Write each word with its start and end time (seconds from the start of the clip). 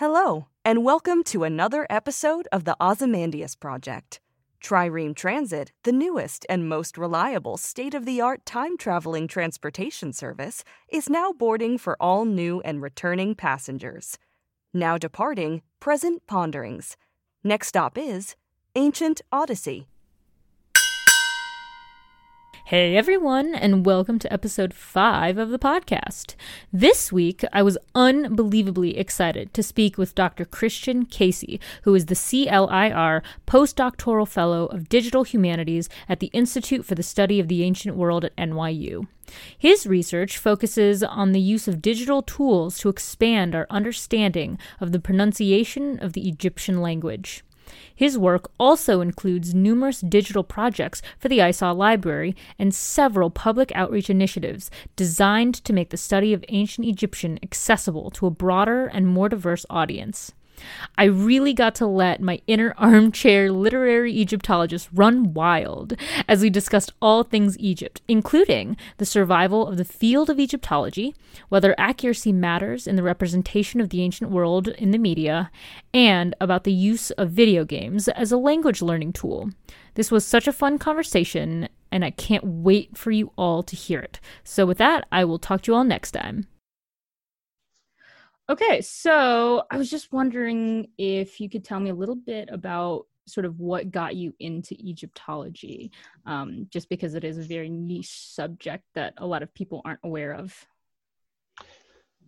Hello, 0.00 0.46
and 0.64 0.82
welcome 0.82 1.22
to 1.24 1.44
another 1.44 1.86
episode 1.90 2.48
of 2.50 2.64
the 2.64 2.74
Ozymandias 2.80 3.54
Project. 3.54 4.18
Trireme 4.64 5.14
Transit, 5.14 5.72
the 5.82 5.92
newest 5.92 6.46
and 6.48 6.66
most 6.66 6.96
reliable 6.96 7.58
state 7.58 7.92
of 7.92 8.06
the 8.06 8.18
art 8.18 8.46
time 8.46 8.78
traveling 8.78 9.28
transportation 9.28 10.14
service, 10.14 10.64
is 10.88 11.10
now 11.10 11.32
boarding 11.32 11.76
for 11.76 11.98
all 12.00 12.24
new 12.24 12.62
and 12.62 12.80
returning 12.80 13.34
passengers. 13.34 14.16
Now 14.72 14.96
departing, 14.96 15.60
present 15.80 16.26
ponderings. 16.26 16.96
Next 17.44 17.66
stop 17.66 17.98
is 17.98 18.36
Ancient 18.74 19.20
Odyssey. 19.30 19.89
Hey 22.70 22.96
everyone, 22.96 23.52
and 23.52 23.84
welcome 23.84 24.20
to 24.20 24.32
episode 24.32 24.72
5 24.72 25.38
of 25.38 25.50
the 25.50 25.58
podcast. 25.58 26.36
This 26.72 27.10
week, 27.10 27.42
I 27.52 27.64
was 27.64 27.76
unbelievably 27.96 28.96
excited 28.96 29.52
to 29.54 29.62
speak 29.64 29.98
with 29.98 30.14
Dr. 30.14 30.44
Christian 30.44 31.04
Casey, 31.04 31.58
who 31.82 31.96
is 31.96 32.06
the 32.06 32.14
CLIR 32.14 33.22
Postdoctoral 33.44 34.28
Fellow 34.28 34.66
of 34.66 34.88
Digital 34.88 35.24
Humanities 35.24 35.88
at 36.08 36.20
the 36.20 36.28
Institute 36.28 36.84
for 36.84 36.94
the 36.94 37.02
Study 37.02 37.40
of 37.40 37.48
the 37.48 37.64
Ancient 37.64 37.96
World 37.96 38.24
at 38.24 38.36
NYU. 38.36 39.08
His 39.58 39.84
research 39.84 40.38
focuses 40.38 41.02
on 41.02 41.32
the 41.32 41.40
use 41.40 41.66
of 41.66 41.82
digital 41.82 42.22
tools 42.22 42.78
to 42.78 42.88
expand 42.88 43.52
our 43.52 43.66
understanding 43.68 44.60
of 44.80 44.92
the 44.92 45.00
pronunciation 45.00 45.98
of 45.98 46.12
the 46.12 46.28
Egyptian 46.28 46.80
language. 46.80 47.42
His 47.94 48.18
work 48.18 48.50
also 48.58 49.00
includes 49.00 49.54
numerous 49.54 50.00
digital 50.00 50.42
projects 50.42 51.02
for 51.18 51.28
the 51.28 51.38
ISAW 51.38 51.76
Library 51.76 52.34
and 52.58 52.74
several 52.74 53.30
public 53.30 53.70
outreach 53.74 54.10
initiatives 54.10 54.70
designed 54.96 55.54
to 55.64 55.72
make 55.72 55.90
the 55.90 55.96
study 55.96 56.32
of 56.32 56.44
ancient 56.48 56.86
Egyptian 56.86 57.38
accessible 57.42 58.10
to 58.12 58.26
a 58.26 58.30
broader 58.30 58.86
and 58.86 59.06
more 59.06 59.28
diverse 59.28 59.66
audience. 59.70 60.32
I 60.98 61.04
really 61.04 61.52
got 61.52 61.74
to 61.76 61.86
let 61.86 62.20
my 62.20 62.40
inner 62.46 62.74
armchair 62.78 63.52
literary 63.52 64.12
Egyptologist 64.12 64.88
run 64.92 65.34
wild 65.34 65.94
as 66.28 66.42
we 66.42 66.50
discussed 66.50 66.92
all 67.00 67.22
things 67.22 67.58
Egypt, 67.58 68.02
including 68.08 68.76
the 68.98 69.06
survival 69.06 69.66
of 69.66 69.76
the 69.76 69.84
field 69.84 70.30
of 70.30 70.38
Egyptology, 70.38 71.14
whether 71.48 71.74
accuracy 71.78 72.32
matters 72.32 72.86
in 72.86 72.96
the 72.96 73.02
representation 73.02 73.80
of 73.80 73.90
the 73.90 74.02
ancient 74.02 74.30
world 74.30 74.68
in 74.68 74.90
the 74.90 74.98
media, 74.98 75.50
and 75.94 76.34
about 76.40 76.64
the 76.64 76.72
use 76.72 77.10
of 77.12 77.30
video 77.30 77.64
games 77.64 78.08
as 78.08 78.32
a 78.32 78.36
language 78.36 78.82
learning 78.82 79.12
tool. 79.12 79.50
This 79.94 80.10
was 80.10 80.24
such 80.24 80.46
a 80.46 80.52
fun 80.52 80.78
conversation, 80.78 81.68
and 81.90 82.04
I 82.04 82.10
can't 82.10 82.44
wait 82.44 82.96
for 82.96 83.10
you 83.10 83.32
all 83.36 83.62
to 83.64 83.76
hear 83.76 84.00
it. 84.00 84.20
So, 84.44 84.66
with 84.66 84.78
that, 84.78 85.06
I 85.10 85.24
will 85.24 85.38
talk 85.38 85.62
to 85.62 85.72
you 85.72 85.76
all 85.76 85.84
next 85.84 86.12
time. 86.12 86.46
Okay, 88.50 88.80
so 88.80 89.62
I 89.70 89.76
was 89.76 89.88
just 89.88 90.12
wondering 90.12 90.88
if 90.98 91.40
you 91.40 91.48
could 91.48 91.62
tell 91.62 91.78
me 91.78 91.90
a 91.90 91.94
little 91.94 92.16
bit 92.16 92.48
about 92.50 93.06
sort 93.24 93.46
of 93.46 93.60
what 93.60 93.92
got 93.92 94.16
you 94.16 94.34
into 94.40 94.74
Egyptology, 94.74 95.92
um, 96.26 96.66
just 96.68 96.88
because 96.88 97.14
it 97.14 97.22
is 97.22 97.38
a 97.38 97.42
very 97.42 97.68
niche 97.68 98.10
subject 98.10 98.82
that 98.96 99.14
a 99.18 99.26
lot 99.26 99.44
of 99.44 99.54
people 99.54 99.82
aren't 99.84 100.00
aware 100.02 100.32
of. 100.32 100.66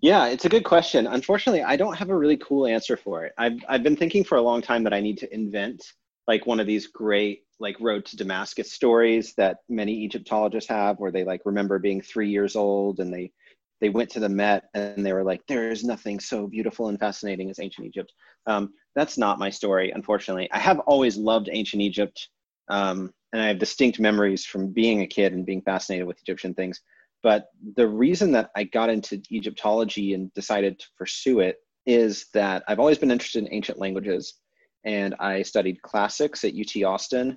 Yeah, 0.01 0.29
it's 0.29 0.45
a 0.45 0.49
good 0.49 0.63
question. 0.63 1.09
Unfortunately, 1.09 1.65
I 1.65 1.75
don't 1.75 1.97
have 1.97 2.11
a 2.11 2.17
really 2.17 2.37
cool 2.37 2.69
answer 2.69 2.97
for 2.97 3.25
it. 3.25 3.33
I've 3.37 3.59
I've 3.69 3.83
been 3.83 3.97
thinking 3.97 4.23
for 4.23 4.39
a 4.39 4.43
long 4.43 4.63
time 4.63 4.85
that 4.85 4.95
I 4.95 5.01
need 5.01 5.19
to 5.19 5.35
invent 5.35 5.93
like 6.29 6.47
one 6.47 6.61
of 6.61 6.69
these 6.69 6.87
great 6.87 7.47
like 7.59 7.77
road 7.81 8.05
to 8.07 8.17
Damascus 8.17 8.71
stories 8.71 9.35
that 9.35 9.59
many 9.69 10.05
Egyptologists 10.05 10.71
have, 10.71 11.01
where 11.01 11.11
they 11.11 11.25
like 11.25 11.43
remember 11.45 11.81
being 11.81 12.01
three 12.01 12.31
years 12.31 12.55
old 12.55 13.01
and 13.01 13.13
they 13.13 13.33
they 13.83 13.89
went 13.89 14.09
to 14.09 14.21
the 14.21 14.29
Met 14.29 14.71
and 14.75 15.05
they 15.05 15.13
were 15.13 15.25
like, 15.25 15.45
there 15.49 15.71
is 15.71 15.83
nothing 15.83 16.21
so 16.21 16.47
beautiful 16.47 16.89
and 16.89 17.01
fascinating 17.01 17.51
as 17.51 17.59
ancient 17.59 17.85
Egypt. 17.85 18.13
Um, 18.47 18.73
that's 18.95 19.19
not 19.19 19.41
my 19.41 19.51
story, 19.51 19.91
unfortunately. 19.91 20.49
I 20.53 20.61
have 20.61 20.79
always 20.81 21.17
loved 21.17 21.49
ancient 21.51 21.83
Egypt, 21.83 22.29
um, 22.69 23.13
and 23.33 23.43
I 23.43 23.49
have 23.49 23.59
distinct 23.59 23.99
memories 23.99 24.47
from 24.47 24.73
being 24.73 25.03
a 25.03 25.07
kid 25.07 25.33
and 25.33 25.45
being 25.45 25.63
fascinated 25.63 26.07
with 26.07 26.21
Egyptian 26.21 26.55
things. 26.55 26.81
But 27.25 27.49
the 27.77 27.89
reason 27.89 28.31
that 28.33 28.51
I 28.55 28.65
got 28.65 28.89
into 28.89 29.21
Egyptology 29.33 30.15
and 30.15 30.33
decided 30.33 30.79
to 30.79 30.87
pursue 30.97 31.41
it 31.41 31.57
is 31.85 32.27
that 32.35 32.63
I've 32.69 32.79
always 32.79 32.99
been 32.99 33.11
interested 33.11 33.43
in 33.43 33.53
ancient 33.53 33.81
languages, 33.81 34.35
and 34.85 35.17
I 35.19 35.43
studied 35.43 35.83
classics 35.83 36.45
at 36.45 36.55
UT 36.55 36.85
Austin. 36.85 37.37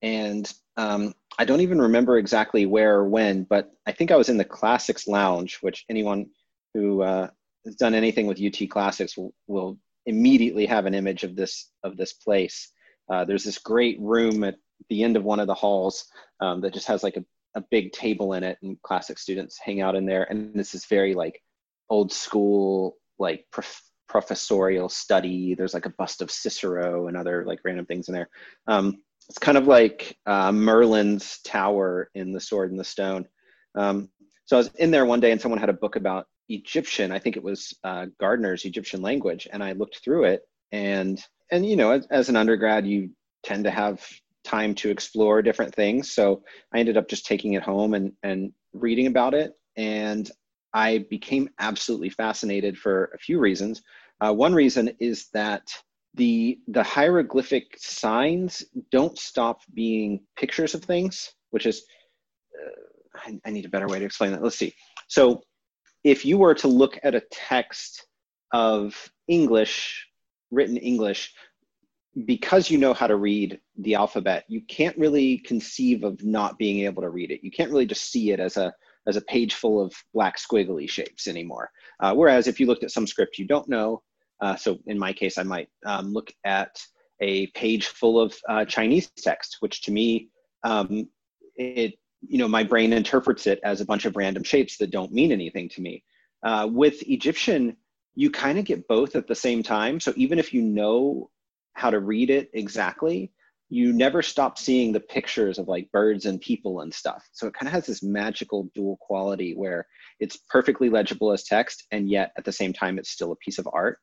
And 0.00 0.50
um, 0.78 1.12
I 1.38 1.44
don't 1.44 1.60
even 1.60 1.80
remember 1.80 2.18
exactly 2.18 2.66
where 2.66 2.96
or 2.96 3.08
when, 3.08 3.44
but 3.44 3.72
I 3.86 3.92
think 3.92 4.10
I 4.10 4.16
was 4.16 4.28
in 4.28 4.36
the 4.36 4.44
Classics 4.44 5.08
Lounge, 5.08 5.58
which 5.60 5.84
anyone 5.88 6.26
who 6.74 7.02
uh, 7.02 7.28
has 7.64 7.76
done 7.76 7.94
anything 7.94 8.26
with 8.26 8.40
UT 8.40 8.68
Classics 8.68 9.16
will, 9.16 9.34
will, 9.46 9.78
immediately 10.06 10.66
have 10.66 10.84
an 10.84 10.92
image 10.92 11.24
of 11.24 11.34
this 11.34 11.70
of 11.82 11.96
this 11.96 12.12
place. 12.12 12.70
Uh, 13.08 13.24
there's 13.24 13.42
this 13.42 13.56
great 13.56 13.98
room 14.00 14.44
at 14.44 14.56
the 14.90 15.02
end 15.02 15.16
of 15.16 15.24
one 15.24 15.40
of 15.40 15.46
the 15.46 15.54
halls 15.54 16.04
um, 16.40 16.60
that 16.60 16.74
just 16.74 16.86
has 16.86 17.02
like 17.02 17.16
a, 17.16 17.24
a 17.54 17.64
big 17.70 17.90
table 17.90 18.34
in 18.34 18.44
it, 18.44 18.58
and 18.62 18.80
classic 18.82 19.18
students 19.18 19.58
hang 19.58 19.80
out 19.80 19.94
in 19.94 20.04
there. 20.04 20.24
And 20.24 20.54
this 20.54 20.74
is 20.74 20.84
very 20.84 21.14
like 21.14 21.40
old 21.88 22.12
school, 22.12 22.98
like 23.18 23.46
prof- 23.50 23.82
professorial 24.08 24.90
study. 24.90 25.54
There's 25.54 25.72
like 25.72 25.86
a 25.86 25.94
bust 25.96 26.20
of 26.20 26.30
Cicero 26.30 27.08
and 27.08 27.16
other 27.16 27.44
like 27.46 27.60
random 27.64 27.86
things 27.86 28.08
in 28.08 28.14
there. 28.14 28.28
Um, 28.66 28.98
it's 29.28 29.38
kind 29.38 29.58
of 29.58 29.66
like 29.66 30.16
uh, 30.26 30.52
Merlin's 30.52 31.40
tower 31.42 32.10
in 32.14 32.32
The 32.32 32.40
Sword 32.40 32.70
and 32.70 32.78
the 32.78 32.84
Stone. 32.84 33.26
Um, 33.74 34.10
so 34.44 34.56
I 34.56 34.58
was 34.58 34.70
in 34.76 34.90
there 34.90 35.06
one 35.06 35.20
day 35.20 35.30
and 35.30 35.40
someone 35.40 35.60
had 35.60 35.70
a 35.70 35.74
book 35.74 35.96
about 35.96 36.26
Egyptian. 36.48 37.10
I 37.10 37.18
think 37.18 37.36
it 37.36 37.42
was 37.42 37.72
uh, 37.84 38.06
Gardiner's 38.20 38.64
Egyptian 38.64 39.00
language, 39.02 39.48
and 39.50 39.62
I 39.62 39.72
looked 39.72 40.02
through 40.04 40.24
it. 40.24 40.42
And 40.72 41.22
and 41.50 41.64
you 41.66 41.76
know, 41.76 41.92
as, 41.92 42.06
as 42.10 42.28
an 42.28 42.36
undergrad, 42.36 42.86
you 42.86 43.10
tend 43.42 43.64
to 43.64 43.70
have 43.70 44.06
time 44.44 44.74
to 44.74 44.90
explore 44.90 45.40
different 45.40 45.74
things. 45.74 46.12
So 46.12 46.42
I 46.72 46.78
ended 46.78 46.96
up 46.96 47.08
just 47.08 47.26
taking 47.26 47.54
it 47.54 47.62
home 47.62 47.94
and 47.94 48.12
and 48.22 48.52
reading 48.72 49.06
about 49.06 49.34
it. 49.34 49.52
And 49.76 50.30
I 50.74 51.06
became 51.08 51.48
absolutely 51.58 52.10
fascinated 52.10 52.76
for 52.76 53.10
a 53.14 53.18
few 53.18 53.38
reasons. 53.38 53.82
Uh, 54.20 54.32
one 54.32 54.54
reason 54.54 54.90
is 55.00 55.28
that 55.32 55.62
the 56.14 56.58
the 56.68 56.82
hieroglyphic 56.82 57.76
signs 57.76 58.64
don't 58.90 59.18
stop 59.18 59.60
being 59.74 60.20
pictures 60.36 60.74
of 60.74 60.82
things 60.84 61.32
which 61.50 61.66
is 61.66 61.84
uh, 62.60 63.18
I, 63.26 63.38
I, 63.46 63.50
need 63.50 63.64
a 63.64 63.68
better 63.68 63.86
way 63.86 63.98
to 63.98 64.04
explain 64.04 64.32
that. 64.32 64.42
Let's 64.42 64.58
see. 64.58 64.74
So 65.08 65.42
if 66.02 66.24
you 66.24 66.38
were 66.38 66.54
to 66.54 66.68
look 66.68 66.98
at 67.02 67.14
a 67.14 67.22
text 67.30 68.06
of 68.52 69.10
english 69.28 70.06
written 70.50 70.76
english 70.76 71.32
because 72.26 72.70
you 72.70 72.78
know 72.78 72.94
how 72.94 73.06
to 73.06 73.16
read 73.16 73.58
the 73.78 73.94
alphabet 73.94 74.44
you 74.48 74.60
can't 74.68 74.96
really 74.98 75.38
conceive 75.38 76.04
of 76.04 76.22
not 76.22 76.58
being 76.58 76.84
able 76.84 77.02
to 77.02 77.10
read 77.10 77.30
it. 77.30 77.40
You 77.42 77.50
can't 77.50 77.70
really 77.70 77.86
just 77.86 78.10
see 78.12 78.30
it 78.30 78.40
as 78.40 78.56
a 78.56 78.72
as 79.06 79.16
a 79.16 79.22
page 79.22 79.54
full 79.54 79.80
of 79.80 79.92
black 80.14 80.38
squiggly 80.38 80.88
shapes 80.88 81.26
anymore. 81.26 81.70
Uh, 82.00 82.14
whereas 82.14 82.46
if 82.46 82.58
you 82.58 82.66
looked 82.66 82.84
at 82.84 82.90
some 82.90 83.06
script 83.06 83.38
you 83.38 83.46
don't 83.46 83.68
know 83.68 84.02
uh, 84.44 84.56
so 84.56 84.78
in 84.86 84.98
my 84.98 85.12
case, 85.12 85.38
I 85.38 85.42
might 85.42 85.68
um, 85.86 86.12
look 86.12 86.30
at 86.44 86.78
a 87.20 87.46
page 87.48 87.86
full 87.86 88.20
of 88.20 88.36
uh, 88.46 88.66
Chinese 88.66 89.10
text, 89.16 89.56
which 89.60 89.82
to 89.82 89.90
me, 89.90 90.28
um, 90.64 91.08
it 91.56 91.94
you 92.26 92.38
know, 92.38 92.48
my 92.48 92.62
brain 92.62 92.92
interprets 92.92 93.46
it 93.46 93.60
as 93.64 93.80
a 93.80 93.84
bunch 93.84 94.04
of 94.04 94.16
random 94.16 94.42
shapes 94.42 94.76
that 94.78 94.90
don't 94.90 95.12
mean 95.12 95.32
anything 95.32 95.68
to 95.70 95.80
me. 95.80 96.04
Uh, 96.42 96.68
with 96.70 97.02
Egyptian, 97.08 97.76
you 98.14 98.30
kind 98.30 98.58
of 98.58 98.64
get 98.64 98.88
both 98.88 99.16
at 99.16 99.26
the 99.26 99.34
same 99.34 99.62
time. 99.62 100.00
So 100.00 100.12
even 100.16 100.38
if 100.38 100.52
you 100.54 100.62
know 100.62 101.30
how 101.72 101.90
to 101.90 101.98
read 101.98 102.30
it 102.30 102.50
exactly, 102.52 103.32
you 103.68 103.92
never 103.92 104.22
stop 104.22 104.58
seeing 104.58 104.92
the 104.92 105.00
pictures 105.00 105.58
of 105.58 105.68
like 105.68 105.90
birds 105.90 106.26
and 106.26 106.40
people 106.40 106.80
and 106.80 106.92
stuff. 106.92 107.28
So 107.32 107.46
it 107.46 107.54
kind 107.54 107.68
of 107.68 107.72
has 107.72 107.86
this 107.86 108.02
magical 108.02 108.70
dual 108.74 108.98
quality 109.00 109.54
where 109.54 109.86
it's 110.20 110.36
perfectly 110.36 110.90
legible 110.90 111.32
as 111.32 111.44
text, 111.44 111.84
and 111.90 112.08
yet 112.08 112.32
at 112.36 112.44
the 112.44 112.52
same 112.52 112.72
time, 112.72 112.98
it's 112.98 113.10
still 113.10 113.32
a 113.32 113.36
piece 113.36 113.58
of 113.58 113.68
art. 113.72 113.98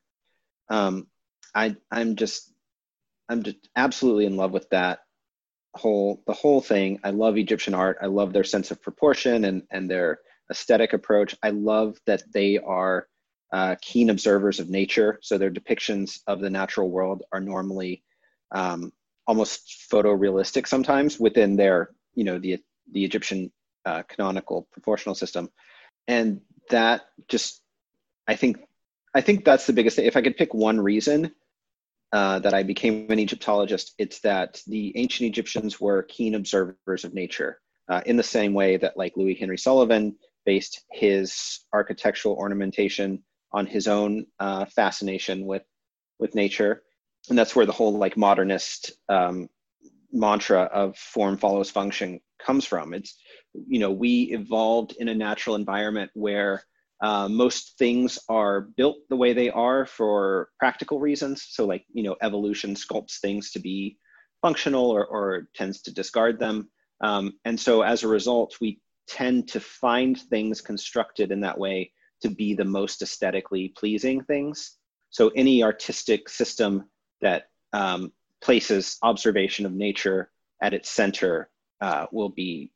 Um, 0.72 1.06
I 1.54 1.76
I'm 1.90 2.16
just 2.16 2.50
I'm 3.28 3.42
just 3.42 3.68
absolutely 3.76 4.24
in 4.26 4.36
love 4.36 4.52
with 4.52 4.68
that 4.70 5.00
whole 5.74 6.22
the 6.26 6.32
whole 6.32 6.62
thing. 6.62 6.98
I 7.04 7.10
love 7.10 7.36
Egyptian 7.36 7.74
art. 7.74 7.98
I 8.00 8.06
love 8.06 8.32
their 8.32 8.44
sense 8.44 8.70
of 8.70 8.80
proportion 8.80 9.44
and 9.44 9.62
and 9.70 9.90
their 9.90 10.20
aesthetic 10.50 10.94
approach. 10.94 11.36
I 11.42 11.50
love 11.50 11.98
that 12.06 12.22
they 12.32 12.58
are 12.58 13.06
uh, 13.52 13.76
keen 13.82 14.08
observers 14.08 14.60
of 14.60 14.70
nature. 14.70 15.18
So 15.20 15.36
their 15.36 15.50
depictions 15.50 16.20
of 16.26 16.40
the 16.40 16.50
natural 16.50 16.88
world 16.88 17.22
are 17.32 17.40
normally 17.40 18.02
um, 18.50 18.92
almost 19.26 19.88
photorealistic 19.92 20.66
sometimes 20.66 21.20
within 21.20 21.56
their, 21.56 21.90
you 22.14 22.24
know, 22.24 22.38
the 22.38 22.58
the 22.92 23.04
Egyptian 23.04 23.52
uh, 23.84 24.02
canonical 24.08 24.68
proportional 24.72 25.14
system, 25.14 25.50
and 26.08 26.40
that 26.70 27.02
just, 27.28 27.60
I 28.26 28.36
think, 28.36 28.56
I 29.14 29.20
think 29.20 29.44
that's 29.44 29.66
the 29.66 29.72
biggest 29.72 29.96
thing. 29.96 30.06
If 30.06 30.16
I 30.16 30.22
could 30.22 30.36
pick 30.36 30.54
one 30.54 30.80
reason 30.80 31.32
uh, 32.12 32.38
that 32.40 32.54
I 32.54 32.62
became 32.62 33.10
an 33.10 33.18
Egyptologist, 33.18 33.94
it's 33.98 34.20
that 34.20 34.60
the 34.66 34.96
ancient 34.96 35.28
Egyptians 35.28 35.80
were 35.80 36.02
keen 36.04 36.34
observers 36.34 37.04
of 37.04 37.14
nature, 37.14 37.60
uh, 37.88 38.00
in 38.06 38.16
the 38.16 38.22
same 38.22 38.54
way 38.54 38.76
that 38.76 38.96
like 38.96 39.16
Louis 39.16 39.34
Henry 39.34 39.58
Sullivan 39.58 40.16
based 40.44 40.84
his 40.90 41.60
architectural 41.72 42.34
ornamentation 42.34 43.22
on 43.52 43.66
his 43.66 43.86
own 43.86 44.26
uh, 44.40 44.64
fascination 44.66 45.46
with 45.46 45.62
with 46.18 46.34
nature, 46.34 46.82
and 47.28 47.36
that's 47.36 47.54
where 47.54 47.66
the 47.66 47.72
whole 47.72 47.98
like 47.98 48.16
modernist 48.16 48.92
um, 49.08 49.48
mantra 50.12 50.62
of 50.62 50.96
form 50.96 51.36
follows 51.36 51.70
function 51.70 52.20
comes 52.44 52.64
from. 52.64 52.94
It's 52.94 53.16
you 53.68 53.78
know 53.78 53.90
we 53.90 54.30
evolved 54.32 54.94
in 54.98 55.08
a 55.08 55.14
natural 55.14 55.56
environment 55.56 56.10
where 56.14 56.62
uh, 57.02 57.28
most 57.28 57.76
things 57.78 58.18
are 58.28 58.60
built 58.60 58.98
the 59.08 59.16
way 59.16 59.32
they 59.32 59.50
are 59.50 59.84
for 59.84 60.48
practical 60.58 61.00
reasons. 61.00 61.44
So 61.50 61.66
like 61.66 61.84
you 61.92 62.04
know 62.04 62.16
evolution 62.22 62.74
sculpts 62.74 63.18
things 63.18 63.50
to 63.52 63.58
be 63.58 63.98
functional 64.40 64.90
or, 64.90 65.04
or 65.06 65.48
tends 65.54 65.82
to 65.82 65.92
discard 65.92 66.38
them. 66.38 66.68
Um, 67.00 67.34
and 67.44 67.58
so 67.58 67.82
as 67.82 68.02
a 68.02 68.08
result, 68.08 68.56
we 68.60 68.80
tend 69.08 69.48
to 69.48 69.60
find 69.60 70.18
things 70.18 70.60
constructed 70.60 71.32
in 71.32 71.40
that 71.40 71.58
way 71.58 71.92
to 72.22 72.30
be 72.30 72.54
the 72.54 72.64
most 72.64 73.02
aesthetically 73.02 73.68
pleasing 73.68 74.22
things. 74.22 74.78
So 75.10 75.28
any 75.34 75.62
artistic 75.62 76.28
system 76.28 76.88
that 77.20 77.48
um, 77.72 78.12
places 78.40 78.98
observation 79.02 79.66
of 79.66 79.72
nature 79.72 80.30
at 80.60 80.72
its 80.72 80.88
center 80.88 81.50
uh, 81.80 82.06
will 82.12 82.28
be 82.28 82.70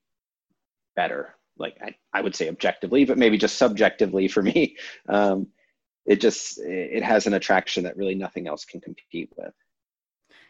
better. 0.96 1.35
Like 1.58 1.76
I, 1.82 1.94
I 2.12 2.20
would 2.20 2.34
say 2.34 2.48
objectively, 2.48 3.04
but 3.04 3.18
maybe 3.18 3.38
just 3.38 3.56
subjectively 3.56 4.28
for 4.28 4.42
me. 4.42 4.76
Um, 5.08 5.48
it 6.04 6.20
just 6.20 6.60
it 6.60 7.02
has 7.02 7.26
an 7.26 7.34
attraction 7.34 7.82
that 7.84 7.96
really 7.96 8.14
nothing 8.14 8.46
else 8.46 8.64
can 8.64 8.80
compete 8.80 9.30
with. 9.36 9.52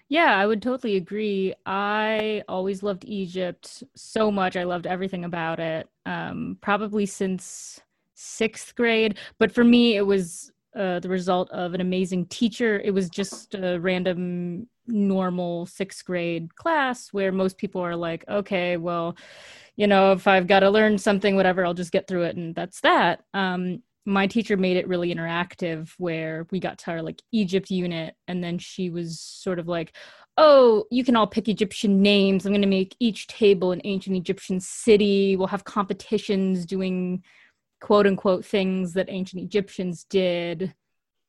Yeah, 0.08 0.36
I 0.36 0.46
would 0.46 0.62
totally 0.62 0.96
agree. 0.96 1.54
I 1.64 2.42
always 2.48 2.82
loved 2.82 3.04
Egypt 3.06 3.82
so 3.96 4.30
much. 4.30 4.56
I 4.56 4.64
loved 4.64 4.86
everything 4.86 5.24
about 5.24 5.58
it. 5.58 5.88
Um, 6.04 6.58
probably 6.60 7.06
since 7.06 7.80
sixth 8.14 8.74
grade. 8.74 9.18
But 9.38 9.52
for 9.52 9.64
me, 9.64 9.96
it 9.96 10.06
was 10.06 10.52
uh, 10.76 11.00
the 11.00 11.08
result 11.08 11.50
of 11.50 11.74
an 11.74 11.80
amazing 11.80 12.26
teacher. 12.26 12.78
It 12.78 12.92
was 12.92 13.08
just 13.08 13.54
a 13.54 13.78
random, 13.78 14.68
normal 14.86 15.66
sixth 15.66 16.04
grade 16.04 16.54
class 16.54 17.08
where 17.12 17.32
most 17.32 17.58
people 17.58 17.80
are 17.80 17.96
like, 17.96 18.24
okay, 18.28 18.76
well, 18.76 19.16
you 19.76 19.86
know, 19.86 20.12
if 20.12 20.26
I've 20.26 20.46
got 20.46 20.60
to 20.60 20.70
learn 20.70 20.98
something, 20.98 21.34
whatever, 21.36 21.64
I'll 21.64 21.74
just 21.74 21.92
get 21.92 22.06
through 22.06 22.24
it. 22.24 22.36
And 22.36 22.54
that's 22.54 22.80
that. 22.82 23.24
Um, 23.34 23.82
my 24.04 24.26
teacher 24.26 24.56
made 24.56 24.76
it 24.76 24.86
really 24.86 25.12
interactive 25.12 25.92
where 25.98 26.46
we 26.50 26.60
got 26.60 26.78
to 26.78 26.92
our 26.92 27.02
like 27.02 27.20
Egypt 27.32 27.70
unit. 27.70 28.14
And 28.28 28.42
then 28.42 28.58
she 28.58 28.88
was 28.88 29.20
sort 29.20 29.58
of 29.58 29.66
like, 29.66 29.96
oh, 30.38 30.84
you 30.90 31.04
can 31.04 31.16
all 31.16 31.26
pick 31.26 31.48
Egyptian 31.48 32.02
names. 32.02 32.44
I'm 32.44 32.52
going 32.52 32.62
to 32.62 32.68
make 32.68 32.94
each 33.00 33.26
table 33.26 33.72
an 33.72 33.80
ancient 33.84 34.16
Egyptian 34.16 34.60
city. 34.60 35.36
We'll 35.36 35.48
have 35.48 35.64
competitions 35.64 36.66
doing 36.66 37.22
quote 37.80 38.06
unquote 38.06 38.44
things 38.44 38.94
that 38.94 39.08
ancient 39.08 39.42
Egyptians 39.42 40.04
did. 40.04 40.74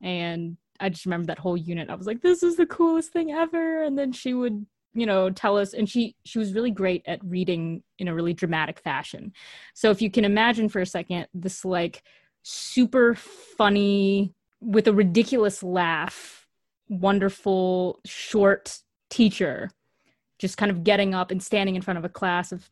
And 0.01 0.57
I 0.79 0.89
just 0.89 1.05
remember 1.05 1.27
that 1.27 1.39
whole 1.39 1.57
unit. 1.57 1.89
I 1.89 1.95
was 1.95 2.07
like, 2.07 2.21
this 2.21 2.43
is 2.43 2.55
the 2.55 2.65
coolest 2.65 3.11
thing 3.11 3.31
ever. 3.31 3.83
And 3.83 3.97
then 3.97 4.11
she 4.11 4.33
would, 4.33 4.65
you 4.93 5.05
know, 5.05 5.29
tell 5.29 5.57
us, 5.57 5.73
and 5.73 5.89
she 5.89 6.15
she 6.23 6.39
was 6.39 6.53
really 6.53 6.71
great 6.71 7.03
at 7.05 7.23
reading 7.23 7.83
in 7.99 8.07
a 8.07 8.13
really 8.13 8.33
dramatic 8.33 8.79
fashion. 8.79 9.33
So 9.73 9.91
if 9.91 10.01
you 10.01 10.09
can 10.09 10.25
imagine 10.25 10.69
for 10.69 10.81
a 10.81 10.85
second, 10.85 11.27
this 11.33 11.65
like 11.65 12.03
super 12.43 13.15
funny 13.15 14.33
with 14.61 14.87
a 14.87 14.93
ridiculous 14.93 15.61
laugh, 15.63 16.47
wonderful 16.89 17.99
short 18.05 18.79
teacher 19.09 19.69
just 20.39 20.57
kind 20.57 20.71
of 20.71 20.83
getting 20.83 21.13
up 21.13 21.31
and 21.31 21.41
standing 21.41 21.75
in 21.75 21.81
front 21.81 21.97
of 21.97 22.05
a 22.05 22.09
class 22.09 22.51
of 22.51 22.69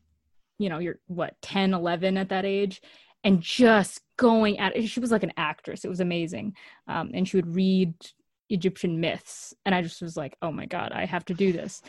you 0.58 0.68
know 0.68 0.78
you're 0.78 0.98
what 1.06 1.34
10 1.42 1.74
11 1.74 2.16
at 2.16 2.28
that 2.30 2.44
age 2.44 2.80
and 3.26 3.40
just 3.40 4.02
going 4.16 4.56
at 4.60 4.76
it. 4.76 4.86
She 4.86 5.00
was 5.00 5.10
like 5.10 5.24
an 5.24 5.32
actress. 5.36 5.84
It 5.84 5.88
was 5.88 5.98
amazing. 5.98 6.54
Um, 6.86 7.10
and 7.12 7.28
she 7.28 7.36
would 7.36 7.56
read 7.56 7.92
Egyptian 8.50 9.00
myths. 9.00 9.52
And 9.66 9.74
I 9.74 9.82
just 9.82 10.00
was 10.00 10.16
like, 10.16 10.36
oh 10.42 10.52
my 10.52 10.66
God, 10.66 10.92
I 10.92 11.06
have 11.06 11.24
to 11.24 11.34
do 11.34 11.52
this. 11.52 11.82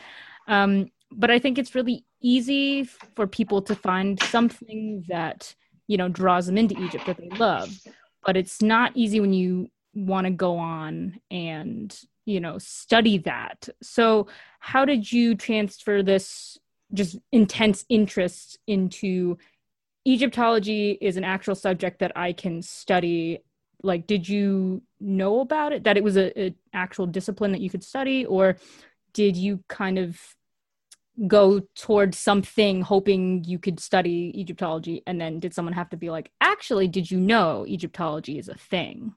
Um, 0.48 0.90
but 1.12 1.30
I 1.30 1.38
think 1.38 1.56
it's 1.56 1.76
really 1.76 2.04
easy 2.20 2.82
for 2.82 3.28
people 3.28 3.62
to 3.62 3.76
find 3.76 4.20
something 4.24 5.04
that, 5.08 5.54
you 5.86 5.96
know, 5.96 6.08
draws 6.08 6.46
them 6.46 6.58
into 6.58 6.76
Egypt 6.82 7.06
that 7.06 7.18
they 7.18 7.28
love. 7.38 7.70
But 8.26 8.36
it's 8.36 8.60
not 8.60 8.90
easy 8.96 9.20
when 9.20 9.32
you 9.32 9.68
want 9.94 10.26
to 10.26 10.32
go 10.32 10.58
on 10.58 11.20
and, 11.30 11.96
you 12.26 12.40
know, 12.40 12.58
study 12.58 13.18
that. 13.18 13.68
So, 13.80 14.26
how 14.58 14.84
did 14.84 15.10
you 15.10 15.36
transfer 15.36 16.02
this 16.02 16.58
just 16.92 17.16
intense 17.30 17.84
interest 17.88 18.58
into 18.66 19.38
Egyptology 20.08 20.96
is 21.02 21.18
an 21.18 21.24
actual 21.24 21.54
subject 21.54 21.98
that 21.98 22.12
I 22.16 22.32
can 22.32 22.62
study. 22.62 23.40
Like, 23.82 24.06
did 24.06 24.26
you 24.26 24.82
know 25.00 25.40
about 25.40 25.72
it? 25.72 25.84
That 25.84 25.98
it 25.98 26.02
was 26.02 26.16
a, 26.16 26.40
a 26.40 26.54
actual 26.72 27.06
discipline 27.06 27.52
that 27.52 27.60
you 27.60 27.68
could 27.68 27.84
study, 27.84 28.24
or 28.24 28.56
did 29.12 29.36
you 29.36 29.62
kind 29.68 29.98
of 29.98 30.18
go 31.26 31.60
towards 31.74 32.16
something 32.16 32.80
hoping 32.80 33.44
you 33.44 33.58
could 33.58 33.80
study 33.80 34.32
Egyptology, 34.34 35.02
and 35.06 35.20
then 35.20 35.40
did 35.40 35.52
someone 35.52 35.74
have 35.74 35.90
to 35.90 35.96
be 35.98 36.08
like, 36.08 36.30
actually, 36.40 36.88
did 36.88 37.10
you 37.10 37.20
know 37.20 37.66
Egyptology 37.66 38.38
is 38.38 38.48
a 38.48 38.54
thing? 38.54 39.14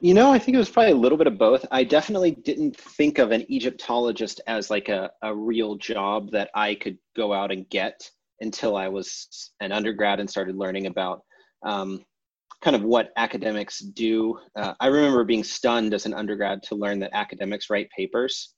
You 0.00 0.14
know, 0.14 0.32
I 0.32 0.38
think 0.38 0.54
it 0.54 0.58
was 0.58 0.70
probably 0.70 0.92
a 0.92 0.96
little 0.96 1.18
bit 1.18 1.26
of 1.26 1.36
both. 1.36 1.66
I 1.70 1.84
definitely 1.84 2.30
didn't 2.30 2.74
think 2.74 3.18
of 3.18 3.32
an 3.32 3.44
Egyptologist 3.50 4.40
as 4.46 4.70
like 4.70 4.88
a, 4.88 5.10
a 5.20 5.34
real 5.34 5.74
job 5.74 6.30
that 6.30 6.48
I 6.54 6.74
could 6.74 6.96
go 7.14 7.34
out 7.34 7.52
and 7.52 7.68
get 7.68 8.10
until 8.40 8.76
I 8.76 8.88
was 8.88 9.52
an 9.60 9.72
undergrad 9.72 10.20
and 10.20 10.28
started 10.28 10.56
learning 10.56 10.86
about 10.86 11.20
um, 11.64 12.04
kind 12.62 12.74
of 12.74 12.82
what 12.82 13.10
academics 13.16 13.80
do. 13.80 14.38
Uh, 14.56 14.74
I 14.80 14.86
remember 14.86 15.24
being 15.24 15.44
stunned 15.44 15.94
as 15.94 16.06
an 16.06 16.14
undergrad 16.14 16.62
to 16.64 16.74
learn 16.74 16.98
that 17.00 17.10
academics 17.12 17.70
write 17.70 17.90
papers. 17.90 18.54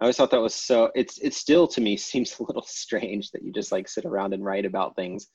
I 0.00 0.04
always 0.04 0.16
thought 0.16 0.32
that 0.32 0.40
was 0.40 0.54
so. 0.54 0.90
It's 0.94 1.18
it 1.18 1.34
still 1.34 1.68
to 1.68 1.80
me 1.80 1.96
seems 2.10 2.38
a 2.38 2.42
little 2.42 2.64
strange 2.66 3.30
that 3.30 3.42
you 3.42 3.52
just 3.52 3.72
like 3.72 3.88
sit 3.88 4.04
around 4.04 4.34
and 4.34 4.44
write 4.44 4.66
about 4.66 4.96
things. 4.96 5.28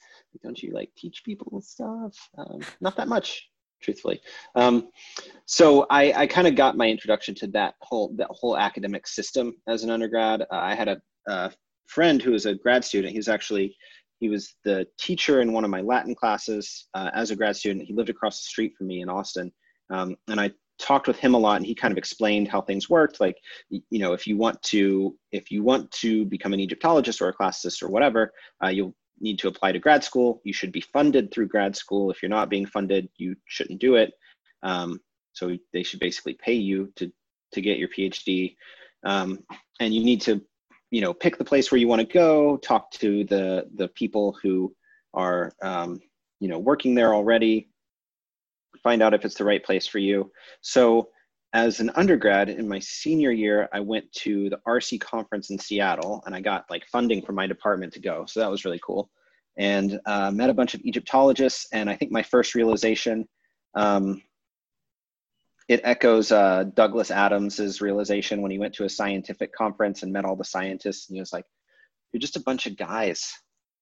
Don't 0.44 0.62
you 0.62 0.74
like 0.74 0.92
teach 0.98 1.24
people 1.24 1.62
stuff? 1.62 2.16
Um, 2.38 2.60
not 2.82 2.98
that 2.98 3.08
much, 3.08 3.48
truthfully. 3.82 4.22
Um, 4.56 4.90
so 5.46 5.86
I, 5.90 6.12
I 6.14 6.28
kind 6.28 6.48
of 6.48 6.56
got 6.56 6.78
my 6.78 6.88
introduction 6.88 7.36
to 7.36 7.48
that 7.48 7.76
whole 7.82 8.14
that 8.18 8.30
whole 8.32 8.58
academic 8.58 9.08
system 9.08 9.54
as 9.68 9.84
an 9.84 9.90
undergrad. 9.90 10.42
Uh, 10.42 10.46
I 10.52 10.76
had 10.76 10.90
a, 10.90 11.02
a 11.28 11.52
friend 11.90 12.22
who 12.22 12.32
was 12.32 12.46
a 12.46 12.56
grad 12.56 12.86
student. 12.86 13.12
He 13.12 13.20
was 13.20 13.28
actually 13.28 13.76
he 14.20 14.30
was 14.30 14.56
the 14.66 14.86
teacher 15.00 15.42
in 15.42 15.54
one 15.54 15.64
of 15.64 15.70
my 15.70 15.82
Latin 15.82 16.14
classes 16.14 16.88
uh, 16.94 17.10
as 17.14 17.32
a 17.32 17.36
grad 17.36 17.56
student. 17.56 17.86
He 17.86 17.94
lived 17.94 18.10
across 18.10 18.42
the 18.42 18.50
street 18.50 18.74
from 18.78 18.88
me 18.88 19.02
in 19.02 19.10
Austin, 19.10 19.52
um, 19.90 20.16
and 20.28 20.40
I 20.40 20.52
talked 20.78 21.08
with 21.08 21.18
him 21.18 21.34
a 21.34 21.38
lot. 21.38 21.58
And 21.58 21.66
he 21.66 21.76
kind 21.76 21.92
of 21.92 21.98
explained 21.98 22.48
how 22.48 22.62
things 22.62 22.90
worked. 22.90 23.20
Like, 23.20 23.38
you 23.70 24.00
know, 24.00 24.14
if 24.14 24.26
you 24.28 24.38
want 24.38 24.62
to 24.64 25.18
if 25.32 25.52
you 25.52 25.64
want 25.64 25.92
to 25.92 26.26
become 26.26 26.54
an 26.54 26.60
Egyptologist 26.60 27.22
or 27.22 27.30
a 27.30 27.36
classicist 27.36 27.82
or 27.82 27.90
whatever, 27.90 28.32
uh, 28.64 28.70
you'll 28.70 28.96
need 29.20 29.40
to 29.40 29.48
apply 29.48 29.72
to 29.72 29.80
grad 29.80 30.04
school. 30.04 30.42
You 30.44 30.54
should 30.54 30.72
be 30.72 30.82
funded 30.82 31.32
through 31.32 31.48
grad 31.48 31.76
school. 31.76 32.12
If 32.12 32.22
you're 32.22 32.30
not 32.30 32.50
being 32.50 32.66
funded, 32.66 33.10
you 33.18 33.36
shouldn't 33.46 33.82
do 33.82 33.96
it. 33.96 34.12
Um, 34.64 35.00
so 35.34 35.58
they 35.74 35.84
should 35.84 36.00
basically 36.00 36.34
pay 36.34 36.54
you 36.54 36.92
to 36.98 37.12
to 37.54 37.62
get 37.62 37.78
your 37.78 37.90
PhD. 37.90 38.56
Um, 39.06 39.40
and 39.80 39.94
you 39.94 40.04
need 40.04 40.22
to 40.22 40.42
you 40.92 41.02
know 41.02 41.14
pick 41.14 41.38
the 41.38 41.46
place 41.46 41.72
where 41.72 41.80
you 41.80 41.88
want 41.88 42.02
to 42.02 42.14
go 42.14 42.58
talk 42.58 42.92
to 42.92 43.24
the 43.26 43.68
the 43.76 43.88
people 43.90 44.38
who 44.42 44.74
are 45.14 45.52
um, 45.62 46.00
you 46.40 46.48
know 46.48 46.60
working 46.60 46.96
there 46.96 47.14
already 47.14 47.70
find 48.84 49.02
out 49.02 49.14
if 49.14 49.26
it's 49.26 49.36
the 49.36 49.44
right 49.44 49.64
place 49.64 49.88
for 49.88 50.00
you. 50.00 50.32
So 50.62 51.10
as 51.54 51.80
an 51.80 51.90
undergrad 51.96 52.50
in 52.50 52.68
my 52.68 52.80
senior 52.80 53.32
year, 53.32 53.68
I 53.74 53.80
went 53.80 54.12
to 54.14 54.50
the 54.50 54.60
ARCE 54.66 54.94
conference 55.00 55.50
in 55.50 55.58
Seattle 55.58 56.22
and 56.26 56.36
I 56.36 56.42
got 56.42 56.66
like 56.70 56.86
funding 56.86 57.22
from 57.22 57.36
my 57.36 57.48
department 57.48 57.94
to 57.94 58.00
go. 58.00 58.26
So 58.28 58.40
that 58.40 58.52
was 58.52 58.66
really 58.66 58.80
cool. 58.84 59.10
And 59.58 60.00
uh, 60.06 60.32
met 60.32 60.50
a 60.50 60.54
bunch 60.54 60.74
of 60.74 60.82
Egyptologists. 60.82 61.68
And 61.74 61.90
I 61.90 61.96
think 61.96 62.12
my 62.12 62.24
first 62.24 62.56
realization, 62.56 63.28
um, 63.76 64.22
it 65.70 65.82
echoes 65.84 66.32
uh, 66.32 66.66
Douglas 66.74 67.12
Adams's 67.12 67.80
realization 67.80 68.42
when 68.42 68.50
he 68.50 68.58
went 68.58 68.74
to 68.74 68.86
a 68.86 68.90
scientific 68.90 69.54
conference 69.54 70.02
and 70.02 70.12
met 70.12 70.26
all 70.26 70.36
the 70.36 70.44
scientists. 70.44 71.08
And 71.08 71.16
he 71.16 71.22
was 71.22 71.32
like, 71.32 71.46
you're 72.12 72.20
just 72.20 72.36
a 72.36 72.42
bunch 72.42 72.66
of 72.66 72.76
guys. 72.76 73.32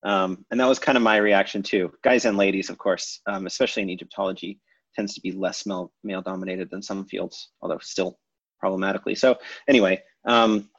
Um, 0.03 0.45
and 0.51 0.59
that 0.59 0.67
was 0.67 0.79
kind 0.79 0.97
of 0.97 1.01
my 1.01 1.15
reaction 1.15 1.63
too. 1.63 1.91
Guys 2.03 2.25
and 2.25 2.35
ladies, 2.35 2.69
of 2.69 2.77
course, 2.77 3.21
um, 3.25 3.47
especially 3.47 3.83
in 3.83 3.89
Egyptology 3.89 4.59
tends 4.95 5.13
to 5.13 5.21
be 5.21 5.31
less 5.31 5.65
male, 5.65 5.93
male 6.03 6.21
dominated 6.21 6.69
than 6.69 6.81
some 6.81 7.05
fields, 7.05 7.51
although 7.61 7.79
still 7.81 8.19
problematically. 8.59 9.15
So 9.15 9.37
anyway, 9.69 10.03
um, 10.25 10.69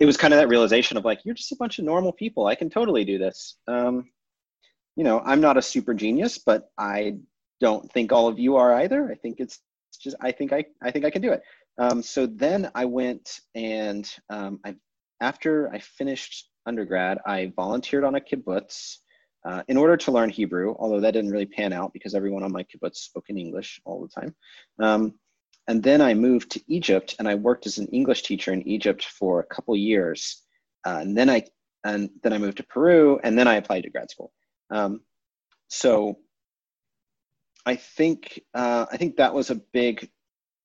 it 0.00 0.04
was 0.04 0.16
kind 0.16 0.34
of 0.34 0.40
that 0.40 0.48
realization 0.48 0.96
of 0.96 1.04
like, 1.04 1.20
you're 1.24 1.34
just 1.34 1.52
a 1.52 1.56
bunch 1.56 1.78
of 1.78 1.84
normal 1.84 2.12
people. 2.12 2.48
I 2.48 2.56
can 2.56 2.70
totally 2.70 3.04
do 3.04 3.18
this. 3.18 3.56
Um, 3.68 4.10
you 4.96 5.04
know, 5.04 5.20
I'm 5.20 5.40
not 5.40 5.56
a 5.56 5.62
super 5.62 5.94
genius, 5.94 6.38
but 6.38 6.70
I 6.76 7.18
don't 7.60 7.90
think 7.92 8.10
all 8.10 8.26
of 8.26 8.40
you 8.40 8.56
are 8.56 8.74
either. 8.74 9.08
I 9.10 9.14
think 9.14 9.36
it's 9.38 9.60
just, 9.98 10.16
I 10.20 10.32
think 10.32 10.52
I, 10.52 10.64
I 10.82 10.90
think 10.90 11.04
I 11.04 11.10
can 11.10 11.22
do 11.22 11.32
it. 11.32 11.42
Um, 11.78 12.02
so 12.02 12.26
then 12.26 12.70
I 12.74 12.84
went 12.84 13.40
and 13.54 14.10
um, 14.30 14.60
I, 14.64 14.74
after 15.20 15.70
I 15.72 15.78
finished 15.78 16.50
undergrad, 16.66 17.18
I 17.26 17.52
volunteered 17.56 18.04
on 18.04 18.14
a 18.14 18.20
kibbutz 18.20 18.96
uh, 19.46 19.62
in 19.68 19.76
order 19.76 19.96
to 19.96 20.10
learn 20.10 20.28
Hebrew, 20.28 20.74
although 20.78 21.00
that 21.00 21.12
didn't 21.12 21.30
really 21.30 21.46
pan 21.46 21.72
out 21.72 21.92
because 21.92 22.14
everyone 22.14 22.42
on 22.42 22.52
my 22.52 22.64
kibbutz 22.64 22.96
spoke 22.96 23.26
in 23.28 23.38
English 23.38 23.80
all 23.84 24.00
the 24.02 24.20
time. 24.20 24.34
Um, 24.80 25.14
and 25.68 25.82
then 25.82 26.00
I 26.00 26.14
moved 26.14 26.50
to 26.52 26.62
Egypt 26.68 27.16
and 27.18 27.28
I 27.28 27.34
worked 27.34 27.66
as 27.66 27.78
an 27.78 27.88
English 27.88 28.22
teacher 28.22 28.52
in 28.52 28.66
Egypt 28.66 29.04
for 29.04 29.40
a 29.40 29.54
couple 29.54 29.76
years. 29.76 30.42
Uh, 30.84 30.98
and 31.00 31.16
then 31.16 31.30
I 31.30 31.44
and 31.84 32.10
then 32.22 32.32
I 32.32 32.38
moved 32.38 32.56
to 32.56 32.64
Peru 32.64 33.20
and 33.22 33.38
then 33.38 33.46
I 33.46 33.54
applied 33.54 33.82
to 33.82 33.90
grad 33.90 34.10
school. 34.10 34.32
Um, 34.70 35.00
so 35.68 36.18
I 37.66 37.76
think 37.76 38.40
uh, 38.54 38.86
I 38.90 38.96
think 38.96 39.16
that 39.16 39.34
was 39.34 39.50
a 39.50 39.60
big 39.72 40.08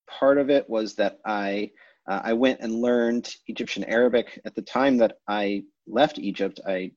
part 0.07 0.37
of 0.37 0.49
it 0.49 0.69
was 0.69 0.95
that 0.95 1.19
I 1.25 1.71
uh, 2.07 2.21
I 2.23 2.33
went 2.33 2.61
and 2.61 2.81
learned 2.81 3.33
Egyptian 3.47 3.83
Arabic 3.83 4.39
at 4.45 4.55
the 4.55 4.61
time 4.61 4.97
that 4.97 5.17
I 5.27 5.63
left 5.87 6.19
Egypt. 6.19 6.59
I 6.65 6.91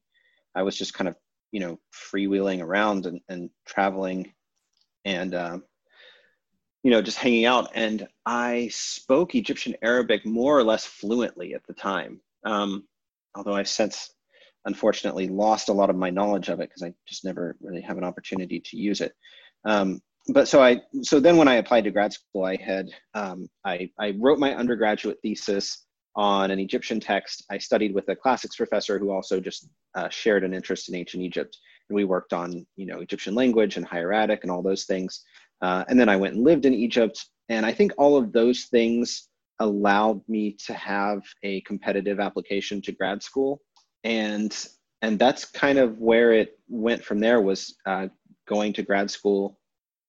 I 0.55 0.63
was 0.63 0.77
just 0.77 0.95
kind 0.95 1.09
of 1.09 1.17
you 1.55 1.61
know 1.61 1.79
freewheeling 1.95 2.61
around 2.61 3.07
and, 3.07 3.21
and 3.29 3.49
traveling 3.65 4.33
and 5.05 5.35
um, 5.35 5.65
you 6.83 6.91
know 6.91 7.01
just 7.01 7.17
hanging 7.17 7.45
out 7.47 7.71
and 7.75 8.09
i 8.27 8.69
spoke 8.73 9.35
egyptian 9.37 9.77
arabic 9.81 10.27
more 10.27 10.59
or 10.59 10.65
less 10.65 10.85
fluently 10.85 11.55
at 11.55 11.65
the 11.67 11.73
time 11.73 12.21
um, 12.45 12.85
although 13.37 13.55
i've 13.55 13.69
since 13.69 14.11
unfortunately 14.67 15.29
lost 15.29 15.69
a 15.69 15.73
lot 15.73 15.91
of 15.91 15.97
my 15.97 16.11
knowledge 16.11 16.49
of 16.49 16.59
it 16.59 16.69
because 16.69 16.83
i 16.83 16.93
just 17.07 17.25
never 17.25 17.57
really 17.61 17.81
have 17.81 17.99
an 17.99 18.05
opportunity 18.05 18.59
to 18.59 18.77
use 18.77 19.01
it 19.01 19.15
um, 19.64 20.00
but 20.28 20.49
so 20.49 20.62
i 20.62 20.80
so 21.02 21.21
then 21.21 21.37
when 21.37 21.49
i 21.49 21.56
applied 21.56 21.85
to 21.85 21.90
grad 21.90 22.12
school 22.12 22.44
i 22.44 22.56
had 22.56 22.88
um, 23.14 23.49
I, 23.64 23.90
I 23.99 24.14
wrote 24.18 24.38
my 24.38 24.54
undergraduate 24.54 25.18
thesis 25.23 25.85
on 26.16 26.50
an 26.50 26.59
Egyptian 26.59 27.00
text. 27.00 27.44
I 27.50 27.59
studied 27.59 27.94
with 27.94 28.09
a 28.09 28.16
classics 28.16 28.56
professor 28.56 28.99
who 28.99 29.11
also 29.11 29.40
just 29.40 29.68
uh, 29.94 30.09
shared 30.09 30.44
an 30.44 30.54
interest 30.54 30.88
in 30.88 30.94
ancient 30.94 31.23
Egypt. 31.23 31.56
And 31.88 31.97
we 31.97 32.04
worked 32.04 32.33
on, 32.33 32.66
you 32.76 32.87
know, 32.87 33.00
Egyptian 33.00 33.35
language 33.35 33.76
and 33.76 33.87
hieratic 33.87 34.40
and 34.42 34.50
all 34.50 34.62
those 34.62 34.85
things. 34.85 35.23
Uh, 35.61 35.85
and 35.88 35.99
then 35.99 36.09
I 36.09 36.16
went 36.16 36.35
and 36.35 36.44
lived 36.44 36.66
in 36.66 36.75
Egypt. 36.75 37.25
And 37.49 37.66
I 37.66 37.73
think 37.73 37.92
all 37.99 38.16
of 38.16 38.33
those 38.33 38.64
things 38.64 39.28
allowed 39.61 40.21
me 40.28 40.56
to 40.66 40.75
have 40.75 41.23
a 41.42 41.61
competitive 41.62 42.21
application 42.21 42.80
to 42.83 42.92
grad 42.92 43.23
school. 43.23 43.61
And 44.04 44.56
and 45.02 45.18
that's 45.18 45.44
kind 45.44 45.78
of 45.78 45.99
where 45.99 46.33
it 46.33 46.59
went 46.66 47.04
from 47.04 47.21
there 47.21 47.42
was 47.42 47.75
uh, 47.85 48.06
going 48.47 48.73
to 48.75 48.83
grad 48.83 49.11
school 49.11 49.59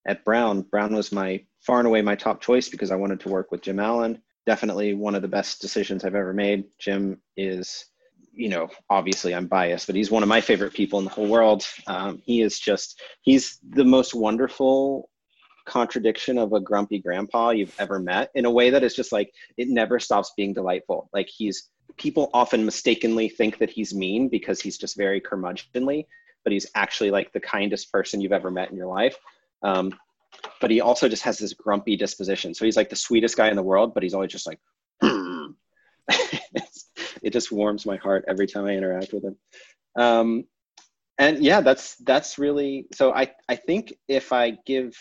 at 0.05 0.23
Brown. 0.23 0.61
Brown 0.61 0.95
was 0.95 1.11
my 1.11 1.43
far 1.61 1.79
and 1.79 1.87
away 1.87 2.01
my 2.01 2.15
top 2.15 2.41
choice 2.41 2.69
because 2.69 2.91
I 2.91 2.95
wanted 2.95 3.19
to 3.21 3.29
work 3.29 3.51
with 3.51 3.61
Jim 3.61 3.79
Allen 3.79 4.21
definitely 4.45 4.93
one 4.93 5.15
of 5.15 5.21
the 5.21 5.27
best 5.27 5.61
decisions 5.61 6.03
I've 6.03 6.15
ever 6.15 6.33
made. 6.33 6.65
Jim 6.79 7.21
is, 7.35 7.85
you 8.31 8.49
know, 8.49 8.69
obviously 8.89 9.33
I'm 9.33 9.47
biased, 9.47 9.87
but 9.87 9.95
he's 9.95 10.11
one 10.11 10.23
of 10.23 10.29
my 10.29 10.41
favorite 10.41 10.73
people 10.73 10.99
in 10.99 11.05
the 11.05 11.11
whole 11.11 11.27
world. 11.27 11.65
Um, 11.87 12.21
he 12.23 12.41
is 12.41 12.59
just, 12.59 13.01
he's 13.21 13.59
the 13.67 13.85
most 13.85 14.13
wonderful 14.13 15.09
contradiction 15.65 16.37
of 16.37 16.53
a 16.53 16.59
grumpy 16.59 16.99
grandpa 16.99 17.49
you've 17.49 17.75
ever 17.79 17.99
met 17.99 18.29
in 18.35 18.45
a 18.45 18.51
way 18.51 18.69
that 18.69 18.83
is 18.83 18.95
just 18.95 19.11
like, 19.11 19.33
it 19.57 19.67
never 19.67 19.99
stops 19.99 20.31
being 20.37 20.53
delightful. 20.53 21.09
Like 21.11 21.27
he's, 21.27 21.69
people 21.97 22.29
often 22.33 22.65
mistakenly 22.65 23.29
think 23.29 23.57
that 23.57 23.71
he's 23.71 23.95
mean 23.95 24.29
because 24.29 24.61
he's 24.61 24.77
just 24.77 24.95
very 24.95 25.19
curmudgeonly, 25.19 26.05
but 26.45 26.53
he's 26.53 26.67
actually 26.75 27.11
like 27.11 27.33
the 27.33 27.41
kindest 27.41 27.91
person 27.91 28.21
you've 28.21 28.31
ever 28.31 28.49
met 28.49 28.71
in 28.71 28.77
your 28.77 28.87
life. 28.87 29.17
Um, 29.61 29.93
but 30.61 30.71
he 30.71 30.79
also 30.79 31.09
just 31.09 31.23
has 31.23 31.37
this 31.37 31.53
grumpy 31.53 31.97
disposition. 31.97 32.53
So 32.53 32.63
he's 32.63 32.77
like 32.77 32.89
the 32.89 32.95
sweetest 32.95 33.35
guy 33.35 33.49
in 33.49 33.57
the 33.57 33.63
world, 33.63 33.93
but 33.93 34.03
he's 34.03 34.13
always 34.13 34.31
just 34.31 34.47
like, 34.47 34.59
it 37.21 37.33
just 37.33 37.51
warms 37.51 37.85
my 37.85 37.97
heart 37.97 38.23
every 38.27 38.47
time 38.47 38.65
I 38.65 38.75
interact 38.75 39.11
with 39.11 39.25
him. 39.25 39.35
Um, 39.97 40.45
and 41.17 41.43
yeah, 41.43 41.61
that's 41.61 41.95
that's 41.97 42.37
really 42.37 42.87
so. 42.93 43.13
I 43.13 43.31
I 43.47 43.55
think 43.55 43.93
if 44.07 44.33
I 44.33 44.57
give 44.65 44.97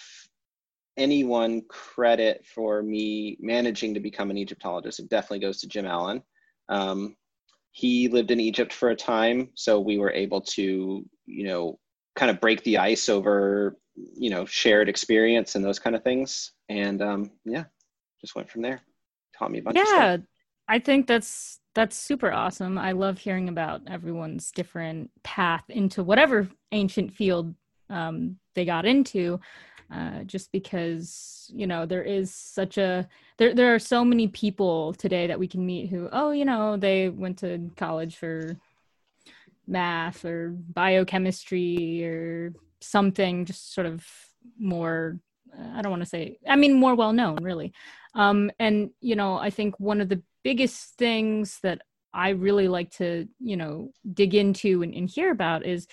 anyone 0.96 1.62
credit 1.68 2.46
for 2.46 2.82
me 2.82 3.36
managing 3.40 3.94
to 3.94 4.00
become 4.00 4.30
an 4.30 4.38
Egyptologist, 4.38 5.00
it 5.00 5.08
definitely 5.08 5.40
goes 5.40 5.60
to 5.60 5.68
Jim 5.68 5.86
Allen. 5.86 6.22
Um, 6.68 7.16
he 7.76 8.06
lived 8.06 8.30
in 8.30 8.38
Egypt 8.38 8.72
for 8.72 8.90
a 8.90 8.96
time, 8.96 9.50
so 9.54 9.80
we 9.80 9.98
were 9.98 10.12
able 10.12 10.40
to, 10.40 11.04
you 11.26 11.44
know, 11.44 11.80
kind 12.14 12.30
of 12.30 12.40
break 12.40 12.62
the 12.62 12.78
ice 12.78 13.08
over 13.08 13.76
you 13.96 14.28
know 14.30 14.44
shared 14.44 14.88
experience 14.88 15.54
and 15.54 15.64
those 15.64 15.78
kind 15.78 15.96
of 15.96 16.02
things. 16.02 16.52
And 16.68 17.02
um 17.02 17.30
yeah 17.44 17.64
just 18.20 18.36
went 18.36 18.48
from 18.48 18.62
there. 18.62 18.80
Taught 19.36 19.50
me 19.50 19.58
a 19.58 19.62
bunch 19.62 19.76
yeah 19.76 20.16
i 20.68 20.78
think 20.78 21.08
that's 21.08 21.58
that's 21.74 21.96
super 21.96 22.32
awesome. 22.32 22.78
I 22.78 22.92
love 22.92 23.18
hearing 23.18 23.48
about 23.48 23.82
everyone's 23.88 24.52
different 24.52 25.10
path 25.24 25.64
into 25.68 26.04
whatever 26.04 26.48
ancient 26.72 27.12
field 27.12 27.54
um, 27.90 28.38
they 28.54 28.64
got 28.64 28.86
into 28.86 29.40
uh, 29.92 30.22
just 30.24 30.50
because 30.52 31.50
you 31.54 31.66
know 31.66 31.86
there 31.86 32.02
is 32.02 32.32
such 32.32 32.78
a 32.78 33.08
there 33.38 33.54
there 33.54 33.74
are 33.74 33.78
so 33.78 34.04
many 34.04 34.28
people 34.28 34.94
today 34.94 35.26
that 35.26 35.38
we 35.38 35.46
can 35.46 35.64
meet 35.64 35.88
who 35.88 36.08
oh 36.12 36.30
you 36.30 36.44
know 36.44 36.76
they 36.76 37.08
went 37.08 37.38
to 37.38 37.70
college 37.76 38.16
for 38.16 38.56
math 39.66 40.24
or 40.24 40.50
biochemistry 40.72 42.04
or 42.04 42.54
something 42.80 43.44
just 43.44 43.74
sort 43.74 43.86
of 43.86 44.06
more 44.58 45.18
i 45.74 45.82
don't 45.82 45.90
want 45.90 46.02
to 46.02 46.08
say 46.08 46.38
i 46.48 46.56
mean 46.56 46.74
more 46.74 46.94
well 46.94 47.12
known 47.12 47.42
really. 47.42 47.72
Um, 48.16 48.52
and 48.60 48.90
you 49.00 49.16
know 49.16 49.36
i 49.36 49.50
think 49.50 49.78
one 49.80 50.00
of 50.00 50.08
the 50.08 50.22
biggest 50.44 50.96
things 50.96 51.58
that 51.62 51.82
i 52.12 52.28
really 52.30 52.68
like 52.68 52.90
to 52.92 53.26
you 53.40 53.56
know 53.56 53.90
dig 54.12 54.34
into 54.34 54.82
and, 54.82 54.94
and 54.94 55.10
hear 55.10 55.30
about 55.30 55.66
is 55.66 55.88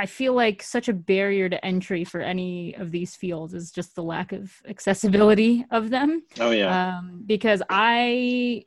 I 0.00 0.06
feel 0.06 0.32
like 0.32 0.62
such 0.62 0.88
a 0.88 0.94
barrier 0.94 1.50
to 1.50 1.62
entry 1.62 2.04
for 2.04 2.22
any 2.22 2.74
of 2.74 2.90
these 2.90 3.16
fields 3.16 3.52
is 3.52 3.70
just 3.70 3.94
the 3.94 4.02
lack 4.02 4.32
of 4.32 4.50
accessibility 4.66 5.66
of 5.70 5.90
them. 5.90 6.22
Oh 6.38 6.52
yeah. 6.52 6.96
Um, 6.98 7.22
because 7.26 7.62
I 7.68 8.64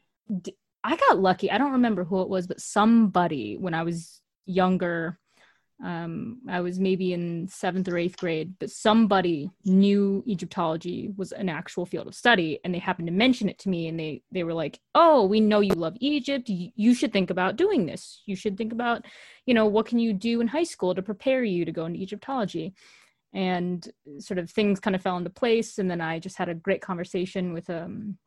I 0.84 0.96
got 0.96 1.18
lucky. 1.18 1.50
I 1.50 1.58
don't 1.58 1.72
remember 1.72 2.04
who 2.04 2.22
it 2.22 2.30
was, 2.30 2.46
but 2.46 2.62
somebody 2.62 3.58
when 3.58 3.74
I 3.74 3.82
was 3.82 4.22
younger 4.46 5.18
um, 5.82 6.39
I 6.48 6.62
was 6.62 6.80
maybe 6.80 7.13
in 7.13 7.48
seventh 7.48 7.88
or 7.88 7.98
eighth 7.98 8.18
grade, 8.18 8.53
but 8.60 8.70
somebody 8.70 9.50
knew 9.65 10.24
Egyptology 10.27 11.12
was 11.18 11.32
an 11.32 11.50
actual 11.50 11.86
field 11.86 12.08
of 12.08 12.15
study, 12.15 12.60
and 12.63 12.74
they 12.74 12.80
happened 12.80 13.08
to 13.08 13.13
mention 13.13 13.50
it 13.50 13.60
to 13.60 13.70
me, 13.70 13.88
and 13.88 14.00
they 14.00 14.22
they 14.32 14.44
were 14.44 14.53
like, 14.53 14.80
"Oh, 14.96 15.25
we 15.25 15.39
know 15.39 15.60
you 15.60 15.74
love 15.74 15.98
Egypt. 16.00 16.48
You, 16.48 16.72
you 16.75 16.94
should 16.94 17.12
think 17.12 17.30
about 17.30 17.58
doing 17.58 17.86
this. 17.86 18.22
You 18.25 18.36
should 18.36 18.58
think 18.58 18.72
about, 18.72 19.06
you 19.46 19.53
know, 19.53 19.65
what 19.65 19.88
can 19.88 20.00
you 20.00 20.13
do 20.13 20.42
in 20.42 20.48
high 20.48 20.63
school 20.63 20.96
to 20.96 21.01
prepare 21.01 21.44
you 21.44 21.65
to 21.65 21.72
go 21.72 21.86
into 21.86 22.00
Egyptology." 22.00 22.74
And 23.34 23.86
sort 24.20 24.38
of 24.38 24.51
things 24.51 24.80
kind 24.80 24.96
of 24.96 25.01
fell 25.01 25.18
into 25.18 25.32
place, 25.32 25.80
and 25.80 25.89
then 25.89 26.01
I 26.01 26.20
just 26.20 26.38
had 26.38 26.50
a 26.50 26.56
great 26.56 26.82
conversation 26.82 27.51
with 27.51 27.70
um, 27.70 28.18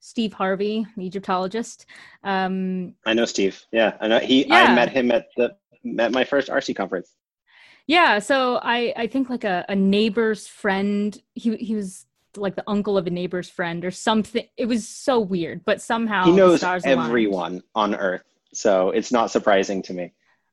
Steve 0.00 0.34
Harvey, 0.34 0.86
the 0.98 1.06
Egyptologist. 1.06 1.86
Um, 2.24 2.94
I 3.06 3.14
know 3.14 3.24
Steve. 3.24 3.64
Yeah, 3.72 3.96
I 4.02 4.08
know 4.08 4.18
he. 4.18 4.46
Yeah. 4.46 4.64
I 4.64 4.74
met 4.74 4.90
him 4.90 5.10
at 5.10 5.28
the 5.38 5.56
at 5.98 6.12
my 6.12 6.24
first 6.24 6.50
ARCE 6.50 6.70
conference. 6.76 7.14
Yeah, 7.86 8.18
so 8.18 8.58
I 8.62 8.92
I 8.96 9.06
think 9.06 9.28
like 9.28 9.44
a, 9.44 9.64
a 9.68 9.76
neighbor's 9.76 10.46
friend. 10.46 11.16
He 11.34 11.56
he 11.56 11.74
was 11.74 12.06
like 12.36 12.56
the 12.56 12.64
uncle 12.66 12.98
of 12.98 13.06
a 13.06 13.10
neighbor's 13.10 13.48
friend 13.48 13.84
or 13.84 13.90
something. 13.90 14.46
It 14.56 14.66
was 14.66 14.88
so 14.88 15.20
weird, 15.20 15.64
but 15.64 15.82
somehow 15.82 16.24
he 16.24 16.32
knows 16.32 16.62
everyone 16.62 17.62
on 17.74 17.94
Earth, 17.94 18.24
so 18.52 18.90
it's 18.90 19.12
not 19.12 19.30
surprising 19.30 19.82
to 19.82 19.94
me. 19.94 20.12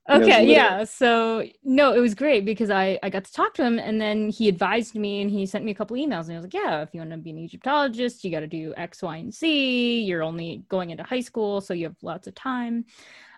Okay, 0.10 0.52
yeah. 0.52 0.84
So 0.84 1.46
no, 1.64 1.94
it 1.94 2.00
was 2.00 2.16
great 2.16 2.44
because 2.44 2.70
I 2.70 3.00
I 3.02 3.10
got 3.10 3.24
to 3.24 3.32
talk 3.32 3.54
to 3.56 3.64
him, 3.64 3.80
and 3.80 4.02
then 4.02 4.30
he 4.30 4.50
advised 4.50 4.96
me, 4.96 5.22
and 5.22 5.32
he 5.32 5.46
sent 5.46 5.64
me 5.64 5.72
a 5.72 5.76
couple 5.76 5.96
emails, 5.96 6.26
and 6.26 6.34
I 6.34 6.36
was 6.36 6.44
like, 6.44 6.54
yeah, 6.54 6.82
if 6.82 6.90
you 6.94 7.00
want 7.00 7.12
to 7.12 7.18
be 7.18 7.30
an 7.30 7.38
Egyptologist, 7.38 8.24
you 8.24 8.32
got 8.32 8.42
to 8.42 8.48
do 8.48 8.74
X, 8.76 9.02
Y, 9.02 9.18
and 9.18 9.34
Z. 9.34 10.02
You're 10.02 10.24
only 10.24 10.64
going 10.68 10.90
into 10.90 11.04
high 11.04 11.22
school, 11.22 11.62
so 11.62 11.74
you 11.74 11.86
have 11.86 11.96
lots 12.02 12.28
of 12.28 12.36
time. 12.36 12.86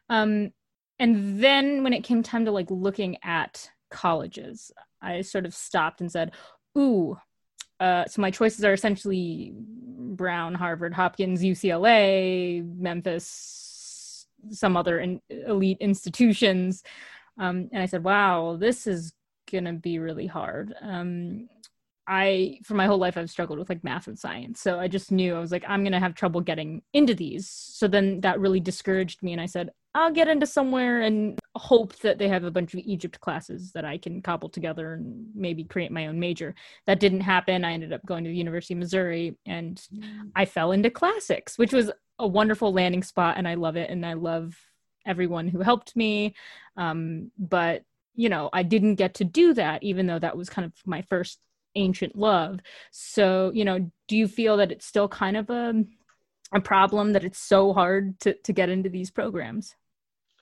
Um, 0.10 0.52
and 1.04 1.44
then 1.44 1.84
when 1.84 1.92
it 1.92 2.06
came 2.06 2.24
time 2.24 2.46
to 2.46 2.52
like 2.52 2.72
looking 2.72 3.18
at 3.26 3.70
colleges, 3.92 4.72
I 5.02 5.20
sort 5.20 5.46
of 5.46 5.54
stopped 5.54 6.00
and 6.00 6.10
said, 6.10 6.32
ooh. 6.78 7.18
Uh, 7.78 8.06
so 8.06 8.22
my 8.22 8.32
choices 8.32 8.64
are 8.64 8.72
essentially 8.72 9.52
Brown, 9.54 10.54
Harvard, 10.56 10.94
Hopkins, 10.94 11.44
UCLA, 11.44 12.66
Memphis, 12.78 14.28
some 14.52 14.78
other 14.78 14.98
in, 15.02 15.20
elite 15.30 15.80
institutions. 15.82 16.84
Um, 17.38 17.68
and 17.74 17.84
I 17.84 17.86
said, 17.86 18.06
wow, 18.06 18.56
this 18.58 18.88
is 18.88 19.12
to 19.66 19.74
be 19.74 20.00
really 20.00 20.28
hard. 20.28 20.74
Um, 20.82 21.50
I, 22.08 22.60
for 22.64 22.74
my 22.74 22.86
whole 22.86 22.98
life, 22.98 23.18
I've 23.18 23.30
struggled 23.30 23.60
with 23.60 23.70
like 23.70 23.84
math 23.84 24.08
and 24.08 24.20
science. 24.20 24.60
So 24.60 24.80
I 24.80 24.88
just 24.88 25.12
knew 25.12 25.36
I 25.36 25.40
was 25.40 25.52
like, 25.52 25.64
I'm 25.68 25.84
going 25.84 25.94
to 25.94 26.00
have 26.00 26.16
trouble 26.16 26.42
getting 26.42 26.82
into 26.92 27.14
these. 27.14 27.50
So 27.50 27.88
then 27.88 28.22
that 28.22 28.40
really 28.40 28.60
discouraged 28.60 29.24
me. 29.24 29.32
And 29.32 29.42
I 29.42 29.46
said, 29.46 29.70
I'll 29.96 30.12
get 30.12 30.28
into 30.28 30.46
somewhere 30.46 31.02
and 31.02 31.40
hope 31.56 31.96
that 32.00 32.18
they 32.18 32.28
have 32.28 32.44
a 32.44 32.52
bunch 32.52 32.74
of 32.74 32.80
Egypt 32.80 33.20
classes 33.20 33.72
that 33.74 33.86
I 33.86 33.98
can 33.98 34.22
cobble 34.22 34.50
together 34.50 34.94
and 34.94 35.28
maybe 35.36 35.64
create 35.64 35.92
my 35.92 36.08
own 36.08 36.20
major. 36.20 36.56
That 36.88 37.00
didn't 37.00 37.22
happen. 37.22 37.64
I 37.64 37.74
ended 37.74 37.94
up 37.94 38.06
going 38.06 38.24
to 38.24 38.30
the 38.30 38.36
University 38.36 38.74
of 38.74 38.80
Missouri 38.80 39.38
and 39.46 39.82
I 40.36 40.46
fell 40.46 40.72
into 40.72 40.90
classics, 40.90 41.58
which 41.58 41.74
was 41.74 41.92
a 42.20 42.28
wonderful 42.28 42.74
landing 42.74 43.04
spot 43.04 43.38
and 43.38 43.48
I 43.48 43.54
love 43.54 43.76
it 43.76 43.90
and 43.90 44.06
I 44.06 44.14
love 44.14 44.58
everyone 45.06 45.48
who 45.48 45.62
helped 45.62 45.96
me. 45.96 46.34
Um, 46.76 47.32
but 47.38 47.84
you 48.16 48.30
know, 48.30 48.50
I 48.52 48.64
didn't 48.64 48.96
get 48.96 49.16
to 49.16 49.24
do 49.24 49.54
that, 49.56 49.84
even 49.84 50.08
though 50.08 50.20
that 50.20 50.38
was 50.38 50.50
kind 50.50 50.66
of 50.66 50.74
my 50.86 51.02
first 51.04 51.40
ancient 51.76 52.16
love. 52.16 52.60
So, 52.92 53.52
you 53.54 53.66
know, 53.66 53.92
do 54.08 54.18
you 54.18 54.28
feel 54.28 54.58
that 54.58 54.72
it's 54.72 54.86
still 54.86 55.08
kind 55.08 55.38
of 55.38 55.50
a 55.50 55.84
a 56.54 56.62
problem 56.62 57.14
that 57.14 57.24
it's 57.24 57.40
so 57.40 57.74
hard 57.74 58.20
to 58.22 58.34
to 58.34 58.54
get 58.54 58.70
into 58.70 58.90
these 58.90 59.12
programs? 59.12 59.76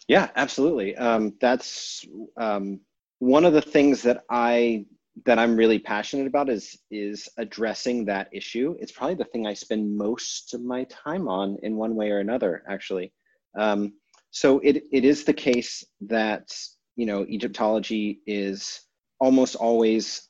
Yeah, 0.07 0.29
absolutely. 0.35 0.95
Um, 0.97 1.33
that's 1.39 2.05
um, 2.37 2.81
one 3.19 3.45
of 3.45 3.53
the 3.53 3.61
things 3.61 4.01
that 4.03 4.23
I 4.29 4.85
that 5.25 5.37
I'm 5.37 5.55
really 5.55 5.79
passionate 5.79 6.27
about 6.27 6.49
is 6.49 6.77
is 6.89 7.29
addressing 7.37 8.05
that 8.05 8.29
issue. 8.31 8.75
It's 8.79 8.91
probably 8.91 9.15
the 9.15 9.25
thing 9.25 9.45
I 9.45 9.53
spend 9.53 9.97
most 9.97 10.53
of 10.53 10.61
my 10.61 10.85
time 10.85 11.27
on 11.27 11.57
in 11.63 11.75
one 11.75 11.95
way 11.95 12.11
or 12.11 12.19
another, 12.19 12.63
actually. 12.67 13.13
Um, 13.57 13.93
so 14.31 14.59
it 14.59 14.83
it 14.91 15.05
is 15.05 15.23
the 15.23 15.33
case 15.33 15.83
that 16.01 16.49
you 16.95 17.05
know 17.05 17.25
Egyptology 17.25 18.21
is 18.25 18.81
almost 19.19 19.55
always 19.55 20.27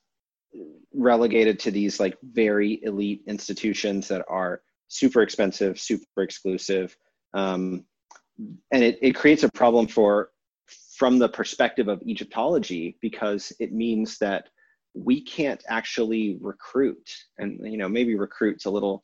relegated 0.94 1.60
to 1.60 1.72
these 1.72 2.00
like 2.00 2.18
very 2.24 2.84
elite 2.84 3.24
institutions 3.28 4.08
that 4.08 4.26
are 4.28 4.62
super 4.88 5.22
expensive, 5.22 5.80
super 5.80 6.22
exclusive, 6.22 6.96
um, 7.34 7.86
and 8.72 8.84
it, 8.84 9.00
it 9.02 9.14
creates 9.14 9.44
a 9.44 9.52
problem 9.52 9.88
for 9.88 10.32
from 10.96 11.18
the 11.18 11.30
perspective 11.30 11.88
of 11.88 12.02
Egyptology 12.04 12.98
because 13.02 13.52
it 13.60 13.74
means 13.74 14.18
that 14.20 14.50
we 14.94 15.22
can't 15.22 15.64
actually 15.70 16.38
recruit 16.42 17.10
and 17.38 17.60
you 17.64 17.78
know 17.78 17.88
maybe 17.88 18.16
recruit's 18.16 18.66
a 18.66 18.70
little 18.70 19.04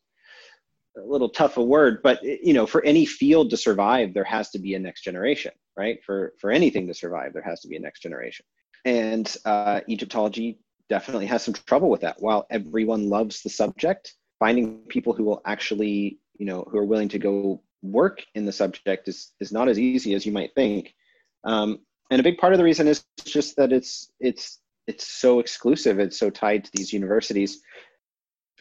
a 0.98 1.02
little 1.02 1.30
tough 1.30 1.56
a 1.58 1.64
word 1.64 2.02
but 2.04 2.22
you 2.24 2.54
know 2.54 2.66
for 2.66 2.84
any 2.84 3.06
field 3.06 3.50
to 3.50 3.56
survive 3.56 4.14
there 4.14 4.26
has 4.26 4.50
to 4.50 4.60
be 4.60 4.74
a 4.76 4.80
next 4.80 5.04
generation 5.04 5.52
right? 5.78 6.04
For 6.04 6.34
for 6.40 6.52
anything 6.52 6.88
to 6.88 6.94
survive 6.94 7.32
there 7.32 7.44
has 7.44 7.62
to 7.62 7.68
be 7.68 7.78
a 7.78 7.80
next 7.80 8.02
generation. 8.02 8.46
And 8.84 9.34
uh, 9.46 9.82
egyptology 9.88 10.60
definitely 10.90 11.26
has 11.26 11.44
some 11.44 11.54
trouble 11.54 11.90
with 11.90 12.02
that. 12.02 12.18
While 12.20 12.46
everyone 12.50 13.10
loves 13.10 13.42
the 13.42 13.50
subject 13.50 14.14
finding 14.40 14.80
people 14.88 15.14
who 15.14 15.24
will 15.24 15.42
actually 15.46 16.20
you 16.38 16.46
know 16.46 16.68
who 16.70 16.78
are 16.78 16.86
willing 16.86 17.10
to 17.10 17.20
go 17.20 17.62
work 17.82 18.24
in 18.36 18.46
the 18.46 18.52
subject 18.52 19.08
is 19.08 19.34
is 19.40 19.52
not 19.52 19.70
as 19.70 19.80
easy 19.80 20.14
as 20.14 20.26
you 20.26 20.32
might 20.32 20.54
think. 20.56 20.94
Um, 21.44 21.80
and 22.10 22.20
a 22.20 22.24
big 22.24 22.38
part 22.38 22.54
of 22.54 22.58
the 22.58 22.64
reason 22.64 22.88
is 22.88 23.04
just 23.26 23.56
that 23.58 23.72
it's 23.72 24.12
it's 24.20 24.60
it's 24.88 25.08
so 25.08 25.40
exclusive. 25.40 26.00
It's 26.00 26.18
so 26.18 26.30
tied 26.30 26.64
to 26.64 26.72
these 26.74 26.94
universities. 26.94 27.62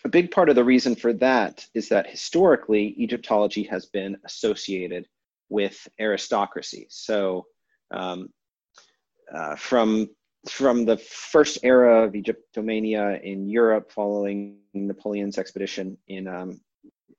A 0.04 0.08
big 0.08 0.30
part 0.30 0.48
of 0.48 0.56
the 0.56 0.64
reason 0.64 0.94
for 0.94 1.12
that 1.14 1.66
is 1.74 1.88
that 1.88 2.08
historically 2.08 2.94
egyptology 2.98 3.64
has 3.64 3.86
been 3.86 4.16
associated 4.24 5.06
with 5.48 5.88
aristocracy. 6.00 6.86
So 6.90 7.46
um, 7.92 8.28
uh, 9.32 9.56
from 9.56 10.08
from 10.50 10.84
the 10.84 10.96
first 10.96 11.58
era 11.62 12.04
of 12.04 12.12
egyptomania 12.12 13.20
in 13.22 13.48
europe 13.48 13.90
following 13.90 14.58
napoleon's 14.74 15.38
expedition 15.38 15.96
in, 16.08 16.26
um, 16.26 16.60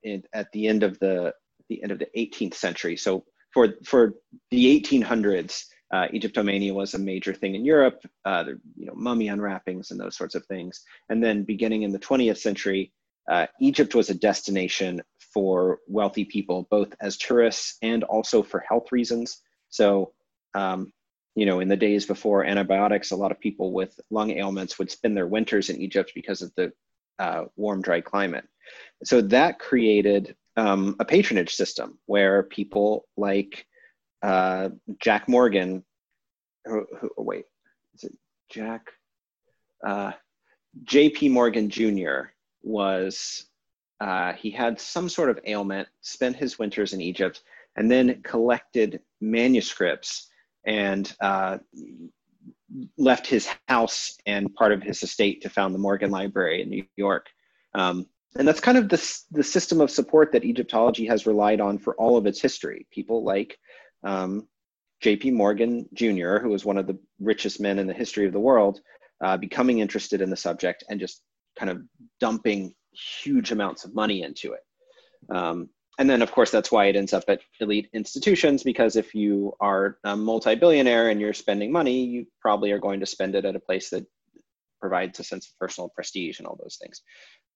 in 0.04 0.24
at 0.34 0.52
the 0.52 0.68
end 0.68 0.84
of 0.84 0.98
the 1.00 1.34
the 1.70 1.82
end 1.84 1.92
of 1.92 2.00
the 2.00 2.08
18th 2.18 2.54
century 2.54 2.96
so 2.96 3.24
for 3.54 3.74
for 3.84 4.14
the 4.52 4.82
1800s 4.82 5.66
uh, 5.94 6.08
Egyptomania 6.14 6.74
was 6.74 6.94
a 6.94 7.00
major 7.00 7.34
thing 7.34 7.56
in 7.56 7.64
Europe, 7.64 8.02
uh, 8.26 8.44
you 8.76 8.86
know, 8.86 8.94
mummy 8.96 9.30
unwrappings 9.30 9.92
and 9.92 10.00
those 10.00 10.18
sorts 10.18 10.36
of 10.36 10.46
things. 10.46 10.82
And 11.10 11.24
then 11.24 11.44
beginning 11.44 11.84
in 11.84 11.92
the 11.92 12.00
20th 12.00 12.38
century, 12.38 12.92
uh, 13.32 13.48
Egypt 13.62 13.96
was 13.96 14.10
a 14.10 14.16
destination 14.16 15.02
for 15.34 15.80
wealthy 15.88 16.26
people, 16.26 16.68
both 16.70 16.94
as 17.02 17.18
tourists 17.18 17.78
and 17.82 18.04
also 18.06 18.44
for 18.44 18.60
health 18.68 18.92
reasons. 18.92 19.42
So, 19.70 20.14
um, 20.54 20.92
you 21.38 21.46
know, 21.46 21.60
in 21.60 21.68
the 21.68 21.78
days 21.78 22.08
before 22.08 22.44
antibiotics, 22.44 23.12
a 23.12 23.16
lot 23.16 23.32
of 23.32 23.40
people 23.40 23.72
with 23.72 24.00
lung 24.10 24.32
ailments 24.32 24.80
would 24.80 24.90
spend 24.90 25.16
their 25.16 25.28
winters 25.28 25.70
in 25.70 25.80
Egypt 25.80 26.12
because 26.16 26.42
of 26.42 26.52
the 26.56 26.74
uh, 27.20 27.44
warm, 27.56 27.80
dry 27.80 28.02
climate. 28.02 28.44
So 29.04 29.22
that 29.22 29.60
created 29.60 30.36
um, 30.56 30.96
a 31.00 31.06
patronage 31.06 31.54
system 31.54 32.00
where 32.08 32.42
people 32.42 33.06
like 33.18 33.68
uh, 34.24 34.70
Jack 35.00 35.30
Morgan. 35.30 35.86
Who, 36.66 36.88
who, 37.00 37.12
oh, 37.16 37.24
wait, 37.24 37.46
is 37.94 38.06
it 38.06 38.14
Jack? 38.50 38.90
Uh, 39.86 40.14
J.P. 40.86 41.30
Morgan 41.30 41.70
Jr. 41.70 42.32
was 42.64 43.46
uh, 44.02 44.34
he 44.34 44.50
had 44.50 44.82
some 44.82 45.08
sort 45.08 45.30
of 45.30 45.40
ailment, 45.46 45.88
spent 46.02 46.36
his 46.36 46.58
winters 46.58 46.94
in 46.94 47.02
Egypt, 47.02 47.44
and 47.76 47.92
then 47.92 48.24
collected 48.24 49.02
manuscripts 49.22 50.32
and 50.68 51.16
uh, 51.22 51.58
left 52.98 53.26
his 53.26 53.50
house 53.68 54.18
and 54.26 54.54
part 54.54 54.72
of 54.72 54.84
his 54.84 55.02
estate 55.02 55.42
to 55.42 55.50
found 55.50 55.74
the 55.74 55.80
Morgan 55.80 56.12
Library 56.12 56.62
in 56.62 56.70
New 56.70 56.86
York. 56.98 57.28
Um, 57.74 58.06
and 58.38 58.48
that's 58.48 58.60
kind 58.60 58.78
of 58.78 58.90
the, 58.90 59.22
the 59.32 59.44
system 59.44 59.82
of 59.82 59.90
support 59.90 60.32
that 60.34 60.44
Egyptology 60.44 61.08
has 61.08 61.26
relied 61.26 61.62
on 61.62 61.78
for 61.80 61.96
all 61.96 62.18
of 62.18 62.28
its 62.28 62.42
history. 62.42 62.86
People 62.92 63.24
like 63.24 63.58
um, 64.04 64.48
J.P. 65.02 65.32
Morgan 65.32 65.88
Jr., 65.94 66.38
who 66.38 66.50
was 66.50 66.66
one 66.66 66.78
of 66.78 66.86
the 66.86 67.00
richest 67.20 67.60
men 67.62 67.80
in 67.80 67.88
the 67.88 67.94
history 67.94 68.28
of 68.28 68.34
the 68.34 68.40
world, 68.40 68.82
uh, 69.24 69.38
becoming 69.38 69.80
interested 69.80 70.22
in 70.22 70.30
the 70.30 70.36
subject 70.36 70.84
and 70.90 71.00
just 71.00 71.22
kind 71.58 71.72
of 71.72 71.82
dumping 72.20 72.76
huge 72.92 73.52
amounts 73.52 73.86
of 73.86 73.96
money 73.96 74.22
into 74.22 74.54
it. 74.54 74.62
Um, 75.36 75.70
and 75.98 76.10
then, 76.10 76.22
of 76.22 76.32
course, 76.32 76.52
that's 76.52 76.72
why 76.72 76.86
it 76.86 76.96
ends 76.96 77.14
up 77.14 77.24
at 77.28 77.42
elite 77.60 77.90
institutions 77.94 78.64
because 78.64 78.96
if 78.96 79.16
you 79.16 79.54
are 79.60 79.98
a 80.04 80.16
multi 80.16 80.56
billionaire 80.56 81.10
and 81.10 81.20
you're 81.20 81.34
spending 81.34 81.72
money, 81.72 82.04
you 82.04 82.28
probably 82.42 82.72
are 82.72 82.80
going 82.80 83.00
to 83.00 83.06
spend 83.06 83.36
it 83.36 83.46
at 83.46 83.56
a 83.56 83.60
place 83.60 83.90
that 83.90 84.06
provides 84.80 85.20
a 85.20 85.24
sense 85.24 85.48
of 85.48 85.58
personal 85.60 85.90
prestige 85.90 86.38
and 86.40 86.48
all 86.48 86.58
those 86.62 86.78
things. 86.82 87.02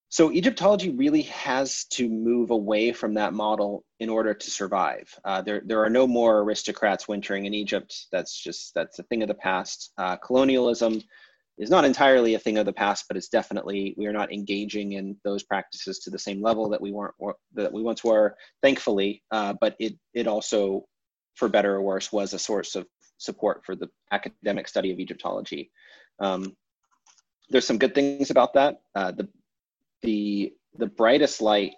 So 0.10 0.30
Egyptology 0.32 0.90
really 0.90 1.22
has 1.22 1.86
to 1.92 2.10
move 2.10 2.52
away 2.52 2.92
from 2.92 3.14
that 3.14 3.34
model 3.34 3.86
in 4.00 4.10
order 4.10 4.34
to 4.34 4.52
survive. 4.52 5.08
Uh, 5.24 5.42
there, 5.42 5.62
there 5.66 5.82
are 5.84 5.90
no 5.90 6.06
more 6.06 6.40
aristocrats 6.40 7.08
wintering 7.08 7.46
in 7.46 7.54
Egypt. 7.54 8.08
That's 8.12 8.38
just 8.38 8.74
that's 8.74 9.00
a 9.00 9.04
thing 9.04 9.22
of 9.22 9.30
the 9.30 9.36
past. 9.36 9.94
Uh, 9.98 10.18
colonialism 10.18 11.02
is 11.62 11.70
not 11.70 11.86
entirely 11.86 12.34
a 12.34 12.40
thing 12.40 12.58
of 12.58 12.66
the 12.66 12.74
past, 12.74 13.06
but 13.08 13.16
it's 13.16 13.30
definitely 13.30 13.94
we 13.96 14.08
are 14.08 14.12
not 14.12 14.34
engaging 14.34 14.94
in 14.94 15.16
those 15.24 15.44
practices 15.44 16.00
to 16.00 16.10
the 16.10 16.18
same 16.18 16.42
level 16.42 16.68
that 16.68 16.82
we 16.82 16.92
weren't 16.92 17.14
that 17.54 17.72
we 17.72 17.84
once 17.84 18.04
were. 18.04 18.36
Thankfully, 18.64 19.22
uh, 19.30 19.54
but 19.62 19.76
it 19.80 19.94
it 20.16 20.26
also, 20.26 20.86
for 21.36 21.48
better 21.48 21.76
or 21.76 21.82
worse, 21.84 22.12
was 22.12 22.34
a 22.34 22.40
source 22.40 22.76
of 22.76 22.88
support 23.20 23.62
for 23.64 23.76
the 23.76 23.88
academic 24.12 24.68
study 24.68 24.92
of 24.92 25.00
Egyptology. 25.00 25.70
Um, 26.20 26.58
there's 27.52 27.68
some 27.68 27.78
good 27.78 27.94
things 27.94 28.32
about 28.32 28.56
that. 28.56 28.82
Uh, 28.96 29.12
the 29.12 29.30
the 30.02 30.54
the 30.80 30.88
brightest 30.88 31.42
light 31.42 31.74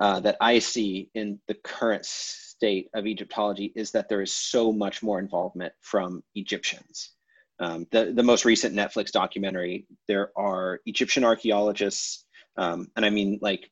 uh, 0.00 0.20
that 0.20 0.38
I 0.40 0.60
see 0.60 1.10
in 1.14 1.38
the 1.46 1.54
current 1.62 2.06
state 2.06 2.88
of 2.94 3.06
Egyptology 3.06 3.70
is 3.76 3.90
that 3.90 4.08
there 4.08 4.22
is 4.22 4.32
so 4.32 4.72
much 4.72 5.02
more 5.02 5.18
involvement 5.18 5.74
from 5.82 6.22
Egyptians. 6.34 7.10
Um, 7.60 7.86
the, 7.92 8.12
the 8.12 8.22
most 8.22 8.44
recent 8.44 8.74
Netflix 8.74 9.12
documentary, 9.12 9.86
there 10.08 10.30
are 10.36 10.80
Egyptian 10.86 11.24
archaeologists, 11.24 12.24
um, 12.56 12.88
and 12.96 13.04
I 13.04 13.10
mean 13.10 13.38
like 13.40 13.70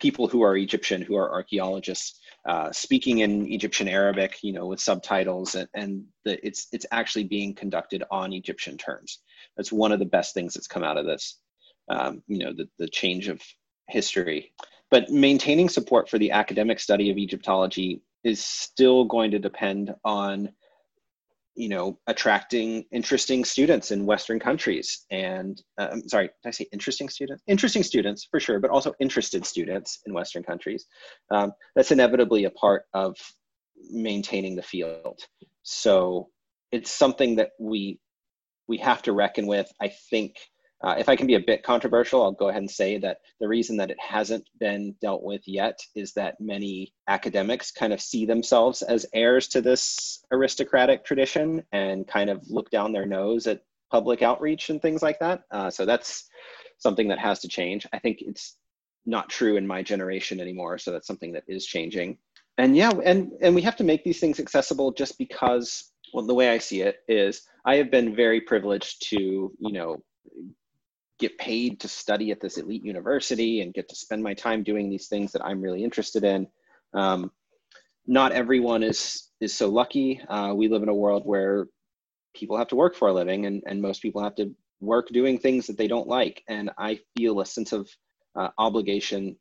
people 0.00 0.28
who 0.28 0.42
are 0.42 0.56
Egyptian 0.56 1.02
who 1.02 1.16
are 1.16 1.32
archaeologists 1.32 2.20
uh, 2.46 2.72
speaking 2.72 3.18
in 3.18 3.50
Egyptian 3.52 3.88
Arabic, 3.88 4.38
you 4.42 4.52
know, 4.52 4.66
with 4.66 4.80
subtitles, 4.80 5.54
and, 5.54 5.68
and 5.74 6.04
the, 6.24 6.44
it's 6.46 6.68
it's 6.72 6.86
actually 6.92 7.24
being 7.24 7.54
conducted 7.54 8.02
on 8.10 8.32
Egyptian 8.32 8.76
terms. 8.76 9.20
That's 9.56 9.72
one 9.72 9.92
of 9.92 9.98
the 9.98 10.06
best 10.06 10.34
things 10.34 10.54
that's 10.54 10.68
come 10.68 10.84
out 10.84 10.96
of 10.96 11.06
this. 11.06 11.40
Um, 11.90 12.22
you 12.26 12.38
know, 12.38 12.52
the 12.52 12.68
the 12.78 12.88
change 12.88 13.28
of 13.28 13.42
history. 13.88 14.52
But 14.90 15.10
maintaining 15.10 15.68
support 15.68 16.08
for 16.08 16.18
the 16.18 16.30
academic 16.30 16.80
study 16.80 17.10
of 17.10 17.18
Egyptology 17.18 18.00
is 18.24 18.42
still 18.42 19.04
going 19.04 19.30
to 19.32 19.38
depend 19.38 19.94
on 20.04 20.50
you 21.58 21.68
know 21.68 21.98
attracting 22.06 22.84
interesting 22.92 23.44
students 23.44 23.90
in 23.90 24.06
western 24.06 24.38
countries 24.38 25.06
and 25.10 25.60
uh, 25.78 25.88
i'm 25.90 26.08
sorry 26.08 26.28
did 26.42 26.48
i 26.48 26.52
say 26.52 26.66
interesting 26.72 27.08
students? 27.08 27.42
Interesting 27.48 27.82
students 27.82 28.28
for 28.30 28.38
sure 28.38 28.60
but 28.60 28.70
also 28.70 28.94
interested 29.00 29.44
students 29.44 29.98
in 30.06 30.14
western 30.14 30.44
countries 30.44 30.86
um, 31.32 31.52
that's 31.74 31.90
inevitably 31.90 32.44
a 32.44 32.50
part 32.50 32.84
of 32.94 33.16
maintaining 33.90 34.56
the 34.56 34.62
field. 34.62 35.20
So 35.62 36.28
it's 36.72 36.90
something 36.90 37.36
that 37.36 37.50
we 37.58 37.98
we 38.66 38.78
have 38.78 39.02
to 39.02 39.12
reckon 39.12 39.46
with. 39.46 39.70
I 39.80 39.88
think 40.10 40.34
uh, 40.80 40.94
if 40.98 41.08
I 41.08 41.16
can 41.16 41.26
be 41.26 41.34
a 41.34 41.40
bit 41.40 41.64
controversial, 41.64 42.22
I'll 42.22 42.32
go 42.32 42.48
ahead 42.48 42.62
and 42.62 42.70
say 42.70 42.98
that 42.98 43.18
the 43.40 43.48
reason 43.48 43.76
that 43.78 43.90
it 43.90 43.98
hasn't 44.00 44.48
been 44.60 44.94
dealt 45.00 45.22
with 45.22 45.42
yet 45.46 45.80
is 45.96 46.12
that 46.14 46.40
many 46.40 46.94
academics 47.08 47.72
kind 47.72 47.92
of 47.92 48.00
see 48.00 48.26
themselves 48.26 48.82
as 48.82 49.06
heirs 49.12 49.48
to 49.48 49.60
this 49.60 50.24
aristocratic 50.30 51.04
tradition 51.04 51.64
and 51.72 52.06
kind 52.06 52.30
of 52.30 52.48
look 52.48 52.70
down 52.70 52.92
their 52.92 53.06
nose 53.06 53.46
at 53.48 53.62
public 53.90 54.22
outreach 54.22 54.70
and 54.70 54.80
things 54.80 55.02
like 55.02 55.18
that. 55.18 55.42
Uh, 55.50 55.70
so 55.70 55.84
that's 55.84 56.28
something 56.78 57.08
that 57.08 57.18
has 57.18 57.40
to 57.40 57.48
change. 57.48 57.86
I 57.92 57.98
think 57.98 58.18
it's 58.20 58.56
not 59.04 59.28
true 59.28 59.56
in 59.56 59.66
my 59.66 59.82
generation 59.82 60.40
anymore. 60.40 60.78
So 60.78 60.92
that's 60.92 61.06
something 61.06 61.32
that 61.32 61.44
is 61.48 61.66
changing. 61.66 62.18
And 62.56 62.76
yeah, 62.76 62.90
and 63.04 63.32
and 63.40 63.54
we 63.54 63.62
have 63.62 63.76
to 63.76 63.84
make 63.84 64.04
these 64.04 64.20
things 64.20 64.40
accessible 64.40 64.92
just 64.92 65.16
because 65.16 65.92
well, 66.12 66.26
the 66.26 66.34
way 66.34 66.50
I 66.50 66.58
see 66.58 66.82
it 66.82 66.98
is 67.08 67.42
I 67.64 67.76
have 67.76 67.90
been 67.90 68.16
very 68.16 68.40
privileged 68.40 69.08
to, 69.10 69.16
you 69.16 69.72
know, 69.72 70.02
get 71.18 71.38
paid 71.38 71.80
to 71.80 71.88
study 71.88 72.30
at 72.30 72.40
this 72.40 72.58
elite 72.58 72.84
university 72.84 73.60
and 73.60 73.74
get 73.74 73.88
to 73.88 73.96
spend 73.96 74.22
my 74.22 74.34
time 74.34 74.62
doing 74.62 74.88
these 74.88 75.08
things 75.08 75.32
that 75.32 75.44
I'm 75.44 75.60
really 75.60 75.82
interested 75.82 76.24
in. 76.24 76.46
Um, 76.94 77.30
not 78.06 78.32
everyone 78.32 78.82
is 78.82 79.28
is 79.40 79.54
so 79.54 79.68
lucky. 79.68 80.20
Uh, 80.28 80.54
we 80.56 80.68
live 80.68 80.82
in 80.82 80.88
a 80.88 80.94
world 80.94 81.22
where 81.24 81.66
people 82.34 82.56
have 82.56 82.68
to 82.68 82.76
work 82.76 82.94
for 82.94 83.08
a 83.08 83.12
living, 83.12 83.46
and 83.46 83.62
and 83.66 83.82
most 83.82 84.00
people 84.02 84.22
have 84.22 84.36
to 84.36 84.54
work 84.80 85.08
doing 85.08 85.38
things 85.38 85.66
that 85.66 85.76
they 85.76 85.88
don't 85.88 86.08
like. 86.08 86.42
And 86.48 86.70
I 86.78 87.00
feel 87.16 87.40
a 87.40 87.46
sense 87.46 87.72
of 87.72 87.88
uh, 88.34 88.48
obligation 88.56 89.36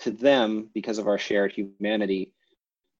to 0.00 0.10
them 0.10 0.70
because 0.74 0.98
of 0.98 1.06
our 1.06 1.18
shared 1.18 1.52
humanity 1.52 2.32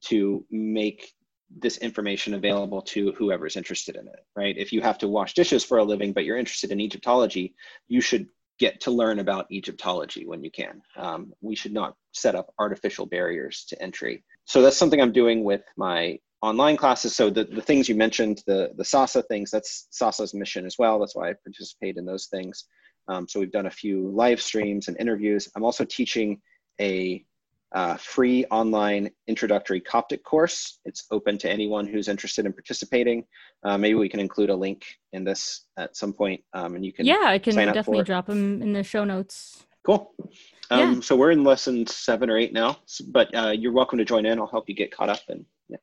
to 0.03 0.45
make 0.51 1.13
this 1.59 1.79
information 1.79 2.35
available 2.35 2.83
to 2.83 3.13
whoever's 3.13 3.57
interested 3.57 3.97
in 3.97 4.07
it, 4.09 4.25
right? 4.37 4.57
If 4.57 4.73
you 4.73 4.81
have 4.81 4.99
to 4.99 5.09
wash 5.09 5.35
dishes 5.35 5.65
for 5.65 5.79
a 5.79 5.85
living, 5.85 6.13
but 6.13 6.25
you're 6.25 6.39
interested 6.39 6.73
in 6.73 6.81
Egyptology, 6.81 7.55
you 7.89 8.01
should 8.01 8.27
get 8.59 8.81
to 8.81 8.91
learn 8.91 9.19
about 9.19 9.51
Egyptology 9.51 10.27
when 10.27 10.45
you 10.45 10.51
can. 10.51 10.81
Um, 10.97 11.33
we 11.41 11.57
should 11.57 11.73
not 11.73 11.97
set 12.13 12.35
up 12.35 12.53
artificial 12.59 13.07
barriers 13.07 13.65
to 13.69 13.83
entry. 13.83 14.25
So 14.45 14.63
that's 14.63 14.77
something 14.77 15.01
I'm 15.01 15.13
doing 15.13 15.45
with 15.45 15.63
my 15.77 16.19
online 16.43 16.77
classes. 16.77 17.15
So 17.15 17.31
the, 17.31 17.45
the 17.45 17.63
things 17.63 17.89
you 17.89 17.95
mentioned, 17.95 18.43
the, 18.47 18.71
the 18.77 18.85
SASA 18.85 19.23
things, 19.25 19.51
that's 19.51 19.89
SASA's 19.93 20.35
mission 20.35 20.67
as 20.67 20.77
well. 20.79 20.99
That's 20.99 21.17
why 21.17 21.31
I 21.31 21.35
participate 21.45 21.97
in 21.97 22.05
those 22.05 22.27
things. 22.27 22.65
Um, 23.09 23.27
so 23.29 23.41
we've 23.41 23.53
done 23.53 23.67
a 23.67 23.71
few 23.71 24.11
live 24.11 24.41
streams 24.41 24.89
and 24.89 24.97
interviews. 25.01 25.49
I'm 25.57 25.65
also 25.65 25.85
teaching 25.85 26.41
a 26.81 27.25
uh, 27.75 27.97
free 27.97 28.45
online 28.51 29.11
introductory 29.27 29.81
Coptic 29.81 30.25
course. 30.25 30.79
It's 30.85 31.05
open 31.11 31.39
to 31.39 31.51
anyone 31.51 31.87
who's 31.87 32.09
interested 32.09 32.47
in 32.47 32.53
participating. 32.53 33.25
Uh, 33.63 33.79
maybe 33.79 33.95
we 33.95 34.09
can 34.09 34.21
include 34.21 34.51
a 34.51 34.55
link 34.55 34.85
in 35.13 35.25
this 35.25 35.65
at 35.77 35.97
some 35.97 36.13
point, 36.13 36.43
um, 36.53 36.75
and 36.75 36.85
you 36.85 36.93
can. 36.93 37.07
Yeah, 37.07 37.23
I 37.25 37.39
can 37.39 37.55
definitely 37.55 38.05
drop 38.05 38.27
them 38.27 38.61
in 38.61 38.73
the 38.73 38.83
show 38.83 39.05
notes. 39.05 39.65
Cool. 39.85 40.13
Um, 40.71 40.95
yeah. 40.95 41.01
So 41.01 41.17
we're 41.17 41.33
in 41.33 41.45
lesson 41.45 41.87
seven 41.87 42.31
or 42.31 42.39
eight 42.39 42.53
now, 42.53 42.79
but 43.09 43.35
uh, 43.35 43.51
you're 43.51 43.73
welcome 43.73 43.99
to 43.99 44.05
join 44.05 44.27
in. 44.27 44.39
I'll 44.39 44.47
help 44.47 44.69
you 44.69 44.75
get 44.75 44.95
caught 44.95 45.09
up 45.09 45.21
and. 45.29 45.45
Yeah, 45.69 45.77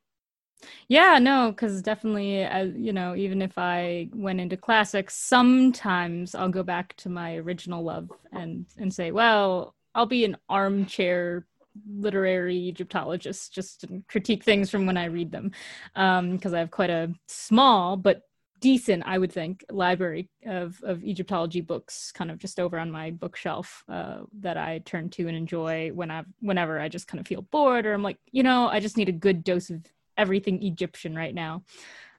yeah 0.89 1.19
no 1.19 1.51
because 1.51 1.81
definitely 1.81 2.43
uh, 2.43 2.63
you 2.63 2.91
know 2.91 3.15
even 3.15 3.41
if 3.41 3.57
i 3.57 4.09
went 4.13 4.41
into 4.41 4.57
classics 4.57 5.15
sometimes 5.15 6.35
i'll 6.35 6.49
go 6.49 6.63
back 6.63 6.93
to 6.97 7.07
my 7.07 7.37
original 7.37 7.81
love 7.81 8.09
and 8.33 8.65
and 8.77 8.93
say 8.93 9.11
well 9.11 9.73
i'll 9.95 10.05
be 10.05 10.25
an 10.25 10.35
armchair 10.49 11.45
literary 11.87 12.57
Egyptologists 12.57 13.49
just 13.49 13.85
critique 14.07 14.43
things 14.43 14.69
from 14.69 14.85
when 14.85 14.97
I 14.97 15.05
read 15.05 15.31
them 15.31 15.51
because 15.93 16.53
um, 16.53 16.55
I 16.55 16.59
have 16.59 16.71
quite 16.71 16.89
a 16.89 17.13
small 17.27 17.97
but 17.97 18.23
decent, 18.59 19.03
I 19.05 19.17
would 19.17 19.31
think, 19.31 19.63
library 19.69 20.29
of, 20.45 20.81
of 20.83 21.03
Egyptology 21.03 21.61
books 21.61 22.11
kind 22.11 22.29
of 22.29 22.37
just 22.37 22.59
over 22.59 22.77
on 22.77 22.91
my 22.91 23.11
bookshelf 23.11 23.83
uh, 23.87 24.19
that 24.39 24.57
I 24.57 24.79
turn 24.79 25.09
to 25.11 25.27
and 25.27 25.37
enjoy 25.37 25.89
when 25.93 26.11
I 26.11 26.23
whenever 26.41 26.79
I 26.79 26.89
just 26.89 27.07
kind 27.07 27.19
of 27.19 27.27
feel 27.27 27.41
bored 27.41 27.85
or 27.85 27.93
I'm 27.93 28.03
like, 28.03 28.17
you 28.31 28.43
know, 28.43 28.67
I 28.67 28.79
just 28.79 28.97
need 28.97 29.09
a 29.09 29.13
good 29.13 29.43
dose 29.43 29.69
of 29.69 29.85
everything 30.17 30.61
Egyptian 30.63 31.15
right 31.15 31.33
now. 31.33 31.63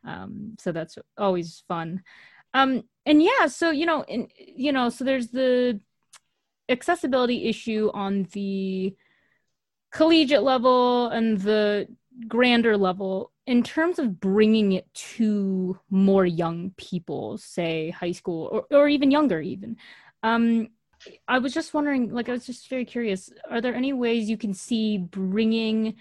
Um, 0.04 0.56
so 0.58 0.72
that's 0.72 0.96
always 1.18 1.62
fun. 1.68 2.02
Um, 2.54 2.84
and 3.06 3.22
yeah, 3.22 3.46
so 3.46 3.70
you 3.70 3.86
know, 3.86 4.02
in, 4.04 4.28
you 4.36 4.72
know, 4.72 4.88
so 4.88 5.04
there's 5.04 5.28
the 5.28 5.80
accessibility 6.68 7.48
issue 7.48 7.90
on 7.92 8.26
the 8.32 8.94
collegiate 9.90 10.42
level 10.42 11.08
and 11.08 11.40
the 11.40 11.88
grander 12.28 12.76
level 12.76 13.32
in 13.46 13.62
terms 13.62 13.98
of 13.98 14.20
bringing 14.20 14.72
it 14.72 14.92
to 14.94 15.78
more 15.90 16.26
young 16.26 16.72
people 16.76 17.36
say 17.38 17.90
high 17.90 18.12
school 18.12 18.48
or, 18.52 18.78
or 18.78 18.88
even 18.88 19.10
younger 19.10 19.40
even 19.40 19.76
um, 20.22 20.68
i 21.26 21.38
was 21.38 21.52
just 21.52 21.74
wondering 21.74 22.12
like 22.12 22.28
i 22.28 22.32
was 22.32 22.46
just 22.46 22.68
very 22.68 22.84
curious 22.84 23.30
are 23.50 23.60
there 23.60 23.74
any 23.74 23.92
ways 23.92 24.28
you 24.28 24.36
can 24.36 24.54
see 24.54 24.98
bringing 24.98 25.94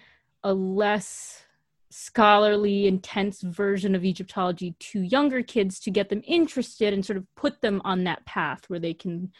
a 0.43 0.54
less 0.54 1.43
scholarly 1.89 2.86
intense 2.86 3.41
version 3.41 3.95
of 3.95 4.06
egyptology 4.06 4.75
to 4.80 5.02
younger 5.02 5.41
kids 5.41 5.80
to 5.80 5.89
get 5.89 6.10
them 6.10 6.21
interested 6.28 6.93
and 6.93 7.04
sort 7.06 7.17
of 7.17 7.25
put 7.36 7.62
them 7.62 7.82
on 7.84 8.04
that 8.04 8.23
path 8.25 8.65
where 8.67 8.80
they 8.80 8.93
can 8.93 9.32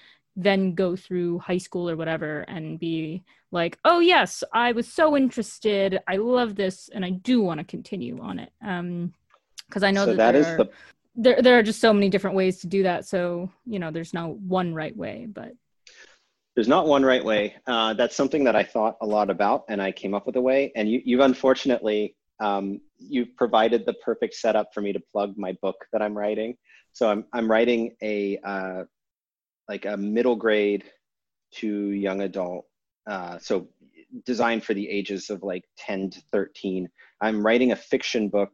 then 0.44 0.74
go 0.74 0.96
through 0.96 1.40
high 1.40 1.58
school 1.58 1.90
or 1.90 1.96
whatever 1.96 2.42
and 2.42 2.80
be 2.80 3.24
like, 3.52 3.78
oh 3.84 4.00
yes, 4.00 4.44
I 4.54 4.72
was 4.72 4.88
so 4.88 5.18
interested. 5.18 6.00
I 6.08 6.18
love 6.18 6.56
this, 6.56 6.90
and 6.94 7.04
I 7.04 7.12
do 7.12 7.42
want 7.42 7.60
to 7.60 7.64
continue 7.66 8.20
on 8.22 8.40
it. 8.40 8.52
Um, 8.66 9.14
because 9.68 9.84
I 9.84 9.92
know 9.92 10.06
so 10.06 10.16
that, 10.16 10.32
that 10.34 10.42
there, 10.42 10.54
are, 10.54 10.58
the... 10.58 10.70
there 11.16 11.42
there 11.42 11.60
are 11.60 11.64
just 11.64 11.82
so 11.82 11.94
many 11.94 12.10
different 12.10 12.36
ways 12.36 12.60
to 12.62 12.68
do 12.68 12.84
that. 12.84 13.06
So 13.06 13.52
you 13.66 13.80
know, 13.80 13.92
there's 13.92 14.14
no 14.14 14.40
one 14.48 14.74
right 14.74 14.96
way, 14.96 15.28
but 15.30 15.54
there's 16.56 16.68
not 16.68 16.88
one 16.88 17.04
right 17.04 17.24
way. 17.24 17.56
Uh, 17.68 17.94
that's 17.94 18.16
something 18.16 18.44
that 18.46 18.56
I 18.56 18.64
thought 18.64 18.98
a 19.02 19.06
lot 19.06 19.30
about, 19.30 19.66
and 19.70 19.82
I 19.82 19.92
came 19.92 20.14
up 20.14 20.26
with 20.26 20.36
a 20.36 20.42
way. 20.42 20.72
And 20.76 20.90
you, 20.90 21.02
you've 21.04 21.20
unfortunately 21.22 22.16
um, 22.40 22.82
you've 22.98 23.36
provided 23.36 23.86
the 23.86 23.94
perfect 23.94 24.36
setup 24.36 24.74
for 24.74 24.82
me 24.82 24.94
to 24.94 25.02
plug 25.12 25.38
my 25.38 25.56
book 25.62 25.76
that 25.92 26.02
I'm 26.02 26.18
writing. 26.18 26.56
So 26.92 27.10
I'm 27.10 27.26
I'm 27.34 27.50
writing 27.50 27.96
a 28.02 28.40
uh, 28.44 28.84
like 29.70 29.86
a 29.86 29.96
middle 29.96 30.36
grade 30.36 30.84
to 31.54 31.92
young 31.92 32.22
adult. 32.22 32.66
Uh, 33.10 33.38
so 33.40 33.70
designed 34.26 34.64
for 34.64 34.74
the 34.74 34.90
ages 34.90 35.30
of 35.30 35.44
like 35.44 35.64
10 35.78 36.10
to 36.10 36.22
13. 36.34 36.90
I'm 37.22 37.46
writing 37.46 37.72
a 37.72 37.76
fiction 37.76 38.28
book 38.28 38.52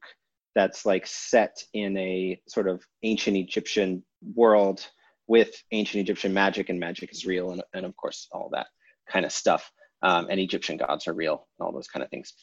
that's 0.53 0.85
like 0.85 1.07
set 1.07 1.63
in 1.73 1.97
a 1.97 2.39
sort 2.47 2.67
of 2.67 2.83
ancient 3.03 3.37
Egyptian 3.37 4.03
world 4.35 4.85
with 5.27 5.55
ancient 5.71 6.01
Egyptian 6.01 6.33
magic, 6.33 6.69
and 6.69 6.79
magic 6.79 7.11
is 7.11 7.25
real, 7.25 7.51
and, 7.51 7.63
and 7.73 7.85
of 7.85 7.95
course, 7.97 8.27
all 8.31 8.49
that 8.53 8.67
kind 9.09 9.25
of 9.25 9.31
stuff. 9.31 9.71
Um, 10.03 10.27
and 10.29 10.39
Egyptian 10.39 10.77
gods 10.77 11.07
are 11.07 11.13
real, 11.13 11.47
and 11.57 11.65
all 11.65 11.73
those 11.73 11.87
kind 11.87 12.03
of 12.03 12.09
things. 12.09 12.33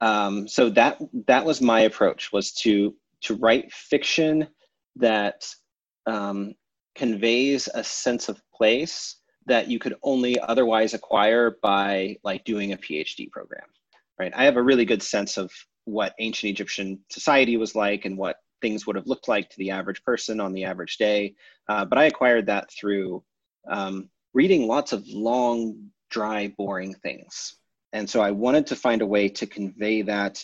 Um, 0.00 0.46
so 0.46 0.68
that 0.70 0.98
that 1.26 1.44
was 1.44 1.60
my 1.62 1.80
approach 1.80 2.30
was 2.32 2.52
to 2.62 2.94
to 3.22 3.34
write 3.36 3.72
fiction 3.72 4.48
that 4.96 5.46
um, 6.06 6.54
conveys 6.94 7.68
a 7.74 7.82
sense 7.82 8.28
of 8.28 8.40
place 8.54 9.16
that 9.46 9.68
you 9.68 9.78
could 9.78 9.94
only 10.02 10.38
otherwise 10.40 10.94
acquire 10.94 11.56
by 11.62 12.16
like 12.24 12.44
doing 12.44 12.72
a 12.72 12.76
PhD 12.76 13.30
program, 13.30 13.66
right? 14.18 14.32
I 14.34 14.44
have 14.44 14.56
a 14.56 14.62
really 14.62 14.84
good 14.84 15.02
sense 15.02 15.36
of 15.36 15.50
what 15.84 16.14
ancient 16.18 16.50
Egyptian 16.50 16.98
society 17.10 17.56
was 17.56 17.74
like 17.74 18.04
and 18.04 18.16
what 18.16 18.36
things 18.62 18.86
would 18.86 18.96
have 18.96 19.06
looked 19.06 19.28
like 19.28 19.50
to 19.50 19.58
the 19.58 19.70
average 19.70 20.02
person 20.04 20.40
on 20.40 20.52
the 20.52 20.64
average 20.64 20.96
day. 20.96 21.34
Uh, 21.68 21.84
but 21.84 21.98
I 21.98 22.04
acquired 22.04 22.46
that 22.46 22.70
through 22.72 23.22
um, 23.68 24.08
reading 24.32 24.66
lots 24.66 24.92
of 24.92 25.06
long, 25.08 25.90
dry, 26.10 26.54
boring 26.56 26.94
things. 26.94 27.56
And 27.92 28.08
so 28.08 28.20
I 28.20 28.30
wanted 28.30 28.66
to 28.68 28.76
find 28.76 29.02
a 29.02 29.06
way 29.06 29.28
to 29.28 29.46
convey 29.46 30.02
that 30.02 30.42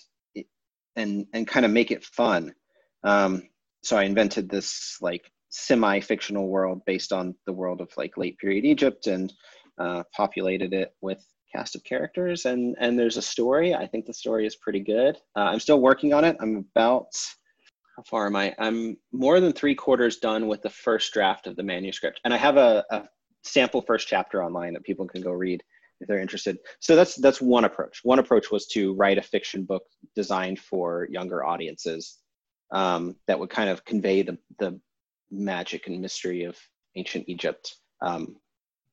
and 0.96 1.26
and 1.32 1.46
kind 1.46 1.64
of 1.64 1.72
make 1.72 1.90
it 1.90 2.04
fun. 2.04 2.54
Um, 3.02 3.48
so 3.82 3.96
I 3.96 4.04
invented 4.04 4.48
this 4.48 4.98
like 5.00 5.30
semi-fictional 5.50 6.48
world 6.48 6.80
based 6.86 7.12
on 7.12 7.34
the 7.46 7.52
world 7.52 7.80
of 7.80 7.90
like 7.96 8.16
late 8.16 8.38
period 8.38 8.64
Egypt 8.64 9.06
and 9.06 9.32
uh, 9.78 10.02
populated 10.14 10.72
it 10.72 10.94
with 11.00 11.24
cast 11.54 11.74
of 11.74 11.84
characters. 11.84 12.44
And 12.44 12.76
and 12.80 12.98
there's 12.98 13.16
a 13.16 13.22
story. 13.22 13.74
I 13.74 13.86
think 13.86 14.06
the 14.06 14.14
story 14.14 14.46
is 14.46 14.56
pretty 14.56 14.80
good. 14.80 15.16
Uh, 15.36 15.50
i'm 15.50 15.60
still 15.60 15.80
working 15.80 16.14
on 16.14 16.24
it. 16.24 16.36
I'm 16.40 16.56
about 16.56 17.08
how 17.96 18.02
far 18.04 18.26
am 18.26 18.36
i? 18.36 18.54
I'm 18.58 18.96
more 19.12 19.40
than 19.40 19.52
three 19.52 19.74
quarters 19.74 20.18
done 20.18 20.46
with 20.46 20.62
the 20.62 20.70
first 20.70 21.12
draft 21.12 21.46
of 21.46 21.56
the 21.56 21.62
manuscript. 21.62 22.20
And 22.24 22.32
i 22.32 22.36
have 22.36 22.56
a, 22.56 22.84
a 22.90 23.02
sample 23.42 23.82
first 23.82 24.06
chapter 24.06 24.44
online 24.44 24.74
that 24.74 24.84
people 24.84 25.06
can 25.06 25.22
go 25.22 25.32
read 25.32 25.62
if 26.00 26.08
they're 26.08 26.20
interested. 26.20 26.58
So 26.80 26.96
that's 26.96 27.16
that's 27.16 27.40
one 27.40 27.64
approach. 27.64 28.00
One 28.04 28.18
approach 28.18 28.50
was 28.50 28.66
to 28.68 28.94
write 28.94 29.18
a 29.18 29.22
fiction 29.22 29.64
book 29.64 29.82
designed 30.14 30.58
for 30.58 31.08
younger 31.10 31.44
audiences 31.44 32.18
um, 32.72 33.16
that 33.26 33.38
would 33.38 33.50
kind 33.50 33.68
of 33.68 33.84
convey 33.84 34.22
the, 34.22 34.38
the 34.58 34.80
magic 35.30 35.86
and 35.86 36.00
mystery 36.00 36.44
of 36.44 36.56
ancient 36.96 37.24
egypt 37.28 37.76
um, 38.02 38.36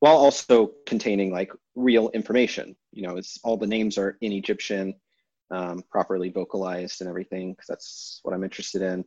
while 0.00 0.16
also 0.16 0.72
containing 0.86 1.32
like 1.32 1.52
real 1.74 2.08
information. 2.10 2.76
You 2.92 3.06
know, 3.06 3.16
it's 3.16 3.38
all 3.42 3.56
the 3.56 3.66
names 3.66 3.98
are 3.98 4.16
in 4.20 4.32
Egyptian, 4.32 4.94
um, 5.50 5.82
properly 5.90 6.30
vocalized 6.30 7.00
and 7.00 7.08
everything, 7.08 7.52
because 7.52 7.66
that's 7.66 8.20
what 8.22 8.34
I'm 8.34 8.44
interested 8.44 8.82
in. 8.82 9.04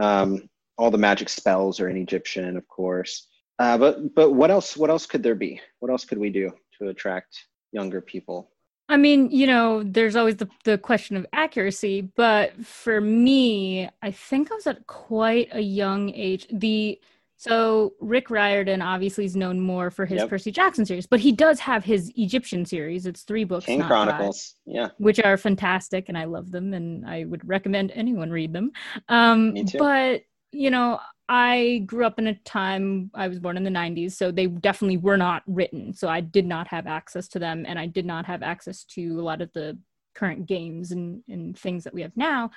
Um, 0.00 0.48
all 0.76 0.90
the 0.90 0.98
magic 0.98 1.28
spells 1.28 1.80
are 1.80 1.88
in 1.88 1.96
Egyptian, 1.96 2.56
of 2.56 2.68
course. 2.68 3.26
Uh, 3.58 3.76
but 3.76 4.14
but 4.14 4.32
what 4.32 4.50
else? 4.50 4.76
What 4.76 4.90
else 4.90 5.06
could 5.06 5.22
there 5.22 5.34
be? 5.34 5.60
What 5.80 5.90
else 5.90 6.04
could 6.04 6.18
we 6.18 6.30
do 6.30 6.52
to 6.78 6.88
attract 6.88 7.36
younger 7.72 8.00
people? 8.00 8.52
I 8.88 8.96
mean, 8.96 9.30
you 9.30 9.46
know, 9.46 9.82
there's 9.82 10.16
always 10.16 10.36
the, 10.36 10.48
the 10.64 10.78
question 10.78 11.16
of 11.16 11.26
accuracy, 11.32 12.00
but 12.00 12.64
for 12.64 13.00
me, 13.00 13.88
I 14.02 14.10
think 14.10 14.50
I 14.50 14.54
was 14.54 14.66
at 14.66 14.86
quite 14.86 15.48
a 15.52 15.60
young 15.60 16.10
age. 16.10 16.46
The 16.50 16.98
so 17.36 17.92
Rick 18.00 18.30
Riordan 18.30 18.82
obviously 18.82 19.24
is 19.24 19.36
known 19.36 19.60
more 19.60 19.92
for 19.92 20.06
his 20.06 20.18
yep. 20.18 20.28
Percy 20.28 20.50
Jackson 20.50 20.84
series, 20.84 21.06
but 21.06 21.20
he 21.20 21.30
does 21.30 21.60
have 21.60 21.84
his 21.84 22.10
Egyptian 22.16 22.64
series. 22.64 23.06
It's 23.06 23.22
three 23.22 23.44
books, 23.44 23.66
Kane 23.66 23.84
Chronicles, 23.84 24.56
five, 24.66 24.74
yeah, 24.74 24.88
which 24.98 25.20
are 25.20 25.36
fantastic, 25.36 26.08
and 26.08 26.18
I 26.18 26.24
love 26.24 26.50
them, 26.50 26.74
and 26.74 27.06
I 27.06 27.24
would 27.24 27.46
recommend 27.46 27.92
anyone 27.94 28.30
read 28.30 28.52
them. 28.52 28.72
Um, 29.08 29.52
Me 29.52 29.64
too. 29.64 29.78
But 29.78 30.22
you 30.50 30.70
know, 30.70 30.98
I 31.28 31.82
grew 31.84 32.06
up 32.06 32.18
in 32.18 32.28
a 32.28 32.34
time 32.34 33.10
I 33.14 33.28
was 33.28 33.38
born 33.38 33.56
in 33.56 33.64
the 33.64 33.70
90s, 33.70 34.12
so 34.12 34.30
they 34.30 34.46
definitely 34.46 34.96
were 34.96 35.18
not 35.18 35.42
written. 35.46 35.92
So 35.92 36.08
I 36.08 36.20
did 36.20 36.46
not 36.46 36.68
have 36.68 36.86
access 36.86 37.28
to 37.28 37.38
them, 37.38 37.64
and 37.66 37.78
I 37.78 37.86
did 37.86 38.06
not 38.06 38.24
have 38.26 38.42
access 38.42 38.84
to 38.84 39.20
a 39.20 39.22
lot 39.22 39.42
of 39.42 39.52
the 39.52 39.78
current 40.14 40.46
games 40.46 40.92
and, 40.92 41.22
and 41.28 41.58
things 41.58 41.84
that 41.84 41.92
we 41.92 42.02
have 42.02 42.16
now. 42.16 42.50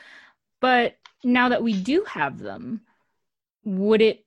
But 0.61 0.95
now 1.23 1.49
that 1.49 1.63
we 1.63 1.73
do 1.73 2.05
have 2.07 2.39
them, 2.39 2.81
would 3.65 4.01
it 4.01 4.25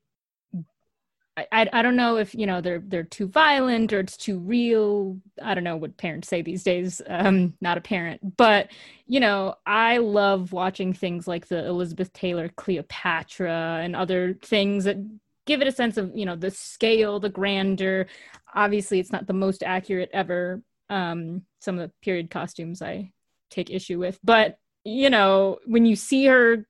I, 1.37 1.67
I 1.73 1.81
don't 1.81 1.97
know 1.97 2.15
if 2.15 2.33
you 2.33 2.45
know 2.45 2.61
they're 2.61 2.81
they're 2.85 3.03
too 3.03 3.27
violent 3.27 3.91
or 3.91 3.99
it's 3.99 4.15
too 4.15 4.39
real. 4.39 5.17
I 5.41 5.53
don't 5.53 5.65
know 5.65 5.75
what 5.75 5.97
parents 5.97 6.29
say 6.29 6.41
these 6.41 6.63
days. 6.63 7.01
Um, 7.07 7.55
not 7.59 7.77
a 7.77 7.81
parent, 7.81 8.37
but 8.37 8.71
you 9.05 9.19
know 9.19 9.55
I 9.65 9.97
love 9.97 10.53
watching 10.53 10.93
things 10.93 11.27
like 11.27 11.47
the 11.47 11.65
Elizabeth 11.65 12.13
Taylor 12.13 12.49
Cleopatra 12.49 13.81
and 13.83 13.95
other 13.97 14.37
things 14.41 14.85
that 14.85 14.97
give 15.45 15.61
it 15.61 15.67
a 15.67 15.73
sense 15.73 15.97
of 15.97 16.15
you 16.15 16.25
know 16.25 16.37
the 16.37 16.51
scale, 16.51 17.19
the 17.19 17.29
grandeur. 17.29 18.07
Obviously, 18.53 18.99
it's 18.99 19.11
not 19.11 19.27
the 19.27 19.33
most 19.33 19.61
accurate 19.61 20.09
ever. 20.13 20.61
Um, 20.89 21.43
some 21.59 21.77
of 21.77 21.89
the 21.89 21.93
period 22.01 22.29
costumes 22.29 22.81
I 22.81 23.11
take 23.49 23.69
issue 23.69 23.99
with, 23.99 24.19
but 24.23 24.57
you 24.85 25.09
know 25.09 25.59
when 25.65 25.85
you 25.85 25.97
see 25.97 26.27
her 26.27 26.65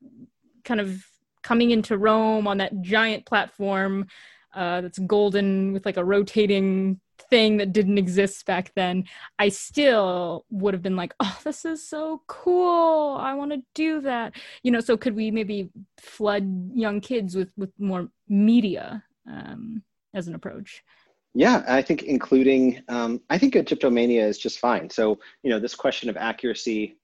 kind 0.63 0.81
of 0.81 1.05
coming 1.43 1.69
into 1.69 1.95
Rome 1.95 2.47
on 2.47 2.57
that 2.57 2.81
giant 2.81 3.27
platform 3.27 4.07
uh, 4.55 4.81
that's 4.81 4.99
golden 4.99 5.73
with 5.73 5.85
like 5.85 5.97
a 5.97 6.03
rotating 6.03 6.99
thing 7.29 7.57
that 7.57 7.73
didn't 7.73 7.97
exist 7.97 8.45
back 8.45 8.71
then, 8.75 9.05
I 9.39 9.49
still 9.49 10.45
would 10.49 10.73
have 10.73 10.83
been 10.83 10.95
like, 10.95 11.13
oh, 11.19 11.37
this 11.43 11.65
is 11.65 11.87
so 11.87 12.21
cool. 12.27 13.17
I 13.19 13.33
want 13.33 13.51
to 13.51 13.61
do 13.73 14.01
that. 14.01 14.33
You 14.63 14.71
know, 14.71 14.79
so 14.79 14.97
could 14.97 15.15
we 15.15 15.31
maybe 15.31 15.69
flood 15.97 16.71
young 16.73 17.01
kids 17.01 17.35
with, 17.35 17.49
with 17.57 17.71
more 17.79 18.09
media 18.27 19.03
um, 19.29 19.83
as 20.13 20.27
an 20.27 20.35
approach? 20.35 20.83
Yeah, 21.33 21.63
I 21.67 21.81
think 21.81 22.03
including, 22.03 22.81
um, 22.87 23.21
I 23.29 23.37
think 23.37 23.55
Egyptomania 23.55 24.25
is 24.25 24.37
just 24.37 24.59
fine. 24.59 24.89
So, 24.89 25.19
you 25.43 25.49
know, 25.49 25.59
this 25.59 25.75
question 25.75 26.09
of 26.09 26.15
accuracy, 26.15 26.97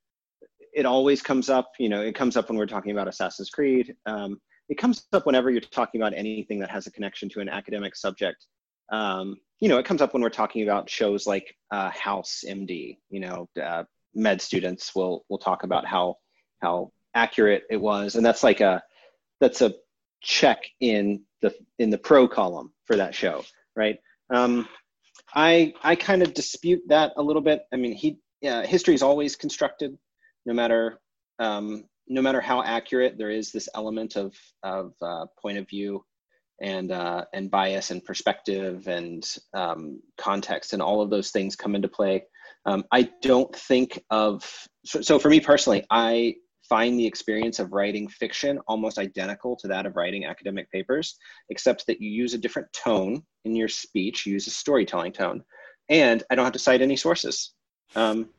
it 0.74 0.86
always 0.86 1.22
comes 1.22 1.50
up, 1.50 1.74
you 1.80 1.90
know, 1.90 2.02
it 2.02 2.16
comes 2.16 2.38
up 2.38 2.48
when 2.48 2.58
we're 2.58 2.66
talking 2.66 2.92
about 2.92 3.10
Assassin's 3.10 3.50
Creed. 3.50 3.94
Um, 4.06 4.40
it 4.72 4.78
comes 4.78 5.06
up 5.12 5.26
whenever 5.26 5.52
you're 5.52 5.60
talking 5.60 6.02
about 6.02 6.14
anything 6.16 6.58
that 6.60 6.72
has 6.72 6.88
a 6.88 6.92
connection 6.92 7.28
to 7.28 7.42
an 7.42 7.50
academic 7.50 7.94
subject. 7.94 8.48
Um, 8.90 9.36
you 9.60 9.68
know, 9.68 9.78
it 9.78 9.86
comes 9.86 10.02
up 10.02 10.14
when 10.14 10.24
we're 10.24 10.30
talking 10.30 10.64
about 10.64 10.90
shows 10.90 11.28
like 11.28 11.54
uh, 11.72 11.90
House 11.90 12.46
MD. 12.48 12.98
You 13.10 13.20
know, 13.20 13.50
uh, 13.62 13.84
med 14.16 14.42
students 14.42 14.96
will 14.96 15.26
will 15.28 15.38
talk 15.38 15.64
about 15.64 15.86
how 15.86 16.16
how 16.62 16.94
accurate 17.14 17.64
it 17.70 17.82
was, 17.82 18.16
and 18.16 18.26
that's 18.26 18.44
like 18.44 18.62
a 18.62 18.82
that's 19.42 19.62
a 19.62 19.74
check 20.22 20.64
in 20.80 21.22
the 21.42 21.54
in 21.78 21.90
the 21.90 21.98
pro 21.98 22.26
column 22.30 22.72
for 22.86 22.96
that 22.96 23.14
show, 23.14 23.44
right? 23.76 24.00
Um, 24.34 24.70
I 25.36 25.74
I 25.84 25.98
kind 25.98 26.22
of 26.22 26.34
dispute 26.34 26.82
that 26.88 27.12
a 27.18 27.22
little 27.22 27.42
bit. 27.42 27.64
I 27.74 27.76
mean, 27.76 27.92
he 27.92 28.20
uh, 28.48 28.66
history 28.66 28.96
is 28.96 29.04
always 29.04 29.36
constructed, 29.36 29.98
no 30.46 30.54
matter 30.54 31.02
um, 31.40 31.84
no 32.08 32.22
matter 32.22 32.42
how 32.42 32.64
accurate, 32.64 33.18
there 33.18 33.32
is 33.32 33.52
this 33.52 33.70
element 33.76 34.16
of 34.16 34.36
of 34.64 34.94
uh, 35.02 35.26
point 35.42 35.58
of 35.58 35.68
view 35.70 36.04
and 36.62 36.92
uh, 36.92 37.26
and 37.34 37.50
bias 37.50 37.92
and 37.92 38.04
perspective 38.04 38.88
and 38.88 39.38
um, 39.54 40.02
context 40.18 40.74
and 40.74 40.82
all 40.82 41.02
of 41.02 41.10
those 41.10 41.32
things 41.32 41.56
come 41.56 41.76
into 41.76 41.88
play. 41.88 42.24
Um, 42.66 42.84
I 42.92 43.10
don't 43.22 43.54
think 43.56 44.04
of 44.12 44.44
so, 44.86 45.02
so 45.02 45.20
for 45.20 45.30
me 45.30 45.40
personally, 45.40 45.86
I 45.90 46.36
find 46.70 46.98
the 46.98 47.06
experience 47.06 47.60
of 47.60 47.74
writing 47.74 48.08
fiction 48.08 48.60
almost 48.68 48.98
identical 48.98 49.56
to 49.58 49.68
that 49.68 49.86
of 49.86 49.96
writing 49.96 50.26
academic 50.26 50.72
papers, 50.72 51.18
except 51.50 51.86
that 51.88 52.00
you 52.00 52.10
use 52.10 52.34
a 52.34 52.38
different 52.38 52.72
tone 52.72 53.24
in 53.44 53.56
your 53.56 53.68
speech, 53.68 54.26
you 54.26 54.34
use 54.34 54.48
a 54.48 54.52
storytelling 54.52 55.12
tone, 55.12 55.44
and 55.90 56.24
I 56.30 56.36
don't 56.36 56.46
have 56.46 56.54
to 56.54 56.60
cite 56.60 56.82
any 56.82 56.96
sources. 56.96 57.54
Um, 57.96 58.30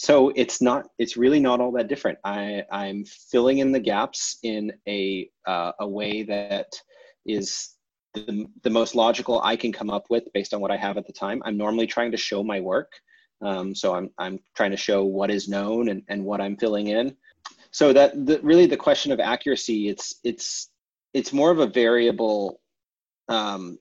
so 0.00 0.32
it's 0.34 0.62
not 0.62 0.88
it's 0.98 1.18
really 1.18 1.40
not 1.40 1.60
all 1.60 1.72
that 1.72 1.86
different. 1.86 2.18
I 2.24 2.64
i'm 2.72 3.04
filling 3.04 3.58
in 3.58 3.70
the 3.70 3.78
gaps 3.78 4.38
in 4.42 4.72
a 4.88 5.28
uh, 5.46 5.72
a 5.78 5.86
way 5.86 6.22
that 6.22 6.68
is 7.26 7.74
the, 8.14 8.46
the 8.62 8.70
most 8.70 8.94
logical 8.94 9.42
i 9.44 9.54
can 9.56 9.72
come 9.72 9.90
up 9.90 10.06
with 10.08 10.24
based 10.32 10.54
on 10.54 10.60
what 10.62 10.70
i 10.70 10.76
have 10.78 10.96
at 10.96 11.06
the 11.06 11.12
time. 11.12 11.42
I'm 11.44 11.58
normally 11.58 11.86
trying 11.86 12.12
to 12.12 12.16
show 12.16 12.42
my 12.42 12.60
work. 12.60 12.90
Um, 13.42 13.74
so 13.74 13.94
i'm 13.94 14.08
i'm 14.16 14.38
trying 14.56 14.70
to 14.70 14.84
show 14.88 15.04
what 15.04 15.30
is 15.30 15.48
known 15.48 15.90
and, 15.90 16.02
and 16.08 16.24
what 16.24 16.40
i'm 16.40 16.56
filling 16.56 16.86
in. 16.86 17.14
So 17.70 17.92
that 17.92 18.24
the, 18.24 18.40
really 18.42 18.64
the 18.64 18.78
question 18.78 19.12
of 19.12 19.20
accuracy 19.20 19.90
it's 19.90 20.14
it's 20.24 20.70
it's 21.12 21.34
more 21.34 21.50
of 21.50 21.58
a 21.58 21.66
variable 21.66 22.62
um, 23.28 23.78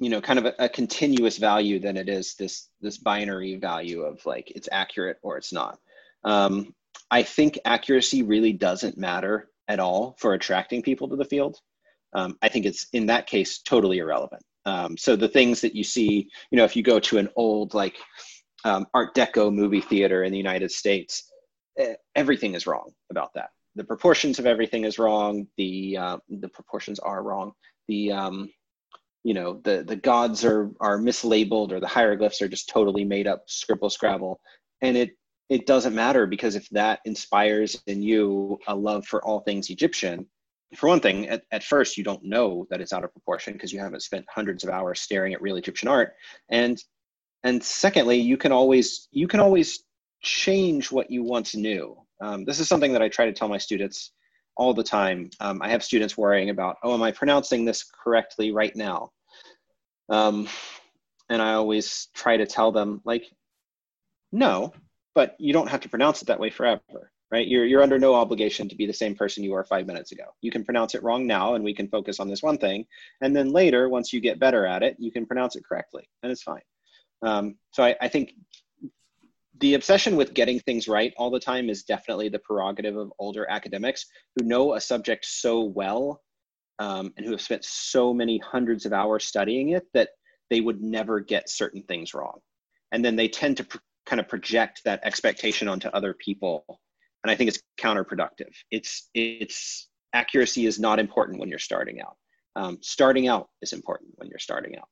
you 0.00 0.10
know 0.10 0.20
kind 0.20 0.38
of 0.38 0.46
a, 0.46 0.54
a, 0.58 0.68
continuous 0.68 1.36
value 1.36 1.78
than 1.78 1.96
it 1.96 2.08
is 2.08 2.34
this 2.34 2.68
this 2.80 2.98
binary 2.98 3.56
value 3.56 4.02
of 4.02 4.24
like 4.26 4.50
it's 4.50 4.68
accurate 4.72 5.18
or 5.22 5.36
it's 5.36 5.52
not. 5.52 5.78
Um, 6.24 6.74
i 7.10 7.22
think 7.22 7.58
accuracy 7.64 8.22
really 8.22 8.52
doesn't 8.52 8.98
matter 8.98 9.48
at 9.68 9.80
all 9.80 10.16
for 10.18 10.34
attracting 10.34 10.82
people 10.82 11.08
to 11.08 11.16
the 11.16 11.24
field. 11.24 11.58
Um, 12.12 12.36
i 12.42 12.48
think 12.48 12.66
it's 12.66 12.86
in 12.92 13.06
that 13.06 13.26
case 13.26 13.60
totally 13.60 13.98
irrelevant. 13.98 14.42
Um, 14.66 14.96
so 14.96 15.16
the 15.16 15.28
things 15.28 15.60
that 15.60 15.74
you 15.74 15.84
see 15.84 16.28
you 16.50 16.56
know 16.58 16.64
if 16.64 16.74
you 16.76 16.82
go 16.82 16.98
to 17.00 17.18
an 17.18 17.28
old 17.36 17.74
like 17.74 17.96
um, 18.64 18.86
art 18.92 19.14
deco 19.14 19.52
movie 19.52 19.80
theater 19.80 20.24
in 20.24 20.32
the 20.32 20.38
united 20.38 20.70
states 20.70 21.30
everything 22.14 22.54
is 22.54 22.66
wrong 22.66 22.90
about 23.10 23.32
that. 23.34 23.50
The 23.76 23.84
proportions 23.84 24.38
of 24.38 24.46
everything 24.46 24.84
is 24.84 24.98
wrong. 24.98 25.46
The 25.56 25.96
uh, 25.96 26.16
the 26.28 26.48
proportions 26.48 26.98
are 26.98 27.22
wrong. 27.22 27.52
The 27.88 28.12
um, 28.12 28.50
you 29.22 29.34
know 29.34 29.60
the 29.64 29.84
the 29.86 29.96
gods 29.96 30.44
are 30.44 30.70
are 30.80 30.98
mislabeled 30.98 31.72
or 31.72 31.80
the 31.80 31.86
hieroglyphs 31.86 32.40
are 32.40 32.48
just 32.48 32.68
totally 32.68 33.04
made 33.04 33.26
up 33.26 33.42
scribble 33.46 33.90
scrabble. 33.90 34.40
And 34.82 34.96
it 34.96 35.10
it 35.48 35.66
doesn't 35.66 35.94
matter 35.94 36.26
because 36.26 36.54
if 36.54 36.68
that 36.70 37.00
inspires 37.04 37.82
in 37.86 38.02
you 38.02 38.58
a 38.68 38.74
love 38.74 39.06
for 39.06 39.22
all 39.24 39.40
things 39.40 39.68
egyptian 39.68 40.26
for 40.76 40.88
one 40.88 41.00
thing 41.00 41.28
at, 41.28 41.42
at 41.50 41.64
first 41.64 41.98
you 41.98 42.04
don't 42.04 42.22
know 42.24 42.66
that 42.70 42.80
it's 42.80 42.92
out 42.92 43.04
of 43.04 43.12
proportion 43.12 43.52
because 43.52 43.72
you 43.72 43.80
haven't 43.80 44.02
spent 44.02 44.24
hundreds 44.32 44.62
of 44.64 44.70
hours 44.70 45.00
staring 45.00 45.34
at 45.34 45.42
real 45.42 45.56
egyptian 45.56 45.88
art. 45.88 46.12
And 46.48 46.82
and 47.42 47.62
secondly 47.62 48.18
you 48.18 48.36
can 48.36 48.52
always 48.52 49.08
you 49.10 49.28
can 49.28 49.40
always 49.40 49.84
change 50.22 50.92
what 50.92 51.10
you 51.10 51.22
once 51.22 51.54
knew. 51.54 51.96
Um, 52.22 52.44
this 52.44 52.60
is 52.60 52.68
something 52.68 52.92
that 52.92 53.02
i 53.02 53.08
try 53.08 53.26
to 53.26 53.32
tell 53.32 53.48
my 53.48 53.58
students 53.58 54.12
all 54.60 54.74
the 54.74 54.84
time. 54.84 55.30
Um, 55.40 55.62
I 55.62 55.70
have 55.70 55.82
students 55.82 56.18
worrying 56.18 56.50
about, 56.50 56.76
oh, 56.82 56.92
am 56.92 57.02
I 57.02 57.12
pronouncing 57.12 57.64
this 57.64 57.82
correctly 57.82 58.52
right 58.52 58.76
now? 58.76 59.10
Um, 60.10 60.48
and 61.30 61.40
I 61.40 61.54
always 61.54 62.08
try 62.14 62.36
to 62.36 62.44
tell 62.44 62.70
them, 62.70 63.00
like, 63.06 63.24
no, 64.32 64.74
but 65.14 65.34
you 65.38 65.54
don't 65.54 65.70
have 65.70 65.80
to 65.80 65.88
pronounce 65.88 66.20
it 66.20 66.26
that 66.26 66.38
way 66.38 66.50
forever, 66.50 67.10
right? 67.32 67.48
You're, 67.48 67.64
you're 67.64 67.82
under 67.82 67.98
no 67.98 68.14
obligation 68.14 68.68
to 68.68 68.76
be 68.76 68.86
the 68.86 68.92
same 68.92 69.14
person 69.14 69.42
you 69.42 69.52
were 69.52 69.64
five 69.64 69.86
minutes 69.86 70.12
ago. 70.12 70.24
You 70.42 70.50
can 70.50 70.62
pronounce 70.62 70.94
it 70.94 71.02
wrong 71.02 71.26
now, 71.26 71.54
and 71.54 71.64
we 71.64 71.74
can 71.74 71.88
focus 71.88 72.20
on 72.20 72.28
this 72.28 72.42
one 72.42 72.58
thing. 72.58 72.84
And 73.22 73.34
then 73.34 73.52
later, 73.52 73.88
once 73.88 74.12
you 74.12 74.20
get 74.20 74.38
better 74.38 74.66
at 74.66 74.82
it, 74.82 74.94
you 74.98 75.10
can 75.10 75.24
pronounce 75.24 75.56
it 75.56 75.64
correctly, 75.64 76.06
and 76.22 76.30
it's 76.30 76.42
fine. 76.42 76.60
Um, 77.22 77.56
so 77.72 77.82
I, 77.82 77.96
I 78.02 78.08
think 78.08 78.34
the 79.60 79.74
obsession 79.74 80.16
with 80.16 80.34
getting 80.34 80.58
things 80.60 80.88
right 80.88 81.12
all 81.16 81.30
the 81.30 81.38
time 81.38 81.68
is 81.68 81.82
definitely 81.82 82.28
the 82.28 82.38
prerogative 82.38 82.96
of 82.96 83.12
older 83.18 83.48
academics 83.48 84.06
who 84.34 84.46
know 84.46 84.74
a 84.74 84.80
subject 84.80 85.24
so 85.26 85.64
well 85.64 86.22
um, 86.78 87.12
and 87.16 87.26
who 87.26 87.32
have 87.32 87.42
spent 87.42 87.64
so 87.64 88.12
many 88.14 88.38
hundreds 88.38 88.86
of 88.86 88.92
hours 88.92 89.24
studying 89.24 89.70
it 89.70 89.84
that 89.92 90.08
they 90.48 90.62
would 90.62 90.82
never 90.82 91.20
get 91.20 91.50
certain 91.50 91.82
things 91.82 92.14
wrong. 92.14 92.40
And 92.90 93.04
then 93.04 93.16
they 93.16 93.28
tend 93.28 93.58
to 93.58 93.64
pr- 93.64 93.78
kind 94.06 94.18
of 94.18 94.28
project 94.28 94.80
that 94.84 95.00
expectation 95.04 95.68
onto 95.68 95.88
other 95.88 96.14
people. 96.14 96.64
And 97.22 97.30
I 97.30 97.36
think 97.36 97.48
it's 97.48 97.62
counterproductive. 97.78 98.52
It's, 98.70 99.10
it's 99.14 99.90
accuracy 100.14 100.64
is 100.66 100.80
not 100.80 100.98
important 100.98 101.38
when 101.38 101.50
you're 101.50 101.58
starting 101.58 102.00
out. 102.00 102.16
Um, 102.56 102.78
starting 102.80 103.28
out 103.28 103.48
is 103.60 103.74
important 103.74 104.12
when 104.16 104.28
you're 104.28 104.38
starting 104.38 104.76
out. 104.76 104.88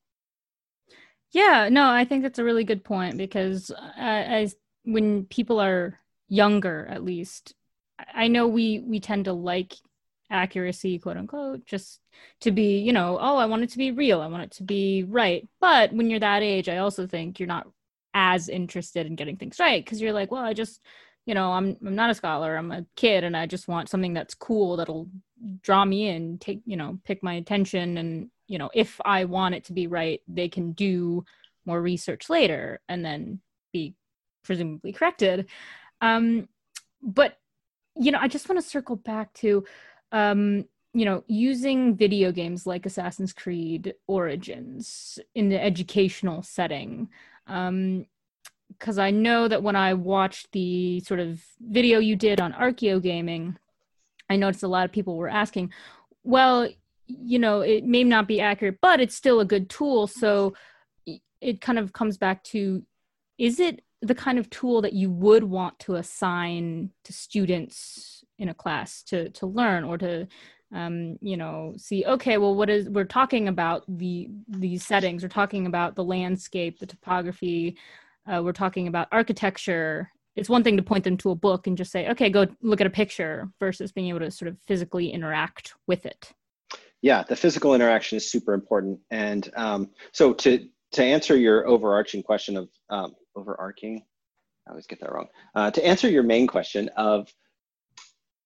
Yeah, 1.33 1.69
no, 1.71 1.89
I 1.91 2.05
think 2.05 2.23
that's 2.23 2.39
a 2.39 2.45
really 2.45 2.65
good 2.65 2.85
point 2.85 3.17
because 3.19 3.71
uh, 3.71 3.77
as 3.99 4.57
when 4.85 5.27
people 5.27 5.61
are 5.61 5.99
younger, 6.29 6.87
at 6.89 7.05
least, 7.05 7.55
I 8.15 8.29
know 8.29 8.47
we 8.49 8.81
we 8.81 9.01
tend 9.01 9.27
to 9.27 9.33
like 9.33 9.75
accuracy, 10.31 10.99
quote 10.99 11.17
unquote, 11.17 11.67
just 11.67 12.01
to 12.41 12.51
be, 12.51 12.79
you 12.79 12.93
know, 12.93 13.19
oh, 13.21 13.37
I 13.37 13.47
want 13.47 13.63
it 13.63 13.71
to 13.71 13.79
be 13.79 13.91
real, 13.91 14.21
I 14.21 14.27
want 14.29 14.45
it 14.45 14.51
to 14.53 14.63
be 14.63 15.05
right. 15.05 15.47
But 15.61 15.93
when 15.93 16.09
you're 16.11 16.21
that 16.21 16.43
age, 16.43 16.69
I 16.69 16.79
also 16.79 17.07
think 17.07 17.39
you're 17.39 17.47
not 17.47 17.67
as 18.15 18.49
interested 18.49 19.07
in 19.07 19.15
getting 19.17 19.37
things 19.37 19.59
right 19.61 19.85
because 19.85 20.01
you're 20.01 20.13
like, 20.13 20.31
well, 20.31 20.43
I 20.45 20.55
just, 20.55 20.81
you 21.27 21.35
know, 21.35 21.53
I'm 21.53 21.77
I'm 21.85 21.95
not 21.95 22.11
a 22.11 22.15
scholar, 22.15 22.57
I'm 22.57 22.73
a 22.73 22.87
kid, 22.97 23.25
and 23.25 23.37
I 23.37 23.47
just 23.47 23.69
want 23.69 23.91
something 23.91 24.15
that's 24.15 24.35
cool 24.35 24.77
that'll 24.77 25.09
draw 25.63 25.85
me 25.85 26.09
in, 26.09 26.39
take, 26.39 26.63
you 26.65 26.77
know, 26.77 26.99
pick 27.05 27.23
my 27.23 27.35
attention 27.35 27.99
and 27.99 28.31
you 28.49 28.59
know, 28.59 28.71
if 28.75 29.01
I 29.05 29.25
want 29.25 29.55
it 29.55 29.65
to 29.65 29.73
be 29.73 29.87
right, 29.87 30.21
they 30.27 30.49
can 30.49 30.73
do 30.73 31.25
more 31.65 31.81
research 31.81 32.29
later 32.29 32.81
and 32.89 33.05
then 33.05 33.41
be 33.73 33.95
presumably 34.43 34.93
corrected. 34.93 35.47
Um, 36.01 36.49
but 37.03 37.39
you 37.95 38.11
know, 38.11 38.19
I 38.21 38.29
just 38.29 38.49
want 38.49 38.61
to 38.61 38.69
circle 38.69 38.97
back 38.97 39.33
to 39.35 39.65
um, 40.13 40.65
you 40.95 41.05
know, 41.05 41.23
using 41.27 41.95
video 41.95 42.33
games 42.33 42.67
like 42.67 42.87
Assassin's 42.87 43.33
Creed 43.33 43.95
Origins 44.07 45.19
in 45.35 45.49
the 45.49 45.63
educational 45.63 46.43
setting. 46.43 47.09
Um, 47.47 48.07
because 48.69 48.99
I 48.99 49.11
know 49.11 49.49
that 49.49 49.63
when 49.63 49.77
I 49.77 49.95
watched 49.95 50.53
the 50.53 51.01
sort 51.01 51.21
of 51.21 51.43
video 51.61 52.01
you 52.01 52.17
did 52.17 52.41
on 52.41 52.53
Archeo 52.53 53.03
Gaming, 53.03 53.57
I 54.29 54.37
noticed 54.37 54.63
a 54.63 54.69
lot 54.69 54.85
of 54.85 54.93
people 54.93 55.17
were 55.17 55.29
asking, 55.29 55.73
well, 56.23 56.69
you 57.09 57.39
know 57.39 57.61
it 57.61 57.85
may 57.85 58.05
not 58.05 58.29
be 58.29 58.41
accurate 58.41 58.79
but 58.81 59.01
it's 59.01 59.15
still 59.15 59.41
a 59.41 59.45
good 59.45 59.69
tool. 59.69 60.07
So 60.07 60.55
it 61.41 61.61
kind 61.61 61.79
of 61.79 61.93
comes 61.93 62.19
back 62.19 62.45
to 62.45 62.83
is 63.39 63.61
it 63.61 63.83
the 64.03 64.15
kind 64.15 64.39
of 64.39 64.49
tool 64.51 64.83
that 64.83 64.93
you 64.93 65.11
would 65.11 65.45
want 65.45 65.79
to 65.81 65.97
assign 65.97 66.91
to 67.05 67.13
students 67.13 68.25
in 68.39 68.49
a 68.49 68.55
class 68.55 69.03
to 69.03 69.29
to 69.31 69.47
learn 69.47 69.85
or 69.85 69.99
to 69.99 70.27
um, 70.73 71.17
you 71.21 71.37
know 71.37 71.75
see 71.77 72.05
okay 72.05 72.39
well 72.39 72.55
what 72.55 72.69
is 72.69 72.89
we're 72.91 73.05
talking 73.05 73.49
about 73.49 73.85
the 73.89 74.29
these 74.49 74.85
settings. 74.85 75.23
We're 75.23 75.29
talking 75.31 75.67
about 75.67 75.97
the 75.97 76.05
landscape 76.05 76.79
the 76.79 76.87
topography 76.87 77.77
uh, 78.27 78.43
we're 78.43 78.53
talking 78.53 78.89
about 78.89 79.09
architecture. 79.11 80.11
It's 80.37 80.51
one 80.51 80.63
thing 80.63 80.77
to 80.77 80.83
point 80.83 81.03
them 81.03 81.17
to 81.19 81.31
a 81.31 81.35
book 81.35 81.67
and 81.67 81.77
just 81.77 81.91
say 81.91 82.09
okay 82.11 82.31
go 82.31 82.47
look 82.63 82.81
at 82.81 82.87
a 82.87 82.91
picture 82.91 83.49
versus 83.59 83.93
being 83.93 84.09
able 84.09 84.21
to 84.21 84.31
sort 84.31 84.49
of 84.49 84.59
physically 84.67 85.11
interact 85.11 85.75
with 85.87 86.07
it 86.07 86.33
yeah, 87.03 87.23
the 87.23 87.37
physical 87.37 87.75
interaction 87.75 88.17
is 88.17 88.31
super 88.31 88.55
important. 88.55 89.01
And 89.11 89.49
um, 89.57 89.91
so 90.13 90.33
to 90.35 90.69
to 90.93 91.05
answer 91.05 91.37
your 91.37 91.67
overarching 91.67 92.23
question 92.23 92.57
of 92.57 92.69
um, 92.89 93.15
overarching, 93.37 94.05
I 94.67 94.71
always 94.71 94.87
get 94.87 95.01
that 95.01 95.13
wrong. 95.13 95.29
Uh, 95.55 95.71
to 95.71 95.87
answer 95.87 96.09
your 96.09 96.23
main 96.23 96.47
question 96.47 96.91
of 96.97 97.33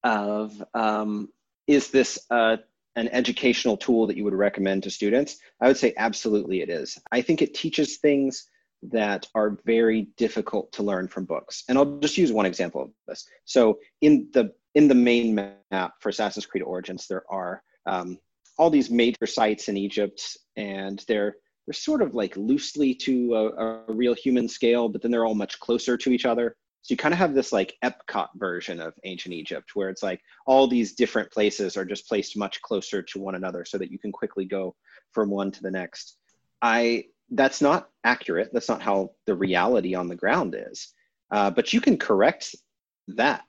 of 0.04 0.62
um, 0.74 1.28
is 1.66 1.90
this 1.90 2.18
uh, 2.30 2.56
an 2.96 3.08
educational 3.08 3.76
tool 3.76 4.06
that 4.06 4.16
you 4.16 4.24
would 4.24 4.34
recommend 4.34 4.82
to 4.82 4.90
students? 4.90 5.38
I 5.60 5.68
would 5.68 5.76
say 5.76 5.94
absolutely 5.96 6.60
it 6.60 6.68
is. 6.68 6.98
I 7.10 7.22
think 7.22 7.40
it 7.40 7.54
teaches 7.54 7.98
things 7.98 8.48
that 8.82 9.28
are 9.34 9.58
very 9.64 10.08
difficult 10.16 10.72
to 10.72 10.82
learn 10.82 11.06
from 11.06 11.24
books. 11.24 11.62
And 11.68 11.78
I'll 11.78 11.98
just 12.00 12.18
use 12.18 12.32
one 12.32 12.46
example 12.46 12.82
of 12.82 12.90
this. 13.06 13.24
So 13.44 13.78
in 14.00 14.28
the 14.32 14.52
in 14.74 14.88
the 14.88 14.94
main 14.94 15.34
map 15.70 15.92
for 16.00 16.08
Assassin's 16.08 16.46
Creed 16.46 16.64
Origins, 16.64 17.06
there 17.06 17.24
are 17.30 17.62
um, 17.86 18.18
all 18.62 18.70
these 18.70 18.90
major 18.90 19.26
sites 19.26 19.68
in 19.68 19.76
Egypt, 19.76 20.36
and 20.56 21.04
they're 21.08 21.34
they're 21.66 21.74
sort 21.74 22.00
of 22.00 22.14
like 22.14 22.36
loosely 22.36 22.94
to 22.94 23.34
a, 23.34 23.88
a 23.88 23.92
real 23.92 24.14
human 24.14 24.48
scale, 24.48 24.88
but 24.88 25.02
then 25.02 25.10
they're 25.10 25.24
all 25.24 25.34
much 25.34 25.58
closer 25.58 25.96
to 25.96 26.10
each 26.10 26.26
other. 26.26 26.56
So 26.82 26.92
you 26.92 26.96
kind 26.96 27.12
of 27.12 27.18
have 27.18 27.34
this 27.34 27.52
like 27.52 27.74
Epcot 27.84 28.28
version 28.36 28.80
of 28.80 28.94
ancient 29.02 29.34
Egypt, 29.34 29.70
where 29.74 29.88
it's 29.88 30.02
like 30.02 30.20
all 30.46 30.68
these 30.68 30.94
different 30.94 31.32
places 31.32 31.76
are 31.76 31.84
just 31.84 32.08
placed 32.08 32.36
much 32.36 32.62
closer 32.62 33.02
to 33.02 33.18
one 33.18 33.34
another, 33.34 33.64
so 33.64 33.78
that 33.78 33.90
you 33.90 33.98
can 33.98 34.12
quickly 34.12 34.44
go 34.44 34.76
from 35.10 35.28
one 35.28 35.50
to 35.50 35.62
the 35.62 35.70
next. 35.70 36.16
I 36.60 37.06
that's 37.30 37.60
not 37.60 37.88
accurate. 38.04 38.50
That's 38.52 38.68
not 38.68 38.82
how 38.82 39.10
the 39.26 39.34
reality 39.34 39.96
on 39.96 40.06
the 40.06 40.16
ground 40.22 40.54
is. 40.56 40.92
Uh, 41.32 41.50
but 41.50 41.72
you 41.72 41.80
can 41.80 41.96
correct 41.96 42.54
that 43.08 43.46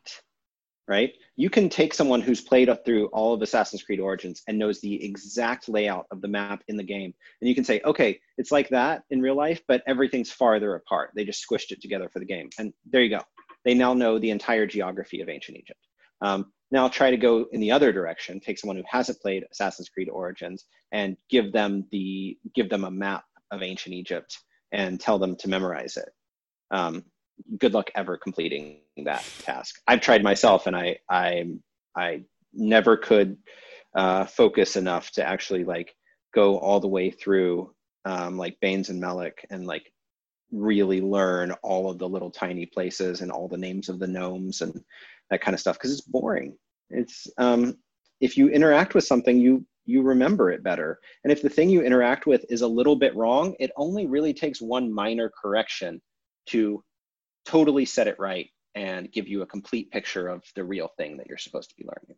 right? 0.88 1.14
You 1.36 1.50
can 1.50 1.70
take 1.70 1.94
someone 1.94 2.22
who's 2.22 2.42
played 2.42 2.70
through 2.84 3.08
all 3.08 3.34
of 3.34 3.42
Assassin's 3.42 3.84
Creed 3.84 4.00
Origins 4.00 4.44
and 4.48 4.58
knows 4.58 4.82
the 4.82 5.04
exact 5.04 5.70
layout 5.70 6.08
of 6.12 6.22
the 6.22 6.28
map 6.28 6.64
in 6.68 6.76
the 6.76 6.84
game. 6.84 7.14
And 7.42 7.48
you 7.48 7.56
can 7.56 7.64
say, 7.64 7.82
okay, 7.86 8.20
it's 8.38 8.52
like 8.52 8.70
that 8.70 9.04
in 9.10 9.22
real 9.22 9.36
life, 9.36 9.62
but 9.68 9.82
everything's 9.88 10.32
farther 10.32 10.76
apart. 10.76 11.12
They 11.16 11.24
just 11.24 11.46
squished 11.48 11.72
it 11.72 11.82
together 11.82 12.10
for 12.10 12.20
the 12.20 12.26
game. 12.26 12.50
And 12.60 12.74
there 12.90 13.02
you 13.02 13.10
go. 13.10 13.22
They 13.64 13.74
now 13.74 13.94
know 13.94 14.20
the 14.20 14.32
entire 14.32 14.68
geography 14.68 15.22
of 15.22 15.30
ancient 15.30 15.58
Egypt. 15.58 15.80
Um, 16.22 16.52
now 16.72 16.88
try 16.88 17.12
to 17.12 17.18
go 17.18 17.46
in 17.52 17.62
the 17.62 17.72
other 17.72 17.94
direction, 17.94 18.40
take 18.40 18.58
someone 18.58 18.78
who 18.78 18.84
hasn't 18.88 19.22
played 19.22 19.46
Assassin's 19.52 19.90
Creed 19.90 20.10
Origins 20.10 20.66
and 20.92 21.16
give 21.30 21.54
them 21.54 21.86
the 21.92 22.38
give 22.56 22.70
them 22.70 22.84
a 22.84 22.92
map 22.92 23.24
of 23.52 23.62
ancient 23.62 23.94
Egypt 23.94 24.38
and 24.72 25.00
tell 25.00 25.20
them 25.20 25.36
to 25.38 25.48
memorize 25.48 25.98
it. 25.98 26.10
Um, 26.72 27.06
good 27.58 27.74
luck 27.74 27.90
ever 27.96 28.18
completing 28.18 28.78
that 29.04 29.26
task. 29.40 29.82
I've 29.88 30.02
tried 30.02 30.24
myself, 30.24 30.68
and 30.68 30.76
I 30.76 30.98
I 31.10 31.46
I 31.96 32.24
never 32.54 32.98
could 32.98 33.38
uh, 33.96 34.26
focus 34.26 34.76
enough 34.76 35.12
to 35.12 35.24
actually 35.24 35.64
like 35.64 35.96
go 36.34 36.58
all 36.58 36.80
the 36.80 36.88
way 36.88 37.12
through 37.12 37.74
um, 38.06 38.38
like 38.38 38.58
Baines 38.60 38.90
and 38.90 39.00
Malek 39.00 39.46
and 39.50 39.66
like 39.66 39.92
really 40.52 41.02
learn 41.02 41.52
all 41.64 41.90
of 41.90 41.98
the 41.98 42.08
little 42.08 42.32
tiny 42.32 42.66
places 42.66 43.22
and 43.22 43.32
all 43.32 43.48
the 43.48 43.58
names 43.58 43.90
of 43.90 44.00
the 44.00 44.08
nomes 44.08 44.62
and 44.62 44.84
that 45.30 45.42
kind 45.42 45.54
of 45.54 45.60
stuff 45.60 45.78
because 45.78 45.92
it's 45.92 46.02
boring. 46.02 46.56
It's 46.90 47.28
um, 47.38 47.78
if 48.22 48.38
you 48.38 48.50
interact 48.50 48.94
with 48.94 49.04
something, 49.04 49.40
you 49.40 49.66
you 49.86 50.02
remember 50.02 50.50
it 50.52 50.64
better. 50.64 51.00
And 51.24 51.32
if 51.32 51.42
the 51.42 51.50
thing 51.50 51.70
you 51.70 51.82
interact 51.82 52.26
with 52.26 52.46
is 52.50 52.62
a 52.62 52.68
little 52.68 52.96
bit 52.96 53.16
wrong, 53.16 53.56
it 53.60 53.72
only 53.76 54.08
really 54.08 54.34
takes 54.34 54.62
one 54.62 54.92
minor 54.92 55.30
correction 55.42 56.02
to 56.48 56.84
totally 57.46 57.86
set 57.86 58.08
it 58.08 58.20
right 58.20 58.50
and 58.76 59.12
give 59.12 59.28
you 59.28 59.42
a 59.42 59.48
complete 59.48 59.92
picture 59.92 60.28
of 60.28 60.44
the 60.56 60.64
real 60.64 60.90
thing 60.98 61.18
that 61.18 61.28
you're 61.28 61.38
supposed 61.38 61.70
to 61.70 61.76
be 61.76 61.86
learning. 61.86 62.18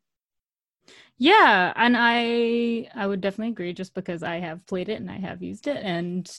Yeah, 1.17 1.73
and 1.75 1.95
I 1.97 2.89
I 2.93 3.07
would 3.07 3.21
definitely 3.21 3.51
agree 3.51 3.73
just 3.73 3.93
because 3.93 4.23
I 4.23 4.39
have 4.39 4.65
played 4.65 4.89
it 4.89 4.99
and 4.99 5.09
I 5.09 5.17
have 5.17 5.41
used 5.41 5.67
it 5.67 5.77
and 5.77 6.29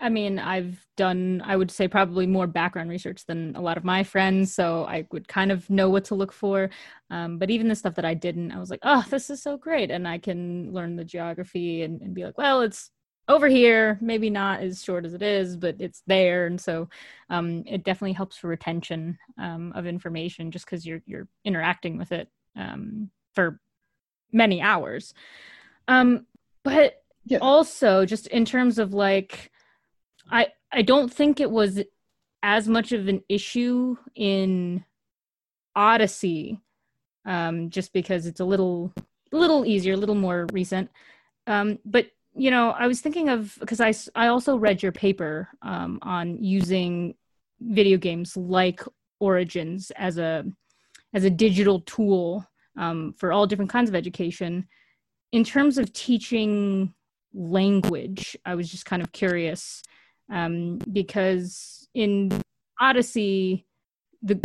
I 0.00 0.10
mean, 0.10 0.38
I've 0.38 0.84
done 0.96 1.42
I 1.44 1.56
would 1.56 1.70
say 1.70 1.88
probably 1.88 2.26
more 2.26 2.46
background 2.46 2.90
research 2.90 3.26
than 3.26 3.56
a 3.56 3.60
lot 3.60 3.76
of 3.76 3.84
my 3.84 4.04
friends, 4.04 4.54
so 4.54 4.84
I 4.84 5.06
would 5.10 5.28
kind 5.28 5.50
of 5.52 5.68
know 5.70 5.90
what 5.90 6.04
to 6.06 6.14
look 6.14 6.32
for. 6.32 6.70
Um, 7.10 7.38
but 7.38 7.50
even 7.50 7.68
the 7.68 7.74
stuff 7.74 7.96
that 7.96 8.04
I 8.04 8.14
didn't, 8.14 8.52
I 8.52 8.58
was 8.58 8.70
like, 8.70 8.80
oh, 8.82 9.04
this 9.10 9.30
is 9.30 9.42
so 9.42 9.56
great, 9.56 9.90
and 9.90 10.06
I 10.06 10.18
can 10.18 10.72
learn 10.72 10.96
the 10.96 11.04
geography 11.04 11.82
and, 11.82 12.00
and 12.00 12.14
be 12.14 12.24
like, 12.24 12.38
well, 12.38 12.62
it's 12.62 12.90
over 13.28 13.48
here 13.48 13.98
maybe 14.00 14.28
not 14.30 14.60
as 14.60 14.82
short 14.82 15.04
as 15.04 15.14
it 15.14 15.22
is 15.22 15.56
but 15.56 15.76
it's 15.78 16.02
there. 16.06 16.46
And 16.46 16.60
so 16.60 16.88
um, 17.30 17.64
it 17.66 17.84
definitely 17.84 18.12
helps 18.12 18.36
for 18.36 18.48
retention 18.48 19.18
um, 19.38 19.72
of 19.74 19.86
information 19.86 20.50
just 20.50 20.66
because 20.66 20.84
you're 20.86 21.02
you're 21.06 21.28
interacting 21.44 21.98
with 21.98 22.12
it 22.12 22.28
um, 22.56 23.10
for 23.34 23.60
many 24.32 24.60
hours. 24.60 25.14
Um, 25.88 26.26
but 26.62 27.02
yeah. 27.24 27.38
also 27.38 28.04
just 28.04 28.26
in 28.28 28.44
terms 28.44 28.78
of 28.78 28.92
like 28.92 29.52
i 30.30 30.48
i 30.72 30.82
don't 30.82 31.12
think 31.12 31.40
it 31.40 31.50
was 31.50 31.80
as 32.42 32.68
much 32.68 32.90
of 32.90 33.06
an 33.06 33.22
issue 33.28 33.96
in 34.16 34.84
odyssey 35.76 36.60
um, 37.24 37.70
just 37.70 37.92
because 37.92 38.26
it's 38.26 38.40
a 38.40 38.44
little 38.44 38.92
little 39.30 39.64
easier 39.64 39.94
a 39.94 39.96
little 39.96 40.14
more 40.14 40.46
recent. 40.52 40.90
Um, 41.46 41.78
but 41.84 42.06
you 42.34 42.50
know, 42.50 42.70
I 42.70 42.86
was 42.86 43.00
thinking 43.00 43.28
of 43.28 43.56
because 43.60 43.80
I, 43.80 43.92
I 44.14 44.28
also 44.28 44.56
read 44.56 44.82
your 44.82 44.92
paper 44.92 45.48
um, 45.62 45.98
on 46.02 46.42
using 46.42 47.14
video 47.60 47.98
games 47.98 48.36
like 48.36 48.80
Origins 49.20 49.92
as 49.96 50.18
a 50.18 50.44
as 51.14 51.24
a 51.24 51.30
digital 51.30 51.80
tool 51.80 52.46
um, 52.76 53.12
for 53.18 53.32
all 53.32 53.46
different 53.46 53.70
kinds 53.70 53.88
of 53.88 53.94
education. 53.94 54.66
In 55.32 55.44
terms 55.44 55.78
of 55.78 55.92
teaching 55.92 56.92
language, 57.34 58.36
I 58.44 58.54
was 58.54 58.70
just 58.70 58.86
kind 58.86 59.02
of 59.02 59.12
curious 59.12 59.82
um, 60.30 60.78
because 60.90 61.88
in 61.94 62.32
Odyssey, 62.80 63.66
the 64.22 64.40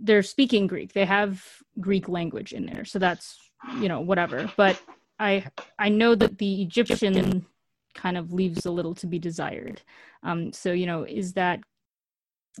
they're 0.00 0.22
speaking 0.22 0.66
Greek. 0.66 0.92
They 0.92 1.06
have 1.06 1.44
Greek 1.80 2.08
language 2.08 2.52
in 2.52 2.66
there, 2.66 2.84
so 2.84 2.98
that's 2.98 3.38
you 3.80 3.88
know 3.88 4.00
whatever. 4.00 4.50
But 4.56 4.80
I 5.22 5.46
I 5.78 5.88
know 5.88 6.14
that 6.14 6.38
the 6.38 6.62
Egyptian 6.62 7.46
kind 7.94 8.16
of 8.16 8.32
leaves 8.32 8.66
a 8.66 8.70
little 8.70 8.94
to 8.96 9.06
be 9.06 9.18
desired. 9.18 9.82
Um, 10.22 10.52
so 10.52 10.72
you 10.72 10.86
know, 10.86 11.04
is 11.04 11.34
that 11.34 11.60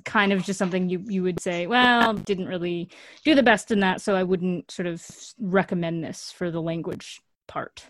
kind 0.04 0.32
of 0.32 0.42
just 0.44 0.58
something 0.58 0.88
you 0.88 1.04
you 1.08 1.22
would 1.22 1.40
say? 1.40 1.66
Well, 1.66 2.14
didn't 2.14 2.46
really 2.46 2.88
do 3.24 3.34
the 3.34 3.42
best 3.42 3.70
in 3.70 3.80
that, 3.80 4.00
so 4.00 4.14
I 4.14 4.22
wouldn't 4.22 4.70
sort 4.70 4.86
of 4.86 5.04
recommend 5.38 6.04
this 6.04 6.30
for 6.30 6.50
the 6.50 6.62
language 6.62 7.20
part. 7.48 7.84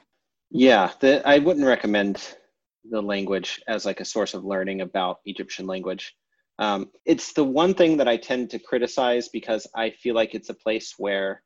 Yeah, 0.50 0.92
the, 1.00 1.26
I 1.26 1.38
wouldn't 1.38 1.66
recommend 1.66 2.36
the 2.90 3.00
language 3.00 3.60
as 3.68 3.84
like 3.84 4.00
a 4.00 4.04
source 4.04 4.34
of 4.34 4.44
learning 4.44 4.80
about 4.80 5.20
Egyptian 5.24 5.66
language. 5.66 6.14
Um, 6.58 6.90
it's 7.06 7.32
the 7.32 7.44
one 7.44 7.74
thing 7.74 7.96
that 7.96 8.08
I 8.08 8.16
tend 8.16 8.50
to 8.50 8.58
criticize 8.58 9.28
because 9.28 9.66
I 9.74 9.90
feel 9.90 10.14
like 10.14 10.34
it's 10.34 10.50
a 10.50 10.54
place 10.54 10.94
where 10.98 11.42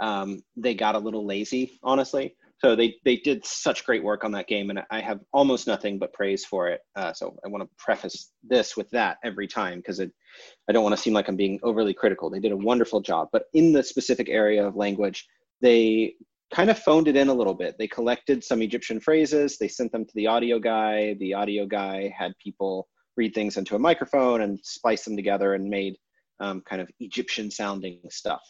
um, 0.00 0.42
they 0.56 0.74
got 0.74 0.94
a 0.94 0.98
little 0.98 1.24
lazy, 1.24 1.78
honestly. 1.82 2.36
So 2.60 2.76
they 2.76 2.96
they 3.04 3.16
did 3.16 3.44
such 3.44 3.86
great 3.86 4.04
work 4.04 4.22
on 4.22 4.32
that 4.32 4.46
game, 4.46 4.68
and 4.68 4.82
I 4.90 5.00
have 5.00 5.20
almost 5.32 5.66
nothing 5.66 5.98
but 5.98 6.12
praise 6.12 6.44
for 6.44 6.68
it. 6.68 6.80
Uh, 6.94 7.12
so 7.12 7.34
I 7.44 7.48
want 7.48 7.64
to 7.64 7.70
preface 7.78 8.32
this 8.42 8.76
with 8.76 8.90
that 8.90 9.16
every 9.24 9.48
time 9.48 9.78
because 9.78 9.98
I 9.98 10.72
don't 10.72 10.82
want 10.82 10.94
to 10.94 11.00
seem 11.00 11.14
like 11.14 11.28
I'm 11.28 11.36
being 11.36 11.58
overly 11.62 11.94
critical. 11.94 12.28
They 12.28 12.38
did 12.38 12.52
a 12.52 12.56
wonderful 12.56 13.00
job, 13.00 13.28
but 13.32 13.44
in 13.54 13.72
the 13.72 13.82
specific 13.82 14.28
area 14.28 14.66
of 14.66 14.76
language, 14.76 15.26
they 15.62 16.14
kind 16.54 16.68
of 16.68 16.78
phoned 16.78 17.08
it 17.08 17.16
in 17.16 17.28
a 17.28 17.34
little 17.34 17.54
bit. 17.54 17.76
They 17.78 17.88
collected 17.88 18.44
some 18.44 18.60
Egyptian 18.60 19.00
phrases, 19.00 19.56
they 19.56 19.68
sent 19.68 19.90
them 19.92 20.04
to 20.04 20.12
the 20.14 20.26
audio 20.26 20.58
guy. 20.58 21.14
The 21.14 21.32
audio 21.34 21.64
guy 21.64 22.12
had 22.16 22.32
people 22.42 22.88
read 23.16 23.34
things 23.34 23.56
into 23.56 23.76
a 23.76 23.78
microphone 23.78 24.42
and 24.42 24.58
splice 24.62 25.04
them 25.04 25.16
together 25.16 25.54
and 25.54 25.68
made 25.68 25.96
um, 26.40 26.62
kind 26.68 26.82
of 26.82 26.90
Egyptian 27.00 27.50
sounding 27.50 28.00
stuff. 28.10 28.42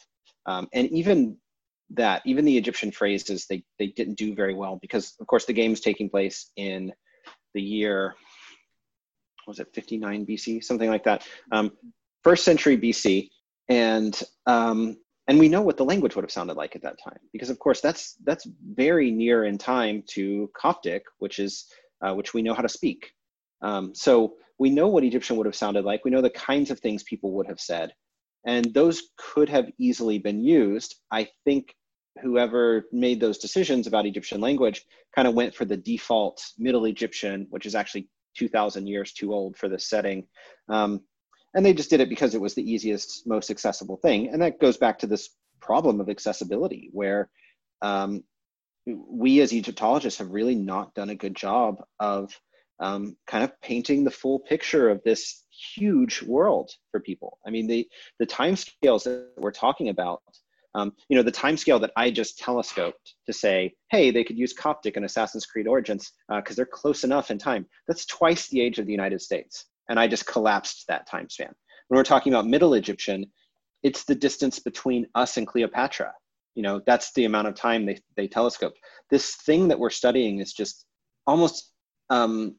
Um, 0.46 0.68
and 0.72 0.88
even 0.90 1.36
that, 1.94 2.22
even 2.24 2.44
the 2.44 2.56
Egyptian 2.56 2.92
phrases, 2.92 3.46
they, 3.48 3.62
they 3.78 3.88
didn't 3.88 4.18
do 4.18 4.34
very 4.34 4.54
well 4.54 4.78
because, 4.80 5.14
of 5.20 5.26
course, 5.26 5.44
the 5.44 5.52
game's 5.52 5.80
taking 5.80 6.08
place 6.08 6.50
in 6.56 6.92
the 7.54 7.62
year, 7.62 8.14
was 9.46 9.58
it 9.58 9.68
59 9.74 10.26
BC, 10.26 10.62
something 10.62 10.88
like 10.88 11.04
that, 11.04 11.26
um, 11.52 11.72
first 12.22 12.44
century 12.44 12.78
BC. 12.78 13.30
And 13.68 14.20
um, 14.46 14.96
and 15.30 15.38
we 15.38 15.48
know 15.48 15.62
what 15.62 15.76
the 15.76 15.84
language 15.84 16.16
would 16.16 16.24
have 16.24 16.32
sounded 16.32 16.56
like 16.56 16.74
at 16.74 16.82
that 16.82 16.98
time 17.02 17.20
because 17.32 17.50
of 17.50 17.58
course 17.60 17.80
that's 17.80 18.16
that's 18.24 18.48
very 18.74 19.12
near 19.12 19.44
in 19.44 19.58
time 19.58 20.02
to 20.08 20.50
coptic 20.56 21.04
which 21.20 21.38
is 21.38 21.66
uh, 22.02 22.12
which 22.12 22.34
we 22.34 22.42
know 22.42 22.52
how 22.52 22.62
to 22.62 22.68
speak. 22.68 23.12
Um, 23.62 23.94
so 23.94 24.34
we 24.58 24.70
know 24.70 24.88
what 24.88 25.04
egyptian 25.04 25.36
would 25.36 25.46
have 25.46 25.54
sounded 25.54 25.84
like. 25.84 26.04
We 26.04 26.10
know 26.10 26.20
the 26.20 26.30
kinds 26.30 26.72
of 26.72 26.80
things 26.80 27.04
people 27.04 27.30
would 27.32 27.46
have 27.46 27.60
said. 27.60 27.92
And 28.44 28.74
those 28.74 29.10
could 29.18 29.48
have 29.50 29.70
easily 29.78 30.18
been 30.18 30.42
used. 30.42 30.96
I 31.12 31.28
think 31.44 31.74
whoever 32.22 32.86
made 32.92 33.20
those 33.20 33.38
decisions 33.38 33.86
about 33.86 34.06
egyptian 34.06 34.40
language 34.40 34.84
kind 35.14 35.28
of 35.28 35.34
went 35.34 35.54
for 35.54 35.64
the 35.64 35.76
default 35.76 36.44
middle 36.58 36.84
egyptian 36.84 37.46
which 37.50 37.66
is 37.66 37.74
actually 37.74 38.08
2000 38.36 38.86
years 38.86 39.12
too 39.12 39.32
old 39.32 39.56
for 39.56 39.68
this 39.68 39.88
setting. 39.88 40.26
Um, 40.68 41.00
and 41.54 41.66
they 41.66 41.74
just 41.74 41.90
did 41.90 42.00
it 42.00 42.08
because 42.08 42.34
it 42.34 42.40
was 42.40 42.54
the 42.54 42.70
easiest 42.70 43.26
most 43.26 43.50
accessible 43.50 43.96
thing. 43.96 44.28
And 44.28 44.40
that 44.42 44.60
goes 44.60 44.76
back 44.76 44.98
to 45.00 45.06
this 45.06 45.30
problem 45.60 46.00
of 46.00 46.08
accessibility 46.08 46.90
where 46.92 47.28
um, 47.82 48.22
we 48.86 49.40
as 49.40 49.52
egyptologists 49.52 50.18
have 50.18 50.30
really 50.30 50.54
not 50.54 50.94
done 50.94 51.10
a 51.10 51.14
good 51.14 51.34
job 51.34 51.82
of 51.98 52.32
um, 52.78 53.16
kind 53.26 53.44
of 53.44 53.60
painting 53.60 54.04
the 54.04 54.10
full 54.10 54.38
picture 54.38 54.88
of 54.88 55.02
this 55.04 55.44
huge 55.50 56.22
world 56.22 56.70
for 56.90 57.00
people. 57.00 57.38
I 57.46 57.50
mean 57.50 57.66
the 57.66 57.86
the 58.18 58.26
time 58.26 58.56
scales 58.56 59.04
that 59.04 59.32
we're 59.36 59.50
talking 59.50 59.90
about 59.90 60.22
um, 60.74 60.92
you 61.08 61.16
know 61.16 61.22
the 61.22 61.30
time 61.30 61.56
scale 61.56 61.78
that 61.78 61.92
i 61.96 62.10
just 62.10 62.38
telescoped 62.38 63.14
to 63.26 63.32
say 63.32 63.72
hey 63.90 64.10
they 64.10 64.24
could 64.24 64.38
use 64.38 64.52
coptic 64.52 64.96
in 64.96 65.04
assassin's 65.04 65.46
creed 65.46 65.66
origins 65.66 66.12
because 66.28 66.54
uh, 66.54 66.56
they're 66.56 66.66
close 66.66 67.04
enough 67.04 67.30
in 67.30 67.38
time 67.38 67.66
that's 67.88 68.06
twice 68.06 68.48
the 68.48 68.60
age 68.60 68.78
of 68.78 68.86
the 68.86 68.92
united 68.92 69.20
states 69.20 69.66
and 69.90 69.98
I 69.98 70.06
just 70.06 70.24
collapsed 70.24 70.86
that 70.88 71.06
time 71.06 71.28
span. 71.28 71.52
When 71.88 71.98
we're 71.98 72.04
talking 72.04 72.32
about 72.32 72.46
Middle 72.46 72.74
Egyptian, 72.74 73.26
it's 73.82 74.04
the 74.04 74.14
distance 74.14 74.60
between 74.60 75.06
us 75.16 75.36
and 75.36 75.46
Cleopatra. 75.46 76.12
You 76.54 76.62
know, 76.62 76.80
that's 76.86 77.12
the 77.12 77.24
amount 77.24 77.48
of 77.48 77.54
time 77.56 77.84
they, 77.84 77.98
they 78.16 78.28
telescope. 78.28 78.74
This 79.10 79.34
thing 79.34 79.68
that 79.68 79.78
we're 79.78 79.90
studying 79.90 80.38
is 80.38 80.52
just 80.52 80.86
almost 81.26 81.72
um, 82.08 82.56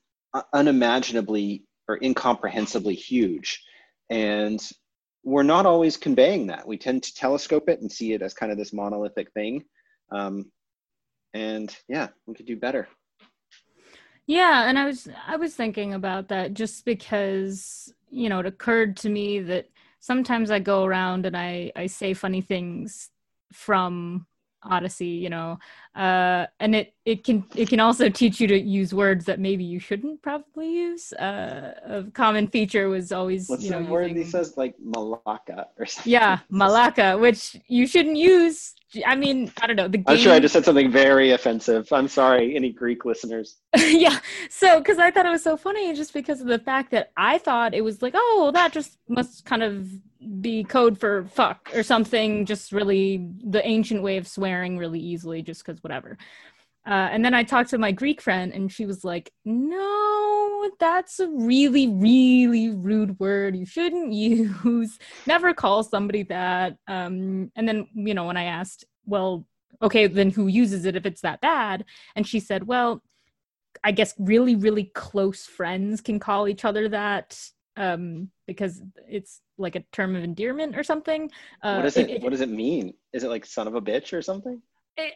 unimaginably 0.53 1.63
or 1.87 1.97
incomprehensibly 1.97 2.95
huge. 2.95 3.63
And 4.09 4.61
we're 5.23 5.43
not 5.43 5.65
always 5.65 5.97
conveying 5.97 6.47
that. 6.47 6.67
We 6.67 6.77
tend 6.77 7.03
to 7.03 7.13
telescope 7.13 7.69
it 7.69 7.81
and 7.81 7.91
see 7.91 8.13
it 8.13 8.21
as 8.21 8.33
kind 8.33 8.51
of 8.51 8.57
this 8.57 8.73
monolithic 8.73 9.31
thing. 9.33 9.63
Um, 10.11 10.51
and 11.33 11.75
yeah, 11.87 12.09
we 12.25 12.33
could 12.33 12.45
do 12.45 12.57
better. 12.57 12.87
Yeah, 14.27 14.67
and 14.67 14.77
I 14.77 14.85
was 14.85 15.07
I 15.27 15.35
was 15.37 15.55
thinking 15.55 15.93
about 15.93 16.29
that 16.29 16.53
just 16.53 16.85
because, 16.85 17.93
you 18.09 18.29
know, 18.29 18.39
it 18.39 18.45
occurred 18.45 18.97
to 18.97 19.09
me 19.09 19.39
that 19.41 19.69
sometimes 19.99 20.51
I 20.51 20.59
go 20.59 20.83
around 20.85 21.25
and 21.25 21.35
I 21.35 21.71
I 21.75 21.87
say 21.87 22.13
funny 22.13 22.41
things 22.41 23.09
from 23.51 24.25
Odyssey, 24.63 25.07
you 25.07 25.29
know, 25.29 25.59
uh, 25.95 26.45
and 26.59 26.73
it 26.73 26.93
it 27.03 27.23
can 27.23 27.43
it 27.53 27.67
can 27.67 27.81
also 27.81 28.07
teach 28.07 28.39
you 28.39 28.47
to 28.47 28.57
use 28.57 28.93
words 28.93 29.25
that 29.25 29.39
maybe 29.39 29.63
you 29.63 29.77
shouldn't 29.77 30.21
probably 30.21 30.71
use. 30.71 31.11
Uh, 31.13 31.73
a 31.85 32.03
common 32.11 32.47
feature 32.47 32.87
was 32.87 33.11
always 33.11 33.49
what's 33.49 33.63
you 33.63 33.71
know, 33.71 33.83
the 33.83 33.89
word 33.89 34.09
using... 34.09 34.23
he 34.23 34.29
says 34.29 34.55
like 34.55 34.75
Malaka 34.79 35.65
or 35.77 35.85
something. 35.85 36.13
Yeah, 36.13 36.39
Malaka, 36.51 37.19
which 37.19 37.57
you 37.67 37.87
shouldn't 37.87 38.15
use. 38.15 38.73
I 39.05 39.15
mean, 39.15 39.51
I 39.61 39.67
don't 39.67 39.75
know. 39.75 39.89
The 39.89 39.97
game... 39.97 40.05
I'm 40.07 40.17
sure 40.17 40.33
I 40.33 40.39
just 40.39 40.53
said 40.53 40.63
something 40.63 40.91
very 40.91 41.31
offensive. 41.31 41.91
I'm 41.91 42.07
sorry, 42.07 42.55
any 42.55 42.71
Greek 42.71 43.03
listeners. 43.03 43.57
yeah, 43.75 44.19
so 44.49 44.79
because 44.79 44.97
I 44.97 45.11
thought 45.11 45.25
it 45.25 45.29
was 45.29 45.43
so 45.43 45.57
funny, 45.57 45.93
just 45.93 46.13
because 46.13 46.39
of 46.39 46.47
the 46.47 46.59
fact 46.59 46.91
that 46.91 47.11
I 47.17 47.37
thought 47.37 47.73
it 47.73 47.81
was 47.81 48.01
like, 48.01 48.13
oh, 48.15 48.51
that 48.53 48.71
just 48.71 48.97
must 49.09 49.43
kind 49.43 49.63
of 49.63 49.89
be 50.39 50.63
code 50.63 50.99
for 50.99 51.25
fuck 51.25 51.71
or 51.73 51.81
something 51.81 52.45
just 52.45 52.71
really 52.71 53.27
the 53.43 53.65
ancient 53.65 54.03
way 54.03 54.17
of 54.17 54.27
swearing 54.27 54.77
really 54.77 54.99
easily 54.99 55.41
just 55.41 55.65
because 55.65 55.80
whatever 55.83 56.17
uh, 56.87 57.09
and 57.11 57.23
then 57.23 57.33
i 57.33 57.43
talked 57.43 57.69
to 57.69 57.77
my 57.77 57.91
greek 57.91 58.21
friend 58.21 58.53
and 58.53 58.71
she 58.71 58.85
was 58.85 59.03
like 59.03 59.31
no 59.45 60.69
that's 60.79 61.19
a 61.19 61.27
really 61.27 61.87
really 61.87 62.69
rude 62.69 63.19
word 63.19 63.55
you 63.55 63.65
shouldn't 63.65 64.13
use 64.63 64.97
never 65.25 65.53
call 65.53 65.83
somebody 65.83 66.23
that 66.23 66.77
um, 66.87 67.51
and 67.55 67.67
then 67.67 67.87
you 67.93 68.13
know 68.13 68.25
when 68.25 68.37
i 68.37 68.43
asked 68.43 68.85
well 69.05 69.45
okay 69.81 70.07
then 70.07 70.29
who 70.29 70.47
uses 70.47 70.85
it 70.85 70.95
if 70.95 71.05
it's 71.05 71.21
that 71.21 71.41
bad 71.41 71.85
and 72.15 72.27
she 72.27 72.39
said 72.39 72.65
well 72.65 73.01
i 73.83 73.91
guess 73.91 74.13
really 74.19 74.55
really 74.55 74.85
close 74.85 75.45
friends 75.45 76.01
can 76.01 76.19
call 76.19 76.47
each 76.47 76.65
other 76.65 76.87
that 76.89 77.37
um, 77.77 78.29
because 78.47 78.81
it's 79.07 79.41
like 79.57 79.75
a 79.75 79.83
term 79.91 80.15
of 80.15 80.23
endearment 80.23 80.77
or 80.77 80.83
something. 80.83 81.31
Uh, 81.61 81.75
what 81.75 81.83
does 81.83 81.97
it, 81.97 82.09
it, 82.09 82.21
What 82.21 82.31
does 82.31 82.41
it 82.41 82.49
mean? 82.49 82.93
Is 83.13 83.23
it 83.23 83.29
like 83.29 83.45
"son 83.45 83.67
of 83.67 83.75
a 83.75 83.81
bitch" 83.81 84.13
or 84.13 84.21
something? 84.21 84.61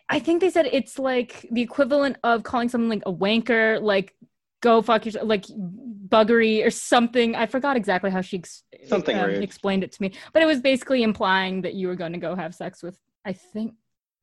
I 0.10 0.20
think 0.20 0.42
they 0.42 0.50
said 0.50 0.68
it's 0.72 0.98
like 0.98 1.46
the 1.52 1.62
equivalent 1.62 2.18
of 2.24 2.44
calling 2.44 2.70
someone 2.70 2.90
like 2.90 3.04
a 3.06 3.14
wanker, 3.14 3.82
like 3.82 4.16
"go 4.62 4.82
fuck 4.82 5.06
yourself," 5.06 5.28
like 5.28 5.46
buggery 5.46 6.66
or 6.66 6.70
something. 6.70 7.36
I 7.36 7.46
forgot 7.46 7.78
exactly 7.78 8.10
how 8.12 8.22
she 8.22 8.38
ex- 8.38 8.64
something 8.88 9.18
um, 9.18 9.30
explained 9.32 9.84
it 9.84 9.92
to 9.94 10.02
me, 10.02 10.14
but 10.34 10.42
it 10.42 10.46
was 10.46 10.60
basically 10.60 11.04
implying 11.04 11.62
that 11.62 11.74
you 11.74 11.88
were 11.88 11.96
going 11.96 12.14
to 12.14 12.20
go 12.20 12.36
have 12.36 12.56
sex 12.56 12.82
with. 12.82 12.98
I 13.26 13.34
think 13.34 13.74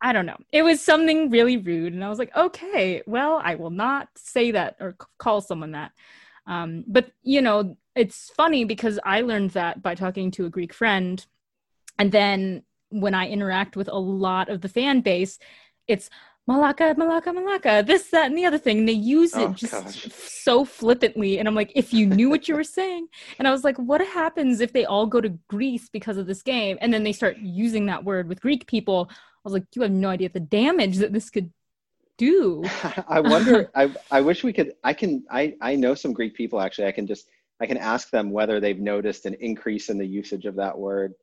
I 0.00 0.12
don't 0.12 0.26
know. 0.26 0.38
It 0.50 0.62
was 0.62 0.80
something 0.80 1.30
really 1.30 1.58
rude, 1.58 1.92
and 1.92 2.04
I 2.04 2.08
was 2.08 2.18
like, 2.18 2.34
okay, 2.36 3.02
well, 3.06 3.40
I 3.42 3.54
will 3.54 3.70
not 3.70 4.08
say 4.16 4.50
that 4.52 4.76
or 4.80 4.96
call 5.18 5.40
someone 5.40 5.72
that. 5.72 5.92
Um, 6.46 6.84
but 6.88 7.12
you 7.22 7.40
know, 7.40 7.76
it's 7.94 8.30
funny 8.30 8.64
because 8.64 8.98
I 9.04 9.20
learned 9.20 9.50
that 9.50 9.82
by 9.82 9.94
talking 9.94 10.30
to 10.32 10.46
a 10.46 10.50
Greek 10.50 10.72
friend, 10.72 11.24
and 11.98 12.10
then 12.10 12.64
when 12.92 13.14
I 13.14 13.28
interact 13.28 13.76
with 13.76 13.88
a 13.88 13.98
lot 13.98 14.48
of 14.48 14.60
the 14.60 14.68
fan 14.68 15.00
base, 15.00 15.38
it's 15.88 16.10
Malaka, 16.48 16.94
Malaka, 16.96 17.26
Malaka, 17.26 17.86
this, 17.86 18.08
that, 18.10 18.26
and 18.26 18.36
the 18.36 18.44
other 18.44 18.58
thing. 18.58 18.80
And 18.80 18.88
they 18.88 18.92
use 18.92 19.34
it 19.34 19.48
oh, 19.50 19.52
just 19.52 19.72
gosh. 19.72 20.08
so 20.12 20.64
flippantly. 20.64 21.38
And 21.38 21.46
I'm 21.46 21.54
like, 21.54 21.70
if 21.74 21.92
you 21.94 22.06
knew 22.06 22.28
what 22.28 22.48
you 22.48 22.56
were 22.56 22.64
saying. 22.64 23.06
And 23.38 23.46
I 23.46 23.52
was 23.52 23.62
like, 23.62 23.76
what 23.76 24.04
happens 24.04 24.60
if 24.60 24.72
they 24.72 24.84
all 24.84 25.06
go 25.06 25.20
to 25.20 25.28
Greece 25.48 25.88
because 25.92 26.16
of 26.16 26.26
this 26.26 26.42
game? 26.42 26.78
And 26.80 26.92
then 26.92 27.04
they 27.04 27.12
start 27.12 27.36
using 27.38 27.86
that 27.86 28.04
word 28.04 28.28
with 28.28 28.40
Greek 28.40 28.66
people. 28.66 29.08
I 29.10 29.14
was 29.44 29.52
like, 29.52 29.64
you 29.74 29.82
have 29.82 29.92
no 29.92 30.08
idea 30.08 30.30
the 30.30 30.40
damage 30.40 30.98
that 30.98 31.12
this 31.12 31.30
could 31.30 31.52
do. 32.18 32.64
I 33.08 33.20
wonder. 33.20 33.70
I 33.74 33.92
I 34.10 34.20
wish 34.20 34.44
we 34.44 34.52
could. 34.52 34.74
I 34.84 34.92
can. 34.92 35.24
I 35.30 35.54
I 35.60 35.74
know 35.76 35.94
some 35.94 36.12
Greek 36.12 36.34
people 36.34 36.60
actually. 36.60 36.86
I 36.86 36.92
can 36.92 37.06
just. 37.06 37.28
I 37.60 37.66
can 37.66 37.76
ask 37.76 38.10
them 38.10 38.30
whether 38.30 38.58
they've 38.58 38.78
noticed 38.78 39.24
an 39.24 39.34
increase 39.34 39.88
in 39.88 39.96
the 39.96 40.06
usage 40.06 40.46
of 40.46 40.56
that 40.56 40.76
word, 40.76 41.14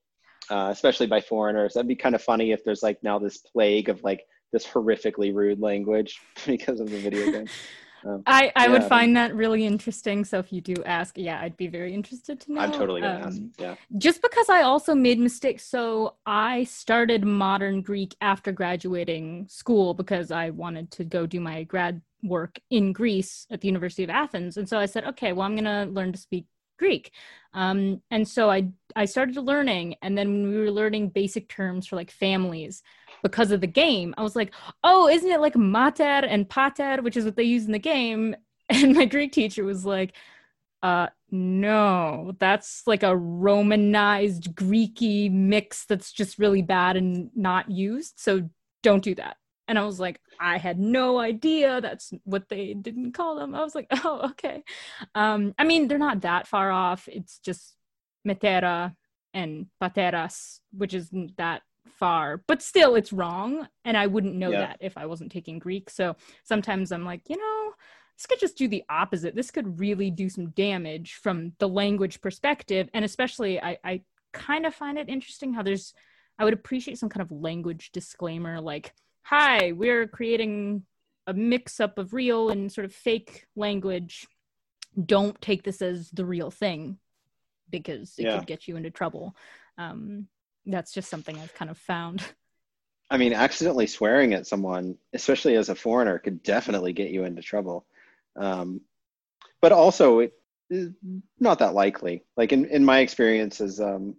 uh, 0.49 0.69
especially 0.71 1.07
by 1.07 1.21
foreigners. 1.21 1.73
That'd 1.73 1.87
be 1.87 1.95
kind 1.95 2.15
of 2.15 2.21
funny 2.21 2.51
if 2.51 2.63
there's 2.63 2.83
like 2.83 3.01
now 3.03 3.19
this 3.19 3.37
plague 3.37 3.89
of 3.89 4.03
like 4.03 4.25
this 4.51 4.65
horrifically 4.65 5.33
rude 5.33 5.59
language 5.59 6.21
because 6.45 6.79
of 6.79 6.89
the 6.89 6.97
video 6.97 7.31
game. 7.31 7.47
Um, 8.05 8.23
I, 8.25 8.51
I 8.55 8.65
yeah, 8.65 8.71
would 8.71 8.83
find 8.85 9.15
that 9.17 9.35
really 9.35 9.65
interesting. 9.65 10.23
So 10.23 10.39
if 10.39 10.53
you 10.53 10.61
do 10.61 10.75
ask, 10.85 11.17
yeah, 11.17 11.41
I'd 11.41 11.57
be 11.57 11.67
very 11.67 11.93
interested 11.93 12.39
to 12.41 12.53
know. 12.53 12.61
I'm 12.61 12.71
totally 12.71 13.01
gonna 13.01 13.25
um, 13.25 13.27
ask. 13.27 13.41
Yeah. 13.57 13.75
Just 13.97 14.21
because 14.21 14.47
I 14.49 14.61
also 14.61 14.95
made 14.95 15.19
mistakes. 15.19 15.65
So 15.65 16.15
I 16.25 16.63
started 16.63 17.25
modern 17.25 17.81
Greek 17.81 18.15
after 18.21 18.51
graduating 18.51 19.47
school 19.49 19.93
because 19.93 20.31
I 20.31 20.51
wanted 20.51 20.91
to 20.91 21.03
go 21.03 21.25
do 21.25 21.39
my 21.39 21.63
grad 21.63 22.01
work 22.23 22.59
in 22.69 22.93
Greece 22.93 23.45
at 23.51 23.61
the 23.61 23.67
University 23.67 24.03
of 24.03 24.09
Athens. 24.09 24.57
And 24.57 24.67
so 24.67 24.77
I 24.77 24.85
said, 24.85 25.05
okay, 25.05 25.33
well, 25.33 25.45
I'm 25.45 25.55
gonna 25.55 25.85
learn 25.85 26.11
to 26.11 26.17
speak 26.17 26.45
Greek. 26.79 27.11
Um, 27.53 28.01
and 28.09 28.27
so 28.27 28.49
I 28.49 28.69
I 28.95 29.05
started 29.05 29.37
learning, 29.37 29.95
and 30.01 30.17
then 30.17 30.29
when 30.31 30.49
we 30.49 30.57
were 30.57 30.71
learning 30.71 31.09
basic 31.09 31.49
terms 31.49 31.87
for 31.87 31.95
like 31.95 32.11
families, 32.11 32.81
because 33.23 33.51
of 33.51 33.61
the 33.61 33.67
game, 33.67 34.13
I 34.17 34.23
was 34.23 34.35
like, 34.35 34.53
oh, 34.83 35.07
isn't 35.07 35.29
it 35.29 35.41
like 35.41 35.55
mater 35.55 36.03
and 36.03 36.49
pater, 36.49 37.01
which 37.01 37.17
is 37.17 37.25
what 37.25 37.35
they 37.35 37.43
use 37.43 37.65
in 37.65 37.71
the 37.71 37.79
game? 37.79 38.35
And 38.71 38.93
my 38.93 39.05
Greek 39.05 39.31
teacher 39.31 39.63
was 39.63 39.83
like, 39.83 40.13
uh, 40.83 41.07
no, 41.31 42.35
that's 42.39 42.83
like 42.85 43.01
a 43.01 43.15
Romanized 43.17 44.55
Greeky 44.55 45.31
mix 45.31 45.85
that's 45.85 46.11
just 46.11 46.37
really 46.37 46.61
bad 46.61 46.95
and 46.95 47.31
not 47.35 47.71
used. 47.71 48.19
So 48.19 48.47
don't 48.83 49.03
do 49.03 49.15
that. 49.15 49.37
And 49.69 49.77
I 49.77 49.85
was 49.85 49.99
like, 49.99 50.19
I 50.39 50.57
had 50.57 50.79
no 50.79 51.19
idea 51.19 51.79
that's 51.79 52.11
what 52.23 52.49
they 52.49 52.73
didn't 52.73 53.11
call 53.11 53.35
them. 53.35 53.53
I 53.53 53.63
was 53.63 53.75
like, 53.75 53.85
oh, 54.03 54.31
okay. 54.31 54.63
Um, 55.13 55.53
I 55.59 55.63
mean, 55.63 55.87
they're 55.87 55.99
not 55.99 56.21
that 56.21 56.47
far 56.47 56.71
off. 56.71 57.07
It's 57.07 57.37
just 57.37 57.75
metera 58.27 58.95
and 59.31 59.67
pateras, 59.79 60.59
which 60.75 60.95
isn't 60.95 61.37
that 61.37 61.61
far, 61.99 62.41
but 62.47 62.63
still 62.63 62.95
it's 62.95 63.13
wrong. 63.13 63.67
And 63.85 63.95
I 63.95 64.07
wouldn't 64.07 64.35
know 64.35 64.49
yeah. 64.49 64.61
that 64.61 64.77
if 64.79 64.97
I 64.97 65.05
wasn't 65.05 65.31
taking 65.31 65.59
Greek. 65.59 65.91
So 65.91 66.15
sometimes 66.43 66.91
I'm 66.91 67.05
like, 67.05 67.21
you 67.29 67.37
know, 67.37 67.73
this 68.17 68.25
could 68.25 68.39
just 68.39 68.57
do 68.57 68.67
the 68.67 68.83
opposite. 68.89 69.35
This 69.35 69.51
could 69.51 69.79
really 69.79 70.09
do 70.09 70.29
some 70.29 70.49
damage 70.49 71.13
from 71.21 71.53
the 71.59 71.69
language 71.69 72.21
perspective. 72.21 72.89
And 72.95 73.05
especially, 73.05 73.61
I, 73.61 73.77
I 73.83 74.01
kind 74.33 74.65
of 74.65 74.73
find 74.73 74.97
it 74.97 75.09
interesting 75.09 75.53
how 75.53 75.61
there's, 75.61 75.93
I 76.39 76.43
would 76.43 76.53
appreciate 76.55 76.97
some 76.97 77.09
kind 77.09 77.21
of 77.21 77.31
language 77.31 77.91
disclaimer 77.91 78.59
like, 78.59 78.93
hi, 79.29 79.73
we're 79.73 80.07
creating 80.07 80.83
a 81.27 81.33
mix 81.35 81.79
up 81.79 81.99
of 81.99 82.13
real 82.15 82.49
and 82.49 82.71
sort 82.71 82.85
of 82.85 82.93
fake 82.93 83.45
language. 83.55 84.27
Don't 85.05 85.39
take 85.39 85.61
this 85.61 85.83
as 85.83 86.09
the 86.09 86.25
real 86.25 86.49
thing 86.49 86.97
because 87.69 88.15
it 88.17 88.23
yeah. 88.23 88.39
could 88.39 88.47
get 88.47 88.67
you 88.67 88.75
into 88.75 88.89
trouble. 88.89 89.35
Um, 89.77 90.27
that's 90.65 90.91
just 90.91 91.11
something 91.11 91.37
I've 91.37 91.53
kind 91.53 91.69
of 91.69 91.77
found. 91.77 92.23
I 93.11 93.17
mean, 93.17 93.33
accidentally 93.33 93.85
swearing 93.85 94.33
at 94.33 94.47
someone, 94.47 94.97
especially 95.13 95.55
as 95.55 95.69
a 95.69 95.75
foreigner, 95.75 96.17
could 96.17 96.41
definitely 96.41 96.93
get 96.93 97.11
you 97.11 97.23
into 97.23 97.43
trouble. 97.43 97.85
Um, 98.35 98.81
but 99.61 99.71
also, 99.71 100.19
it 100.19 100.33
is 100.71 100.91
not 101.39 101.59
that 101.59 101.75
likely. 101.75 102.23
Like 102.35 102.51
in, 102.51 102.65
in 102.65 102.83
my 102.83 102.99
experience 102.99 103.61
as, 103.61 103.79
um, 103.79 104.15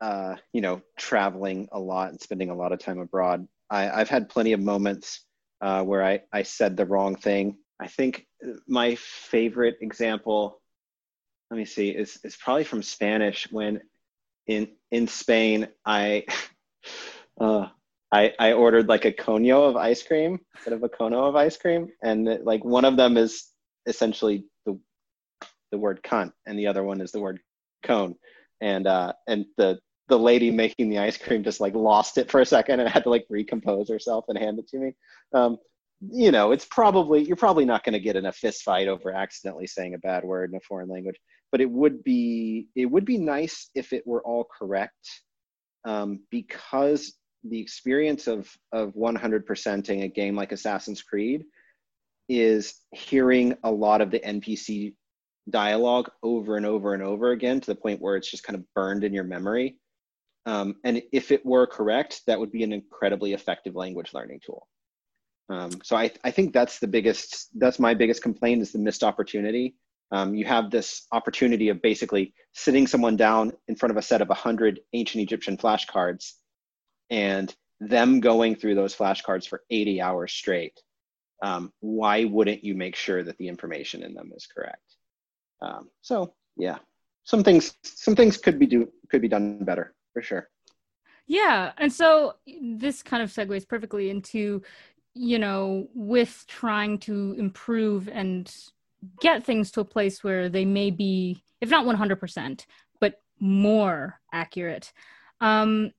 uh, 0.00 0.34
you 0.52 0.60
know, 0.60 0.82
traveling 0.96 1.68
a 1.70 1.78
lot 1.78 2.10
and 2.10 2.20
spending 2.20 2.50
a 2.50 2.54
lot 2.56 2.72
of 2.72 2.80
time 2.80 2.98
abroad, 2.98 3.46
I, 3.70 3.90
I've 3.90 4.08
had 4.08 4.28
plenty 4.28 4.52
of 4.52 4.60
moments 4.60 5.24
uh, 5.60 5.82
where 5.82 6.04
I, 6.04 6.20
I 6.32 6.42
said 6.42 6.76
the 6.76 6.86
wrong 6.86 7.16
thing. 7.16 7.56
I 7.80 7.88
think 7.88 8.26
my 8.66 8.94
favorite 8.96 9.78
example, 9.80 10.60
let 11.50 11.56
me 11.58 11.64
see, 11.64 11.90
is, 11.90 12.18
is 12.24 12.36
probably 12.36 12.64
from 12.64 12.82
Spanish 12.82 13.48
when 13.50 13.80
in 14.46 14.68
in 14.90 15.08
Spain, 15.08 15.68
I 15.84 16.24
uh, 17.40 17.68
I 18.12 18.32
I 18.38 18.52
ordered 18.52 18.88
like 18.88 19.04
a 19.04 19.12
coño 19.12 19.68
of 19.68 19.76
ice 19.76 20.02
cream 20.02 20.38
instead 20.54 20.72
of 20.72 20.82
a 20.82 20.88
cono 20.88 21.24
of 21.24 21.36
ice 21.36 21.56
cream, 21.56 21.88
and 22.02 22.28
it, 22.28 22.44
like 22.44 22.64
one 22.64 22.84
of 22.84 22.96
them 22.96 23.16
is 23.16 23.50
essentially 23.86 24.44
the 24.64 24.78
the 25.72 25.78
word 25.78 26.00
cunt, 26.02 26.32
and 26.46 26.58
the 26.58 26.68
other 26.68 26.84
one 26.84 27.00
is 27.00 27.12
the 27.12 27.20
word 27.20 27.40
cone, 27.82 28.14
and 28.60 28.86
uh, 28.86 29.12
and 29.26 29.46
the 29.56 29.78
the 30.08 30.18
lady 30.18 30.50
making 30.50 30.88
the 30.88 30.98
ice 30.98 31.16
cream 31.16 31.42
just 31.42 31.60
like 31.60 31.74
lost 31.74 32.18
it 32.18 32.30
for 32.30 32.40
a 32.40 32.46
second 32.46 32.80
and 32.80 32.88
had 32.88 33.02
to 33.04 33.10
like 33.10 33.26
recompose 33.28 33.88
herself 33.88 34.24
and 34.28 34.38
hand 34.38 34.58
it 34.58 34.68
to 34.68 34.78
me. 34.78 34.92
Um, 35.34 35.58
you 36.00 36.30
know, 36.30 36.52
it's 36.52 36.66
probably 36.66 37.24
you're 37.24 37.36
probably 37.36 37.64
not 37.64 37.82
going 37.82 37.94
to 37.94 38.00
get 38.00 38.16
in 38.16 38.26
a 38.26 38.32
fist 38.32 38.62
fight 38.62 38.86
over 38.86 39.12
accidentally 39.12 39.66
saying 39.66 39.94
a 39.94 39.98
bad 39.98 40.24
word 40.24 40.50
in 40.50 40.56
a 40.56 40.60
foreign 40.60 40.88
language 40.88 41.16
but 41.52 41.60
it 41.60 41.70
would 41.70 42.02
be 42.04 42.68
it 42.74 42.86
would 42.86 43.04
be 43.04 43.18
nice 43.18 43.70
if 43.74 43.92
it 43.92 44.06
were 44.06 44.22
all 44.22 44.46
correct 44.58 45.22
um, 45.84 46.20
because 46.30 47.14
the 47.44 47.60
experience 47.60 48.26
of 48.26 48.50
of 48.72 48.92
100%ing 48.94 50.02
a 50.02 50.08
game 50.08 50.36
like 50.36 50.52
Assassin's 50.52 51.02
Creed 51.02 51.44
is 52.28 52.74
hearing 52.92 53.56
a 53.62 53.70
lot 53.70 54.00
of 54.00 54.10
the 54.10 54.18
NPC 54.18 54.94
dialogue 55.48 56.10
over 56.24 56.56
and 56.56 56.66
over 56.66 56.92
and 56.92 57.02
over 57.02 57.30
again 57.30 57.60
to 57.60 57.66
the 57.68 57.74
point 57.74 58.00
where 58.00 58.16
it's 58.16 58.30
just 58.30 58.42
kind 58.42 58.58
of 58.58 58.64
burned 58.74 59.04
in 59.04 59.14
your 59.14 59.24
memory. 59.24 59.78
Um, 60.46 60.76
and 60.84 61.02
if 61.12 61.32
it 61.32 61.44
were 61.44 61.66
correct, 61.66 62.22
that 62.26 62.38
would 62.38 62.52
be 62.52 62.62
an 62.62 62.72
incredibly 62.72 63.32
effective 63.32 63.74
language 63.74 64.14
learning 64.14 64.40
tool. 64.46 64.68
Um, 65.48 65.70
so 65.82 65.96
I, 65.96 66.10
I 66.24 66.30
think 66.30 66.52
that's 66.52 66.78
the 66.78 66.88
biggest, 66.88 67.48
that's 67.58 67.78
my 67.78 67.94
biggest 67.94 68.22
complaint 68.22 68.62
is 68.62 68.72
the 68.72 68.78
missed 68.78 69.04
opportunity 69.04 69.76
um, 70.12 70.34
you 70.34 70.44
have 70.44 70.70
this 70.70 71.06
opportunity 71.12 71.68
of 71.68 71.82
basically 71.82 72.32
sitting 72.52 72.86
someone 72.86 73.16
down 73.16 73.52
in 73.68 73.74
front 73.74 73.90
of 73.90 73.96
a 73.96 74.02
set 74.02 74.22
of 74.22 74.28
100 74.28 74.80
ancient 74.92 75.22
Egyptian 75.22 75.56
flashcards 75.56 76.32
and 77.10 77.54
them 77.80 78.20
going 78.20 78.54
through 78.54 78.74
those 78.74 78.94
flashcards 78.94 79.48
for 79.48 79.62
80 79.70 80.00
hours 80.00 80.32
straight. 80.32 80.80
Um, 81.42 81.72
why 81.80 82.24
wouldn't 82.24 82.64
you 82.64 82.74
make 82.74 82.96
sure 82.96 83.22
that 83.22 83.36
the 83.38 83.48
information 83.48 84.02
in 84.02 84.14
them 84.14 84.32
is 84.34 84.46
correct? 84.46 84.96
Um, 85.60 85.90
so 86.02 86.34
yeah, 86.56 86.78
some 87.24 87.42
things 87.42 87.74
some 87.82 88.14
things 88.14 88.36
could 88.36 88.58
be 88.58 88.66
do 88.66 88.90
could 89.10 89.20
be 89.20 89.28
done 89.28 89.64
better 89.64 89.94
for 90.16 90.22
sure. 90.22 90.48
Yeah, 91.26 91.72
and 91.76 91.92
so 91.92 92.36
this 92.62 93.02
kind 93.02 93.22
of 93.22 93.30
segues 93.30 93.68
perfectly 93.68 94.08
into 94.08 94.62
you 95.12 95.38
know 95.38 95.88
with 95.94 96.46
trying 96.48 96.96
to 97.00 97.34
improve 97.36 98.08
and 98.08 98.50
get 99.20 99.44
things 99.44 99.70
to 99.72 99.80
a 99.80 99.84
place 99.84 100.24
where 100.24 100.48
they 100.48 100.64
may 100.64 100.90
be, 100.90 101.42
if 101.60 101.68
not 101.68 101.84
100%, 101.84 102.64
but 102.98 103.20
more 103.38 104.18
accurate. 104.32 104.90
Um, 105.42 105.92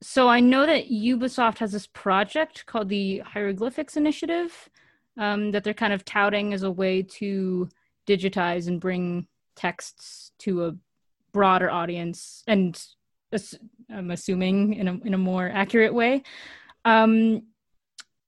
so 0.00 0.28
I 0.28 0.40
know 0.40 0.64
that 0.64 0.88
Ubisoft 0.88 1.58
has 1.58 1.72
this 1.72 1.86
project 1.86 2.64
called 2.64 2.88
the 2.88 3.18
Hieroglyphics 3.18 3.98
Initiative 3.98 4.70
um, 5.18 5.50
that 5.52 5.62
they're 5.62 5.74
kind 5.74 5.92
of 5.92 6.06
touting 6.06 6.54
as 6.54 6.62
a 6.62 6.70
way 6.70 7.02
to 7.02 7.68
digitize 8.08 8.66
and 8.66 8.80
bring 8.80 9.26
texts 9.56 10.32
to 10.38 10.64
a 10.64 10.76
broader 11.32 11.70
audience 11.70 12.42
and 12.46 12.82
I'm 13.90 14.10
assuming 14.10 14.74
in 14.74 14.88
a 14.88 14.94
in 15.04 15.14
a 15.14 15.18
more 15.18 15.48
accurate 15.52 15.94
way. 15.94 16.22
Um, 16.84 17.42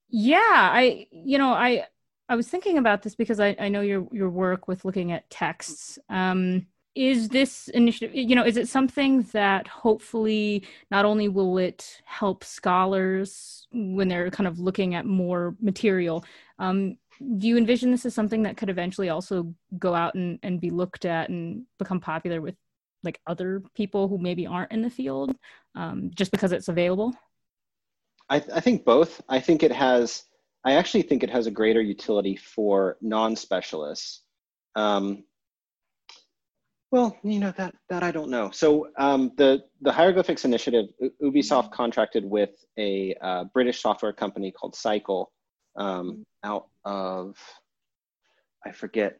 yeah, 0.09 0.39
I 0.73 1.07
you 1.11 1.37
know 1.37 1.51
I 1.53 1.85
I 2.27 2.35
was 2.35 2.47
thinking 2.47 2.77
about 2.77 3.01
this 3.01 3.15
because 3.15 3.39
I, 3.39 3.55
I 3.59 3.69
know 3.69 3.81
your 3.81 4.07
your 4.11 4.29
work 4.29 4.67
with 4.67 4.85
looking 4.85 5.11
at 5.11 5.29
texts. 5.29 5.99
Um, 6.09 6.67
is 6.95 7.29
this 7.29 7.67
initiative, 7.69 8.15
you 8.15 8.35
know, 8.35 8.43
is 8.43 8.57
it 8.57 8.67
something 8.67 9.21
that 9.31 9.67
hopefully 9.67 10.65
not 10.91 11.05
only 11.05 11.29
will 11.29 11.57
it 11.57 12.01
help 12.03 12.43
scholars 12.43 13.67
when 13.71 14.07
they're 14.07 14.29
kind 14.31 14.47
of 14.47 14.59
looking 14.59 14.95
at 14.95 15.05
more 15.05 15.55
material, 15.61 16.25
um, 16.57 16.97
do 17.37 17.47
you 17.47 17.57
envision 17.57 17.91
this 17.91 18.05
as 18.05 18.13
something 18.13 18.43
that 18.43 18.57
could 18.57 18.69
eventually 18.69 19.09
also 19.09 19.53
go 19.77 19.93
out 19.93 20.15
and, 20.15 20.39
and 20.41 20.59
be 20.59 20.69
looked 20.71 21.05
at 21.05 21.29
and 21.29 21.63
become 21.77 21.99
popular 21.99 22.41
with 22.41 22.55
like 23.03 23.19
other 23.27 23.63
people 23.75 24.07
who 24.07 24.17
maybe 24.17 24.45
aren't 24.45 24.71
in 24.71 24.81
the 24.81 24.89
field 24.89 25.35
um, 25.75 26.11
just 26.15 26.31
because 26.31 26.51
it's 26.51 26.67
available? 26.67 27.13
I, 28.29 28.37
I 28.53 28.59
think 28.59 28.85
both. 28.85 29.21
I 29.27 29.39
think 29.39 29.63
it 29.63 29.71
has 29.71 30.23
I 30.63 30.73
actually 30.73 31.03
think 31.03 31.23
it 31.23 31.29
has 31.29 31.47
a 31.47 31.51
greater 31.51 31.81
utility 31.81 32.35
for 32.35 32.97
non-specialists. 33.01 34.23
Um, 34.75 35.23
well, 36.91 37.15
you 37.23 37.39
know 37.39 37.53
that 37.55 37.75
that 37.89 38.03
I 38.03 38.11
don't 38.11 38.31
know. 38.31 38.49
So 38.51 38.87
um, 38.97 39.31
the 39.37 39.63
the 39.81 39.91
hieroglyphics 39.91 40.43
initiative, 40.43 40.87
Ubisoft 41.21 41.71
contracted 41.71 42.25
with 42.25 42.49
a 42.77 43.15
uh, 43.21 43.43
British 43.53 43.81
software 43.81 44.11
company 44.11 44.51
called 44.51 44.73
Psycle, 44.75 45.27
um, 45.75 46.25
out 46.43 46.67
of 46.85 47.37
I 48.65 48.71
forget 48.71 49.19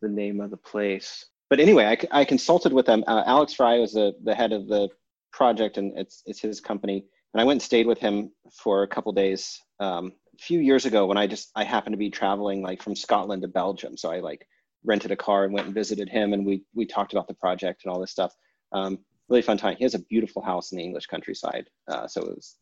the 0.00 0.08
name 0.08 0.40
of 0.40 0.50
the 0.50 0.56
place. 0.56 1.26
But 1.52 1.60
anyway, 1.60 1.84
I, 1.84 2.20
I 2.20 2.24
consulted 2.24 2.72
with 2.72 2.86
them. 2.86 3.04
Uh, 3.06 3.24
Alex 3.26 3.52
Fry 3.52 3.78
was 3.78 3.92
the 3.92 4.14
the 4.24 4.34
head 4.34 4.52
of 4.52 4.68
the 4.68 4.88
project, 5.34 5.76
and 5.76 5.92
it's 5.98 6.22
it's 6.24 6.40
his 6.40 6.62
company. 6.62 7.04
And 7.34 7.42
I 7.42 7.44
went 7.44 7.56
and 7.56 7.62
stayed 7.62 7.86
with 7.86 7.98
him 7.98 8.32
for 8.62 8.82
a 8.82 8.88
couple 8.88 9.12
days 9.12 9.60
um, 9.78 10.12
few 10.40 10.60
years 10.60 10.86
ago 10.86 11.04
when 11.04 11.18
I 11.18 11.26
just 11.26 11.50
I 11.54 11.64
happened 11.64 11.92
to 11.92 11.98
be 11.98 12.08
traveling 12.08 12.62
like 12.62 12.82
from 12.82 12.96
Scotland 12.96 13.42
to 13.42 13.48
Belgium, 13.48 13.98
so 13.98 14.10
I 14.10 14.20
like 14.20 14.48
rented 14.82 15.10
a 15.10 15.16
car 15.16 15.44
and 15.44 15.52
went 15.52 15.66
and 15.66 15.74
visited 15.74 16.08
him, 16.08 16.32
and 16.32 16.46
we 16.46 16.64
we 16.72 16.86
talked 16.86 17.12
about 17.12 17.28
the 17.28 17.34
project 17.34 17.82
and 17.84 17.92
all 17.92 18.00
this 18.00 18.12
stuff. 18.12 18.34
Um, 18.72 19.00
really 19.28 19.42
fun 19.42 19.58
time. 19.58 19.76
He 19.76 19.84
has 19.84 19.92
a 19.92 19.98
beautiful 19.98 20.40
house 20.40 20.72
in 20.72 20.78
the 20.78 20.84
English 20.84 21.04
countryside, 21.04 21.68
uh, 21.86 22.06
so 22.06 22.22
it 22.22 22.28
was 22.28 22.56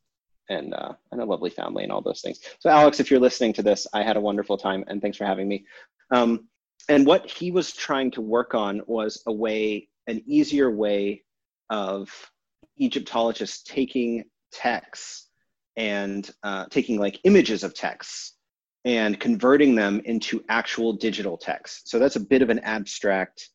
and 0.49 0.75
uh, 0.75 0.95
and 1.13 1.21
a 1.21 1.25
lovely 1.25 1.51
family 1.51 1.85
and 1.85 1.93
all 1.93 2.03
those 2.03 2.23
things. 2.23 2.41
So 2.59 2.69
Alex, 2.71 2.99
if 2.99 3.09
you're 3.09 3.21
listening 3.21 3.53
to 3.53 3.63
this, 3.63 3.87
I 3.93 4.03
had 4.03 4.17
a 4.17 4.21
wonderful 4.21 4.59
time 4.59 4.83
and 4.89 5.01
thanks 5.01 5.17
for 5.17 5.27
having 5.27 5.47
me. 5.47 5.65
Um, 6.11 6.49
and 6.89 7.07
what 7.07 7.29
he 7.29 7.51
was 7.51 7.73
trying 7.73 8.11
to 8.13 8.21
work 8.21 8.55
on 8.55 8.83
was 8.87 9.23
a 9.27 9.33
way, 9.33 9.89
an 10.07 10.23
easier 10.27 10.71
way 10.71 11.23
of 11.69 12.11
Egyptologists 12.79 13.63
taking 13.63 14.25
texts 14.53 15.29
and 15.77 16.31
uh, 16.43 16.67
taking 16.71 16.99
like 16.99 17.21
images 17.25 17.63
of 17.65 17.75
texts 17.75 18.37
and 18.85 19.21
converting 19.21 19.75
them 19.75 20.01
into 20.05 20.43
actual 20.49 20.93
digital 20.93 21.37
text. 21.37 21.89
So 21.89 21.99
that's 21.99 22.17
a 22.17 22.21
bit 22.21 22.43
of 22.43 22.51
an 22.51 22.61
abstract 22.61 23.49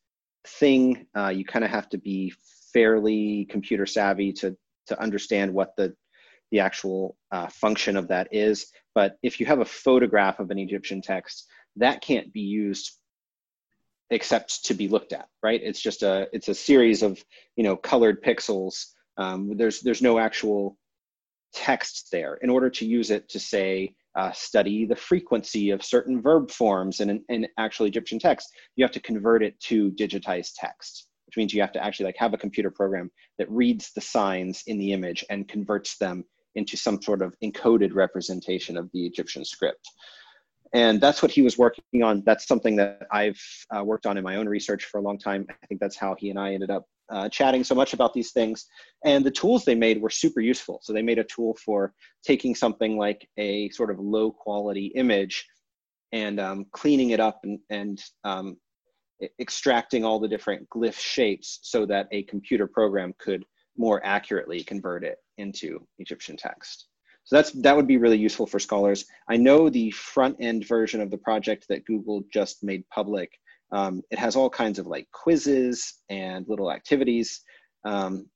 thing. 0.46 1.06
Uh, 1.16 1.28
you 1.28 1.44
kind 1.44 1.64
of 1.64 1.70
have 1.70 1.88
to 1.90 1.98
be 1.98 2.32
fairly 2.72 3.46
computer 3.50 3.86
savvy 3.86 4.32
to 4.34 4.56
to 4.86 5.00
understand 5.00 5.52
what 5.52 5.74
the 5.76 5.94
the 6.52 6.60
actual 6.60 7.16
uh, 7.32 7.48
function 7.48 7.96
of 7.96 8.08
that 8.08 8.28
is. 8.30 8.66
But 8.94 9.16
if 9.22 9.40
you 9.40 9.46
have 9.46 9.58
a 9.58 9.64
photograph 9.64 10.38
of 10.38 10.50
an 10.50 10.58
Egyptian 10.58 11.02
text, 11.02 11.48
that 11.74 12.00
can't 12.00 12.32
be 12.32 12.40
used 12.40 12.92
except 14.10 14.64
to 14.66 14.74
be 14.74 14.88
looked 14.88 15.12
at, 15.12 15.28
right? 15.42 15.60
It's 15.62 15.80
just 15.80 16.02
a 16.02 16.28
it's 16.32 16.48
a 16.48 16.54
series 16.54 17.02
of 17.02 17.22
you 17.56 17.64
know 17.64 17.76
colored 17.76 18.22
pixels. 18.22 18.86
Um, 19.16 19.56
there's 19.56 19.80
there's 19.80 20.02
no 20.02 20.18
actual 20.18 20.76
text 21.54 22.08
there. 22.12 22.34
In 22.42 22.50
order 22.50 22.70
to 22.70 22.86
use 22.86 23.10
it 23.10 23.28
to 23.30 23.40
say 23.40 23.94
uh, 24.14 24.32
study 24.32 24.84
the 24.84 24.96
frequency 24.96 25.70
of 25.70 25.84
certain 25.84 26.20
verb 26.20 26.50
forms 26.50 27.00
in, 27.00 27.22
in 27.28 27.46
actual 27.58 27.86
Egyptian 27.86 28.18
text, 28.18 28.48
you 28.76 28.84
have 28.84 28.92
to 28.92 29.00
convert 29.00 29.42
it 29.42 29.58
to 29.60 29.90
digitized 29.92 30.52
text, 30.56 31.08
which 31.26 31.36
means 31.36 31.52
you 31.52 31.60
have 31.60 31.72
to 31.72 31.82
actually 31.82 32.06
like 32.06 32.16
have 32.18 32.34
a 32.34 32.38
computer 32.38 32.70
program 32.70 33.10
that 33.38 33.50
reads 33.50 33.92
the 33.94 34.00
signs 34.00 34.62
in 34.66 34.78
the 34.78 34.92
image 34.92 35.24
and 35.30 35.48
converts 35.48 35.96
them 35.98 36.24
into 36.54 36.76
some 36.76 37.00
sort 37.00 37.22
of 37.22 37.34
encoded 37.44 37.94
representation 37.94 38.76
of 38.76 38.90
the 38.92 39.06
Egyptian 39.06 39.44
script. 39.44 39.86
And 40.76 41.00
that's 41.00 41.22
what 41.22 41.30
he 41.30 41.40
was 41.40 41.56
working 41.56 42.02
on. 42.02 42.22
That's 42.26 42.46
something 42.46 42.76
that 42.76 43.06
I've 43.10 43.40
uh, 43.74 43.82
worked 43.82 44.04
on 44.04 44.18
in 44.18 44.24
my 44.24 44.36
own 44.36 44.46
research 44.46 44.84
for 44.84 44.98
a 44.98 45.02
long 45.02 45.18
time. 45.18 45.46
I 45.48 45.66
think 45.66 45.80
that's 45.80 45.96
how 45.96 46.14
he 46.18 46.28
and 46.28 46.38
I 46.38 46.52
ended 46.52 46.70
up 46.70 46.84
uh, 47.08 47.30
chatting 47.30 47.64
so 47.64 47.74
much 47.74 47.94
about 47.94 48.12
these 48.12 48.32
things. 48.32 48.66
And 49.02 49.24
the 49.24 49.30
tools 49.30 49.64
they 49.64 49.74
made 49.74 50.02
were 50.02 50.10
super 50.10 50.42
useful. 50.42 50.80
So 50.82 50.92
they 50.92 51.00
made 51.00 51.18
a 51.18 51.24
tool 51.24 51.56
for 51.64 51.94
taking 52.22 52.54
something 52.54 52.98
like 52.98 53.26
a 53.38 53.70
sort 53.70 53.90
of 53.90 53.98
low 53.98 54.30
quality 54.30 54.92
image 54.96 55.46
and 56.12 56.38
um, 56.38 56.66
cleaning 56.72 57.08
it 57.08 57.20
up 57.20 57.40
and, 57.44 57.58
and 57.70 58.02
um, 58.24 58.58
extracting 59.40 60.04
all 60.04 60.20
the 60.20 60.28
different 60.28 60.68
glyph 60.68 60.98
shapes 60.98 61.58
so 61.62 61.86
that 61.86 62.06
a 62.12 62.24
computer 62.24 62.66
program 62.66 63.14
could 63.18 63.46
more 63.78 64.04
accurately 64.04 64.62
convert 64.62 65.04
it 65.04 65.16
into 65.38 65.86
Egyptian 65.98 66.36
text. 66.36 66.88
So 67.26 67.36
that's 67.36 67.52
that 67.52 67.76
would 67.76 67.86
be 67.86 67.98
really 67.98 68.18
useful 68.18 68.46
for 68.46 68.58
scholars. 68.58 69.04
I 69.28 69.36
know 69.36 69.68
the 69.68 69.90
front 69.90 70.36
end 70.40 70.66
version 70.66 71.00
of 71.00 71.10
the 71.10 71.18
project 71.18 71.66
that 71.68 71.84
Google 71.84 72.24
just 72.32 72.64
made 72.64 72.88
public 72.88 73.30
um, 73.72 74.02
it 74.10 74.18
has 74.18 74.36
all 74.36 74.50
kinds 74.50 74.78
of 74.78 74.86
like 74.86 75.10
quizzes 75.12 75.94
and 76.08 76.46
little 76.48 76.70
activities. 76.70 77.42
Um, 77.84 78.28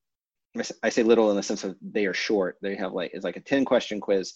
I 0.82 0.88
say 0.88 1.04
little 1.04 1.30
in 1.30 1.36
the 1.36 1.42
sense 1.42 1.62
of 1.62 1.76
they 1.80 2.06
are 2.06 2.14
short. 2.14 2.56
They 2.60 2.74
have 2.76 2.92
like 2.92 3.12
it's 3.14 3.24
like 3.24 3.36
a 3.36 3.40
10 3.40 3.64
question 3.64 4.00
quiz 4.00 4.34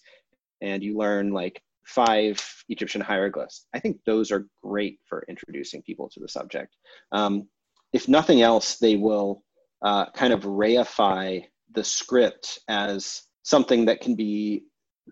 and 0.62 0.82
you 0.82 0.96
learn 0.96 1.32
like 1.32 1.60
five 1.84 2.40
Egyptian 2.68 3.00
hieroglyphs. 3.00 3.66
I 3.74 3.80
think 3.80 3.98
those 4.06 4.30
are 4.30 4.46
great 4.62 5.00
for 5.08 5.24
introducing 5.28 5.82
people 5.82 6.08
to 6.10 6.20
the 6.20 6.28
subject. 6.28 6.76
Um, 7.10 7.48
if 7.92 8.08
nothing 8.08 8.42
else, 8.42 8.78
they 8.78 8.96
will 8.96 9.42
uh, 9.82 10.06
kind 10.10 10.32
of 10.32 10.42
reify 10.42 11.44
the 11.72 11.84
script 11.84 12.60
as 12.68 13.22
something 13.44 13.84
that 13.84 14.00
can 14.00 14.16
be 14.16 14.64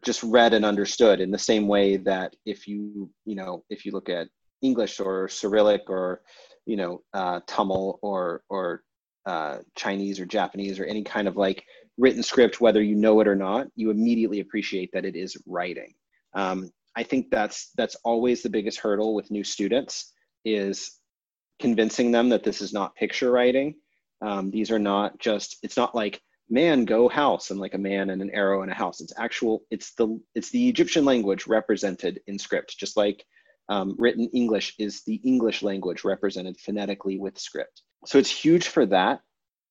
just 0.04 0.22
read 0.22 0.54
and 0.54 0.64
understood 0.64 1.20
in 1.20 1.30
the 1.30 1.38
same 1.38 1.68
way 1.68 1.98
that 1.98 2.34
if 2.44 2.66
you 2.66 3.10
you 3.24 3.36
know 3.36 3.62
if 3.70 3.86
you 3.86 3.92
look 3.92 4.08
at 4.08 4.26
English 4.62 4.98
or 4.98 5.28
Cyrillic 5.28 5.82
or 5.88 6.22
you 6.66 6.76
know 6.76 7.02
uh, 7.14 7.40
Tamil 7.46 7.98
or 8.02 8.42
or 8.48 8.82
uh, 9.26 9.58
Chinese 9.76 10.18
or 10.18 10.26
Japanese 10.26 10.80
or 10.80 10.84
any 10.84 11.04
kind 11.04 11.28
of 11.28 11.36
like 11.36 11.62
written 11.98 12.22
script, 12.22 12.60
whether 12.60 12.82
you 12.82 12.96
know 12.96 13.20
it 13.20 13.28
or 13.28 13.36
not, 13.36 13.68
you 13.76 13.90
immediately 13.90 14.40
appreciate 14.40 14.90
that 14.92 15.04
it 15.04 15.14
is 15.14 15.36
writing. 15.46 15.94
Um, 16.34 16.70
I 16.96 17.02
think 17.02 17.30
that's 17.30 17.70
that's 17.76 17.96
always 18.04 18.42
the 18.42 18.50
biggest 18.50 18.80
hurdle 18.80 19.14
with 19.14 19.30
new 19.30 19.44
students 19.44 20.12
is 20.44 20.98
convincing 21.60 22.10
them 22.10 22.30
that 22.30 22.42
this 22.42 22.60
is 22.60 22.72
not 22.72 22.96
picture 22.96 23.30
writing. 23.30 23.74
Um, 24.22 24.50
these 24.50 24.70
are 24.70 24.78
not 24.78 25.18
just. 25.18 25.58
It's 25.62 25.76
not 25.76 25.94
like 25.94 26.20
man 26.52 26.84
go 26.84 27.08
house 27.08 27.50
and 27.50 27.58
like 27.58 27.72
a 27.72 27.78
man 27.78 28.10
and 28.10 28.20
an 28.20 28.30
arrow 28.30 28.62
and 28.62 28.70
a 28.70 28.74
house. 28.74 29.00
It's 29.00 29.14
actual. 29.18 29.64
It's 29.70 29.94
the 29.94 30.20
it's 30.34 30.50
the 30.50 30.68
Egyptian 30.68 31.04
language 31.04 31.46
represented 31.46 32.20
in 32.26 32.38
script, 32.38 32.78
just 32.78 32.96
like 32.96 33.24
um, 33.70 33.96
written 33.98 34.28
English 34.34 34.74
is 34.78 35.02
the 35.04 35.20
English 35.24 35.62
language 35.62 36.04
represented 36.04 36.60
phonetically 36.60 37.18
with 37.18 37.38
script. 37.38 37.82
So 38.04 38.18
it's 38.18 38.30
huge 38.30 38.68
for 38.68 38.84
that, 38.86 39.20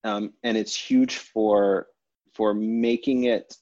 um, 0.04 0.34
and 0.44 0.58
it's 0.58 0.76
huge 0.76 1.18
for 1.18 1.88
for 2.34 2.54
making 2.56 3.26
it 3.26 3.56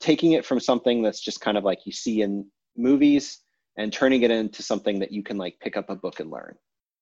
taking 0.00 0.32
it 0.32 0.46
from 0.46 0.58
something 0.58 1.02
that's 1.02 1.20
just 1.20 1.40
kind 1.40 1.58
of 1.58 1.64
like 1.64 1.84
you 1.84 1.92
see 1.92 2.22
in 2.22 2.46
movies 2.76 3.40
and 3.76 3.92
turning 3.92 4.22
it 4.22 4.30
into 4.30 4.62
something 4.62 4.98
that 5.00 5.12
you 5.12 5.22
can 5.22 5.36
like 5.36 5.58
pick 5.60 5.76
up 5.76 5.90
a 5.90 5.96
book 5.96 6.20
and 6.20 6.30
learn. 6.30 6.54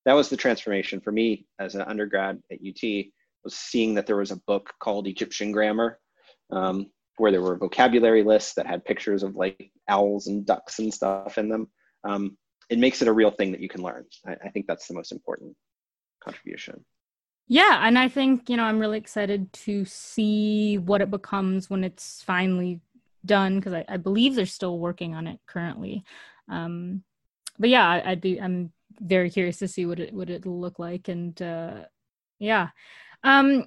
That 0.06 0.14
was 0.14 0.28
the 0.28 0.36
transformation 0.36 1.00
for 1.00 1.12
me 1.12 1.46
as 1.60 1.76
an 1.76 1.82
undergrad 1.82 2.42
at 2.50 2.58
UT 2.66 3.06
was 3.44 3.54
seeing 3.54 3.94
that 3.94 4.06
there 4.06 4.16
was 4.16 4.30
a 4.30 4.40
book 4.46 4.72
called 4.80 5.06
Egyptian 5.06 5.52
Grammar, 5.52 5.98
um, 6.50 6.90
where 7.18 7.30
there 7.30 7.42
were 7.42 7.56
vocabulary 7.56 8.22
lists 8.22 8.54
that 8.54 8.66
had 8.66 8.84
pictures 8.84 9.22
of 9.22 9.36
like 9.36 9.70
owls 9.88 10.26
and 10.26 10.44
ducks 10.46 10.78
and 10.78 10.92
stuff 10.92 11.38
in 11.38 11.48
them 11.48 11.68
um, 12.04 12.36
it 12.70 12.78
makes 12.78 13.02
it 13.02 13.08
a 13.08 13.12
real 13.12 13.30
thing 13.30 13.52
that 13.52 13.60
you 13.60 13.68
can 13.68 13.82
learn. 13.82 14.04
I, 14.26 14.32
I 14.44 14.48
think 14.50 14.66
that's 14.66 14.86
the 14.86 14.94
most 14.94 15.12
important 15.12 15.56
contribution. 16.22 16.84
Yeah, 17.46 17.80
and 17.82 17.98
I 17.98 18.08
think, 18.08 18.48
you 18.48 18.56
know, 18.56 18.64
I'm 18.64 18.78
really 18.78 18.98
excited 18.98 19.52
to 19.52 19.84
see 19.84 20.78
what 20.78 21.02
it 21.02 21.10
becomes 21.10 21.68
when 21.68 21.84
it's 21.84 22.22
finally 22.22 22.80
done 23.26 23.56
because 23.58 23.74
I, 23.74 23.84
I, 23.88 23.96
believe 23.98 24.34
they're 24.34 24.46
still 24.46 24.78
working 24.78 25.14
on 25.14 25.26
it 25.26 25.40
currently. 25.46 26.04
Um, 26.48 27.04
but 27.58 27.68
yeah, 27.68 27.86
I, 27.86 28.10
would 28.10 28.20
be 28.20 28.40
I'm 28.40 28.72
very 28.98 29.28
curious 29.28 29.58
to 29.58 29.68
see 29.68 29.84
what 29.86 29.98
it 29.98 30.12
what 30.12 30.30
it'll 30.30 30.60
look 30.60 30.78
like 30.78 31.08
and 31.08 31.40
uh, 31.40 31.84
yeah. 32.38 32.68
Um, 33.24 33.66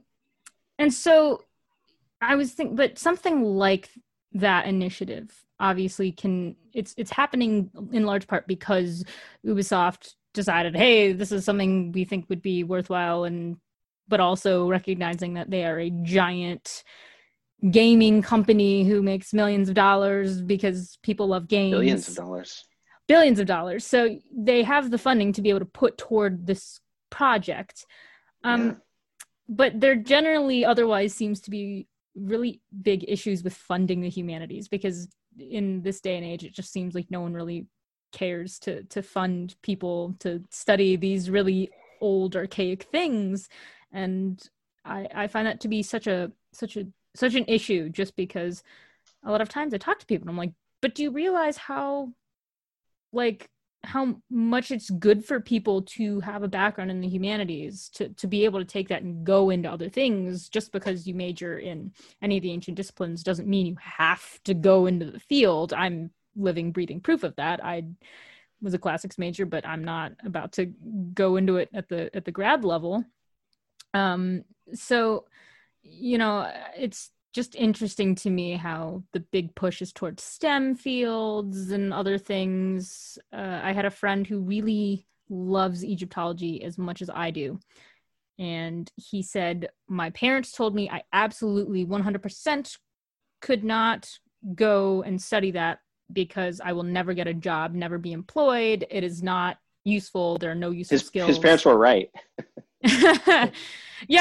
and 0.79 0.93
so 0.93 1.43
I 2.21 2.35
was 2.35 2.53
thinking, 2.53 2.75
but 2.75 2.97
something 2.97 3.43
like 3.43 3.89
that 4.33 4.67
initiative 4.67 5.31
obviously 5.59 6.11
can 6.11 6.55
it's 6.73 6.93
it's 6.97 7.09
happening 7.09 7.71
in 7.91 8.05
large 8.05 8.27
part 8.27 8.47
because 8.47 9.03
Ubisoft 9.45 10.13
decided, 10.33 10.75
hey, 10.75 11.11
this 11.11 11.31
is 11.31 11.43
something 11.43 11.91
we 11.91 12.05
think 12.05 12.29
would 12.29 12.41
be 12.41 12.63
worthwhile 12.63 13.23
and 13.23 13.57
but 14.07 14.19
also 14.19 14.69
recognizing 14.69 15.33
that 15.33 15.49
they 15.49 15.65
are 15.65 15.79
a 15.79 15.89
giant 15.89 16.83
gaming 17.71 18.21
company 18.21 18.83
who 18.83 19.01
makes 19.01 19.33
millions 19.33 19.67
of 19.67 19.75
dollars 19.75 20.41
because 20.41 20.97
people 21.01 21.27
love 21.27 21.47
games. 21.47 21.71
Billions 21.71 22.07
of 22.07 22.15
dollars. 22.15 22.63
Billions 23.07 23.39
of 23.39 23.47
dollars. 23.47 23.85
So 23.85 24.19
they 24.31 24.63
have 24.63 24.91
the 24.91 24.97
funding 24.97 25.33
to 25.33 25.41
be 25.41 25.49
able 25.49 25.59
to 25.59 25.65
put 25.65 25.97
toward 25.97 26.45
this 26.45 26.79
project. 27.09 27.85
Um, 28.43 28.65
yeah. 28.65 28.73
But 29.49 29.79
there 29.79 29.95
generally 29.95 30.65
otherwise 30.65 31.13
seems 31.13 31.39
to 31.41 31.51
be 31.51 31.87
really 32.15 32.61
big 32.81 33.05
issues 33.07 33.43
with 33.43 33.53
funding 33.53 34.01
the 34.01 34.09
humanities 34.09 34.67
because 34.67 35.07
in 35.37 35.81
this 35.83 36.01
day 36.01 36.17
and 36.17 36.25
age 36.25 36.43
it 36.43 36.53
just 36.53 36.71
seems 36.71 36.95
like 36.95 37.11
no 37.11 37.21
one 37.21 37.33
really 37.33 37.67
cares 38.11 38.57
to 38.57 38.83
to 38.85 39.01
fund 39.01 39.55
people 39.61 40.15
to 40.19 40.41
study 40.49 40.95
these 40.95 41.29
really 41.29 41.69
old 42.01 42.35
archaic 42.35 42.83
things. 42.83 43.49
And 43.91 44.41
i 44.87 45.07
i 45.13 45.27
find 45.27 45.47
that 45.47 45.59
to 45.61 45.67
be 45.67 45.83
such 45.83 46.07
a 46.07 46.31
such 46.53 46.77
a 46.77 46.87
such 47.15 47.35
an 47.35 47.45
issue 47.47 47.89
just 47.89 48.15
because 48.15 48.63
a 49.23 49.31
lot 49.31 49.41
of 49.41 49.49
times 49.49 49.73
i 49.73 49.77
talk 49.77 49.99
to 49.99 50.05
people 50.05 50.23
and 50.23 50.29
i'm 50.29 50.37
like 50.37 50.53
but 50.81 50.95
do 50.95 51.03
you 51.03 51.11
realize 51.11 51.57
how 51.57 52.11
like 53.11 53.49
how 53.87 54.17
much 54.29 54.69
it's 54.69 54.89
good 54.89 55.23
for 55.23 55.39
people 55.39 55.81
to 55.81 56.19
have 56.19 56.43
a 56.43 56.47
background 56.47 56.91
in 56.91 56.99
the 56.99 57.07
humanities 57.07 57.89
to 57.93 58.09
to 58.09 58.27
be 58.27 58.43
able 58.43 58.59
to 58.59 58.65
take 58.65 58.89
that 58.89 59.01
and 59.01 59.25
go 59.25 59.49
into 59.49 59.71
other 59.71 59.89
things. 59.89 60.49
Just 60.49 60.73
because 60.73 61.07
you 61.07 61.13
major 61.13 61.57
in 61.57 61.93
any 62.21 62.37
of 62.37 62.43
the 62.43 62.51
ancient 62.51 62.75
disciplines 62.75 63.23
doesn't 63.23 63.47
mean 63.47 63.65
you 63.65 63.77
have 63.79 64.43
to 64.43 64.53
go 64.53 64.87
into 64.87 65.09
the 65.09 65.19
field. 65.19 65.71
I'm 65.71 66.11
living 66.35 66.71
breathing 66.71 66.99
proof 66.99 67.23
of 67.23 67.35
that. 67.37 67.63
I 67.63 67.85
was 68.61 68.73
a 68.73 68.79
classics 68.79 69.19
major 69.19 69.45
but 69.45 69.67
i'm 69.67 69.83
not 69.83 70.13
about 70.25 70.53
to 70.53 70.65
go 71.13 71.35
into 71.35 71.57
it 71.57 71.69
at 71.75 71.87
the 71.89 72.15
at 72.15 72.25
the 72.25 72.31
grad 72.31 72.63
level. 72.65 73.05
Um 73.93 74.43
so 74.73 75.25
you 75.83 76.17
know 76.17 76.51
it's 76.75 77.11
just 77.33 77.55
interesting 77.55 78.15
to 78.15 78.29
me 78.29 78.53
how 78.53 79.03
the 79.13 79.19
big 79.19 79.53
push 79.55 79.81
is 79.81 79.93
towards 79.93 80.23
STEM 80.23 80.75
fields 80.75 81.71
and 81.71 81.93
other 81.93 82.17
things. 82.17 83.19
Uh, 83.31 83.59
I 83.63 83.73
had 83.73 83.85
a 83.85 83.91
friend 83.91 84.25
who 84.25 84.39
really 84.39 85.07
loves 85.29 85.83
Egyptology 85.83 86.63
as 86.63 86.77
much 86.77 87.01
as 87.01 87.09
I 87.09 87.31
do. 87.31 87.59
And 88.39 88.91
he 88.95 89.21
said, 89.21 89.69
My 89.87 90.09
parents 90.11 90.51
told 90.51 90.75
me 90.75 90.89
I 90.89 91.03
absolutely 91.11 91.85
100% 91.85 92.77
could 93.41 93.63
not 93.63 94.09
go 94.55 95.01
and 95.03 95.21
study 95.21 95.51
that 95.51 95.79
because 96.11 96.61
I 96.63 96.73
will 96.73 96.83
never 96.83 97.13
get 97.13 97.27
a 97.27 97.33
job, 97.33 97.73
never 97.73 97.97
be 97.97 98.13
employed. 98.13 98.85
It 98.89 99.03
is 99.03 99.21
not 99.21 99.57
useful. 99.83 100.37
There 100.37 100.51
are 100.51 100.55
no 100.55 100.71
useful 100.71 100.95
his, 100.95 101.05
skills. 101.05 101.27
His 101.27 101.39
parents 101.39 101.65
were 101.65 101.77
right. 101.77 102.09
yeah, 102.83 103.51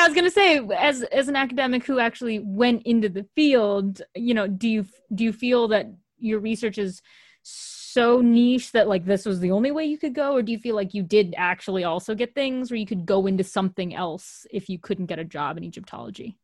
I 0.02 0.06
was 0.06 0.14
gonna 0.14 0.30
say, 0.30 0.58
as 0.76 1.02
as 1.02 1.28
an 1.28 1.36
academic 1.36 1.84
who 1.84 1.98
actually 1.98 2.38
went 2.38 2.82
into 2.84 3.08
the 3.08 3.26
field, 3.34 4.02
you 4.14 4.34
know, 4.34 4.46
do 4.46 4.68
you 4.68 4.86
do 5.14 5.24
you 5.24 5.32
feel 5.32 5.68
that 5.68 5.86
your 6.18 6.40
research 6.40 6.78
is 6.78 7.02
so 7.42 8.20
niche 8.20 8.72
that 8.72 8.88
like 8.88 9.04
this 9.04 9.24
was 9.24 9.40
the 9.40 9.50
only 9.50 9.70
way 9.70 9.84
you 9.84 9.98
could 9.98 10.14
go, 10.14 10.32
or 10.32 10.42
do 10.42 10.52
you 10.52 10.58
feel 10.58 10.74
like 10.74 10.94
you 10.94 11.02
did 11.02 11.34
actually 11.36 11.84
also 11.84 12.14
get 12.14 12.34
things 12.34 12.70
where 12.70 12.78
you 12.78 12.86
could 12.86 13.06
go 13.06 13.26
into 13.26 13.44
something 13.44 13.94
else 13.94 14.46
if 14.50 14.68
you 14.68 14.78
couldn't 14.78 15.06
get 15.06 15.18
a 15.18 15.24
job 15.24 15.56
in 15.56 15.64
Egyptology? 15.64 16.38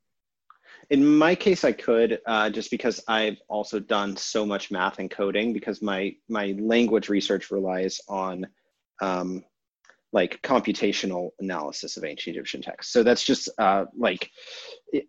In 0.90 1.16
my 1.16 1.34
case, 1.34 1.64
I 1.64 1.72
could 1.72 2.20
uh, 2.26 2.50
just 2.50 2.70
because 2.70 3.02
I've 3.08 3.38
also 3.48 3.78
done 3.80 4.16
so 4.16 4.44
much 4.44 4.70
math 4.70 4.98
and 4.98 5.10
coding 5.10 5.52
because 5.52 5.80
my 5.80 6.14
my 6.28 6.54
language 6.58 7.08
research 7.08 7.50
relies 7.50 8.00
on 8.08 8.46
um, 9.00 9.44
like 10.12 10.40
computational 10.42 11.30
analysis 11.40 11.96
of 11.96 12.04
ancient 12.04 12.36
Egyptian 12.36 12.60
texts. 12.60 12.92
So 12.92 13.02
that's 13.02 13.24
just 13.24 13.48
uh, 13.58 13.86
like 13.96 14.30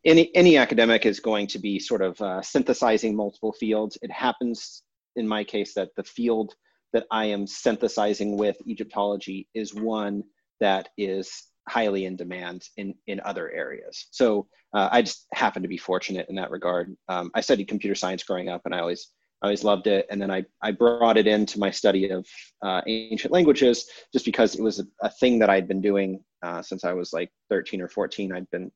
any 0.05 0.33
any 0.35 0.57
academic 0.57 1.05
is 1.05 1.19
going 1.19 1.47
to 1.47 1.59
be 1.59 1.79
sort 1.79 2.01
of 2.01 2.19
uh, 2.21 2.41
synthesizing 2.41 3.15
multiple 3.15 3.53
fields. 3.53 3.97
It 4.01 4.11
happens 4.11 4.83
in 5.15 5.27
my 5.27 5.43
case 5.43 5.73
that 5.73 5.89
the 5.97 6.03
field 6.03 6.55
that 6.93 7.05
I 7.11 7.25
am 7.25 7.45
synthesizing 7.45 8.37
with 8.37 8.57
Egyptology 8.67 9.47
is 9.53 9.73
one 9.73 10.23
that 10.59 10.89
is 10.97 11.47
highly 11.67 12.05
in 12.05 12.15
demand 12.15 12.67
in 12.77 12.93
in 13.07 13.19
other 13.25 13.51
areas. 13.51 14.07
So 14.11 14.47
uh, 14.73 14.89
I 14.91 15.01
just 15.01 15.27
happen 15.33 15.61
to 15.61 15.67
be 15.67 15.77
fortunate 15.77 16.27
in 16.29 16.35
that 16.35 16.51
regard. 16.51 16.95
Um, 17.09 17.29
I 17.35 17.41
studied 17.41 17.67
computer 17.67 17.95
science 17.95 18.23
growing 18.23 18.49
up, 18.49 18.61
and 18.65 18.73
I 18.73 18.79
always 18.79 19.09
I 19.43 19.47
always 19.47 19.65
loved 19.65 19.87
it. 19.87 20.07
And 20.09 20.21
then 20.21 20.31
I, 20.31 20.45
I 20.61 20.71
brought 20.71 21.17
it 21.17 21.27
into 21.27 21.59
my 21.59 21.69
study 21.69 22.09
of 22.09 22.25
uh, 22.61 22.81
ancient 22.87 23.33
languages 23.33 23.85
just 24.13 24.23
because 24.23 24.55
it 24.55 24.61
was 24.61 24.79
a, 24.79 24.85
a 25.01 25.09
thing 25.09 25.37
that 25.39 25.49
I'd 25.49 25.67
been 25.67 25.81
doing 25.81 26.23
uh, 26.41 26.61
since 26.61 26.85
I 26.85 26.93
was 26.93 27.11
like 27.11 27.29
13 27.49 27.81
or 27.81 27.89
14. 27.89 28.31
I'd 28.31 28.49
been 28.51 28.71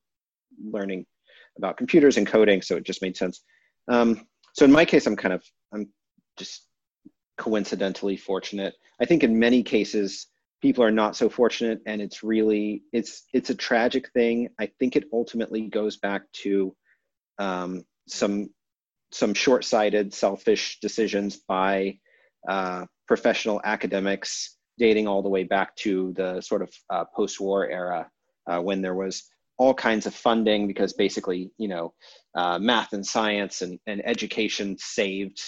learning 0.62 1.06
about 1.58 1.78
computers 1.78 2.18
and 2.18 2.28
coding, 2.28 2.62
so 2.62 2.76
it 2.76 2.84
just 2.84 3.02
made 3.02 3.16
sense. 3.16 3.44
Um, 3.88 4.28
so 4.52 4.66
in 4.66 4.72
my 4.72 4.84
case, 4.84 5.08
I'm 5.08 5.16
kind 5.16 5.34
of, 5.34 5.42
I'm 5.74 5.88
just 6.36 6.68
coincidentally 7.38 8.18
fortunate. 8.18 8.74
I 9.00 9.06
think 9.06 9.24
in 9.24 9.40
many 9.40 9.64
cases, 9.64 10.28
people 10.62 10.84
are 10.84 10.92
not 10.92 11.16
so 11.16 11.30
fortunate 11.30 11.80
and 11.86 12.02
it's 12.02 12.24
really, 12.24 12.84
it's, 12.92 13.24
it's 13.32 13.52
a 13.52 13.56
tragic 13.56 14.12
thing. 14.12 14.50
I 14.60 14.70
think 14.80 14.98
it 14.98 15.06
ultimately 15.14 15.62
goes 15.62 15.96
back 15.96 16.24
to 16.44 16.76
um, 17.40 17.86
some 18.10 18.50
some 19.12 19.34
short-sighted, 19.34 20.14
selfish 20.14 20.80
decisions 20.82 21.38
by 21.48 21.98
uh, 22.48 22.86
professional 23.08 23.62
academics 23.64 24.58
dating 24.78 25.08
all 25.08 25.24
the 25.24 25.30
way 25.30 25.44
back 25.44 25.76
to 25.76 26.14
the 26.16 26.40
sort 26.42 26.62
of 26.62 26.70
uh, 26.90 27.06
post-war 27.16 27.68
era 27.70 28.10
uh, 28.48 28.60
when 28.60 28.82
there 28.82 28.96
was 28.96 29.24
all 29.58 29.74
kinds 29.74 30.06
of 30.06 30.14
funding 30.14 30.68
because 30.68 30.94
basically, 30.94 31.52
you 31.58 31.68
know, 31.68 31.94
uh, 32.36 32.60
math 32.60 32.94
and 32.94 33.06
science 33.06 33.62
and, 33.62 33.80
and 33.88 34.06
education 34.06 34.76
saved 34.80 35.42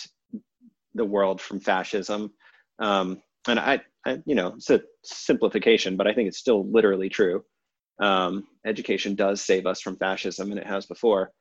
the 0.95 1.05
world 1.05 1.39
from 1.39 1.59
fascism. 1.59 2.31
Um, 2.79 3.21
and 3.47 3.59
I, 3.59 3.81
I, 4.05 4.19
you 4.25 4.35
know, 4.35 4.53
it's 4.55 4.69
a 4.71 4.81
simplification, 5.03 5.95
but 5.95 6.07
I 6.07 6.13
think 6.13 6.27
it's 6.27 6.39
still 6.39 6.69
literally 6.69 7.09
true. 7.09 7.43
Um, 8.01 8.47
education 8.65 9.15
does 9.15 9.41
save 9.41 9.65
us 9.65 9.81
from 9.81 9.97
fascism, 9.97 10.51
and 10.51 10.59
it 10.59 10.65
has 10.65 10.85
before. 10.85 11.31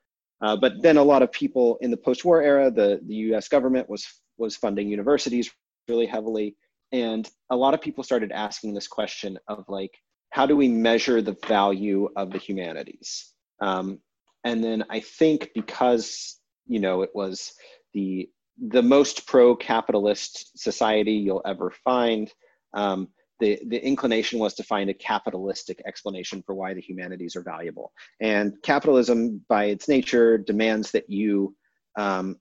Uh, 0.41 0.57
but 0.57 0.82
then 0.82 0.97
a 0.97 1.03
lot 1.03 1.22
of 1.22 1.32
people 1.32 1.78
in 1.80 1.91
the 1.91 1.97
post-war 1.97 2.43
era, 2.43 2.70
the, 2.70 3.01
the 3.07 3.14
U.S. 3.14 3.49
government 3.49 3.89
was 3.89 4.07
was 4.36 4.55
funding 4.57 4.89
universities 4.89 5.51
really 5.89 6.07
heavily, 6.07 6.57
and 6.93 7.28
a 7.51 7.57
lot 7.57 7.74
of 7.74 7.80
people 7.80 8.05
started 8.05 8.30
asking 8.30 8.72
this 8.72 8.86
question 8.86 9.39
of 9.49 9.64
like, 9.68 9.91
how 10.30 10.47
do 10.47 10.57
we 10.57 10.68
measure 10.68 11.20
the 11.20 11.36
value 11.47 12.09
of 12.16 12.30
the 12.30 12.39
humanities? 12.39 13.32
Um, 13.61 13.99
and 14.45 14.62
then 14.62 14.84
I 14.91 15.01
think 15.01 15.51
because 15.55 16.39
you 16.66 16.78
know 16.78 17.03
it 17.03 17.11
was 17.14 17.53
the 17.95 18.30
the 18.70 18.82
most 18.82 19.26
pro-capitalist 19.26 20.59
society 20.59 21.12
you'll 21.12 21.43
ever 21.47 21.72
find. 21.84 22.32
Um, 22.74 23.09
the, 23.41 23.59
the 23.66 23.84
inclination 23.84 24.39
was 24.39 24.55
to 24.55 24.62
find 24.62 24.91
a 24.91 24.95
capitalistic 24.95 25.80
explanation 25.86 26.43
for 26.45 26.55
why 26.55 26.74
the 26.74 26.80
humanities 26.80 27.36
are 27.36 27.43
valuable. 27.43 27.93
And 28.20 28.55
capitalism, 28.62 29.45
by 29.49 29.66
its 29.66 29.89
nature, 29.89 30.39
demands 30.39 30.91
that 30.93 31.09
you 31.09 31.55
um, 31.97 32.36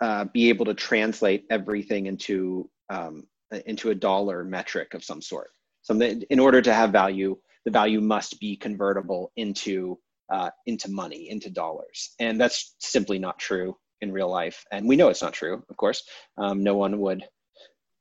uh, 0.00 0.24
be 0.32 0.48
able 0.48 0.64
to 0.66 0.74
translate 0.74 1.44
everything 1.50 2.06
into 2.06 2.68
um, 2.90 3.24
into 3.66 3.90
a 3.90 3.94
dollar 3.94 4.44
metric 4.44 4.94
of 4.94 5.04
some 5.04 5.22
sort. 5.22 5.50
Something 5.82 6.22
in 6.30 6.38
order 6.38 6.62
to 6.62 6.72
have 6.72 6.90
value, 6.90 7.36
the 7.64 7.70
value 7.70 8.00
must 8.00 8.40
be 8.40 8.56
convertible 8.56 9.32
into 9.36 9.98
uh, 10.32 10.50
into 10.66 10.90
money, 10.90 11.30
into 11.30 11.50
dollars, 11.50 12.14
and 12.18 12.40
that's 12.40 12.74
simply 12.78 13.18
not 13.18 13.38
true 13.38 13.76
in 14.00 14.12
real 14.12 14.30
life. 14.30 14.64
And 14.72 14.88
we 14.88 14.96
know 14.96 15.08
it's 15.08 15.22
not 15.22 15.32
true. 15.32 15.62
Of 15.68 15.76
course, 15.76 16.02
um, 16.38 16.62
no 16.62 16.76
one 16.76 16.98
would 17.00 17.24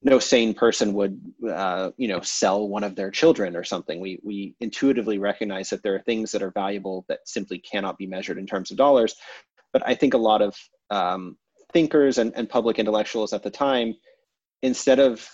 no 0.04 0.20
sane 0.20 0.54
person 0.54 0.94
would 0.94 1.20
uh, 1.50 1.92
you 1.98 2.08
know 2.08 2.22
sell 2.22 2.68
one 2.68 2.84
of 2.84 2.96
their 2.96 3.12
children 3.12 3.56
or 3.56 3.64
something 3.64 4.00
we 4.00 4.20
we 4.24 4.56
intuitively 4.60 5.18
recognize 5.20 5.70
that 5.70 5.84
there 5.84 5.96
are 5.96 6.02
things 6.02 6.32
that 6.32 6.42
are 6.42 6.52
valuable 6.52 7.06
that 7.08 7.20
simply 7.26 7.60
cannot 7.60 7.98
be 7.98 8.08
measured 8.08 8.38
in 8.38 8.48
terms 8.48 8.72
of 8.72 8.78
dollars 8.78 9.16
but 9.74 9.86
i 9.88 9.94
think 9.94 10.14
a 10.14 10.18
lot 10.18 10.42
of 10.42 10.56
um, 10.90 11.38
thinkers 11.74 12.18
and, 12.18 12.34
and 12.36 12.50
public 12.50 12.80
intellectuals 12.80 13.34
at 13.34 13.44
the 13.44 13.50
time 13.50 13.96
instead 14.62 15.00
of 15.00 15.28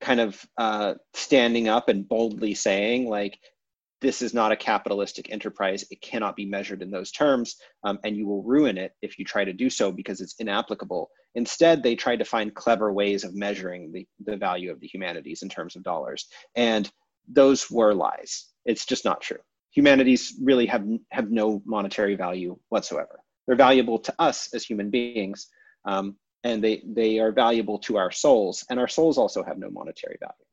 kind 0.00 0.20
of 0.20 0.44
uh, 0.58 0.94
standing 1.14 1.68
up 1.68 1.88
and 1.88 2.08
boldly 2.08 2.54
saying 2.54 3.08
like 3.08 3.38
this 4.00 4.22
is 4.22 4.32
not 4.32 4.52
a 4.52 4.56
capitalistic 4.56 5.30
enterprise. 5.32 5.84
It 5.90 6.00
cannot 6.00 6.36
be 6.36 6.44
measured 6.44 6.82
in 6.82 6.90
those 6.90 7.10
terms, 7.10 7.56
um, 7.82 7.98
and 8.04 8.16
you 8.16 8.26
will 8.26 8.42
ruin 8.42 8.78
it 8.78 8.92
if 9.02 9.18
you 9.18 9.24
try 9.24 9.44
to 9.44 9.52
do 9.52 9.68
so 9.68 9.90
because 9.90 10.20
it's 10.20 10.36
inapplicable. 10.38 11.10
Instead, 11.38 11.82
they 11.82 11.94
tried 11.94 12.18
to 12.18 12.24
find 12.24 12.52
clever 12.62 12.92
ways 12.92 13.22
of 13.22 13.32
measuring 13.32 13.92
the, 13.92 14.04
the 14.26 14.36
value 14.36 14.72
of 14.72 14.80
the 14.80 14.88
humanities 14.88 15.42
in 15.44 15.48
terms 15.48 15.76
of 15.76 15.84
dollars. 15.84 16.26
And 16.56 16.90
those 17.40 17.70
were 17.70 17.94
lies. 17.94 18.32
It's 18.64 18.84
just 18.84 19.04
not 19.04 19.20
true. 19.20 19.38
Humanities 19.70 20.34
really 20.42 20.66
have, 20.66 20.84
have 21.12 21.30
no 21.30 21.62
monetary 21.64 22.16
value 22.16 22.58
whatsoever. 22.70 23.20
They're 23.46 23.54
valuable 23.68 24.00
to 24.00 24.14
us 24.18 24.52
as 24.52 24.64
human 24.64 24.90
beings, 24.90 25.46
um, 25.84 26.16
and 26.42 26.62
they, 26.64 26.82
they 27.00 27.20
are 27.20 27.30
valuable 27.30 27.78
to 27.86 27.96
our 27.96 28.10
souls, 28.10 28.64
and 28.68 28.80
our 28.80 28.88
souls 28.88 29.16
also 29.16 29.44
have 29.44 29.58
no 29.58 29.70
monetary 29.70 30.18
value. 30.20 30.46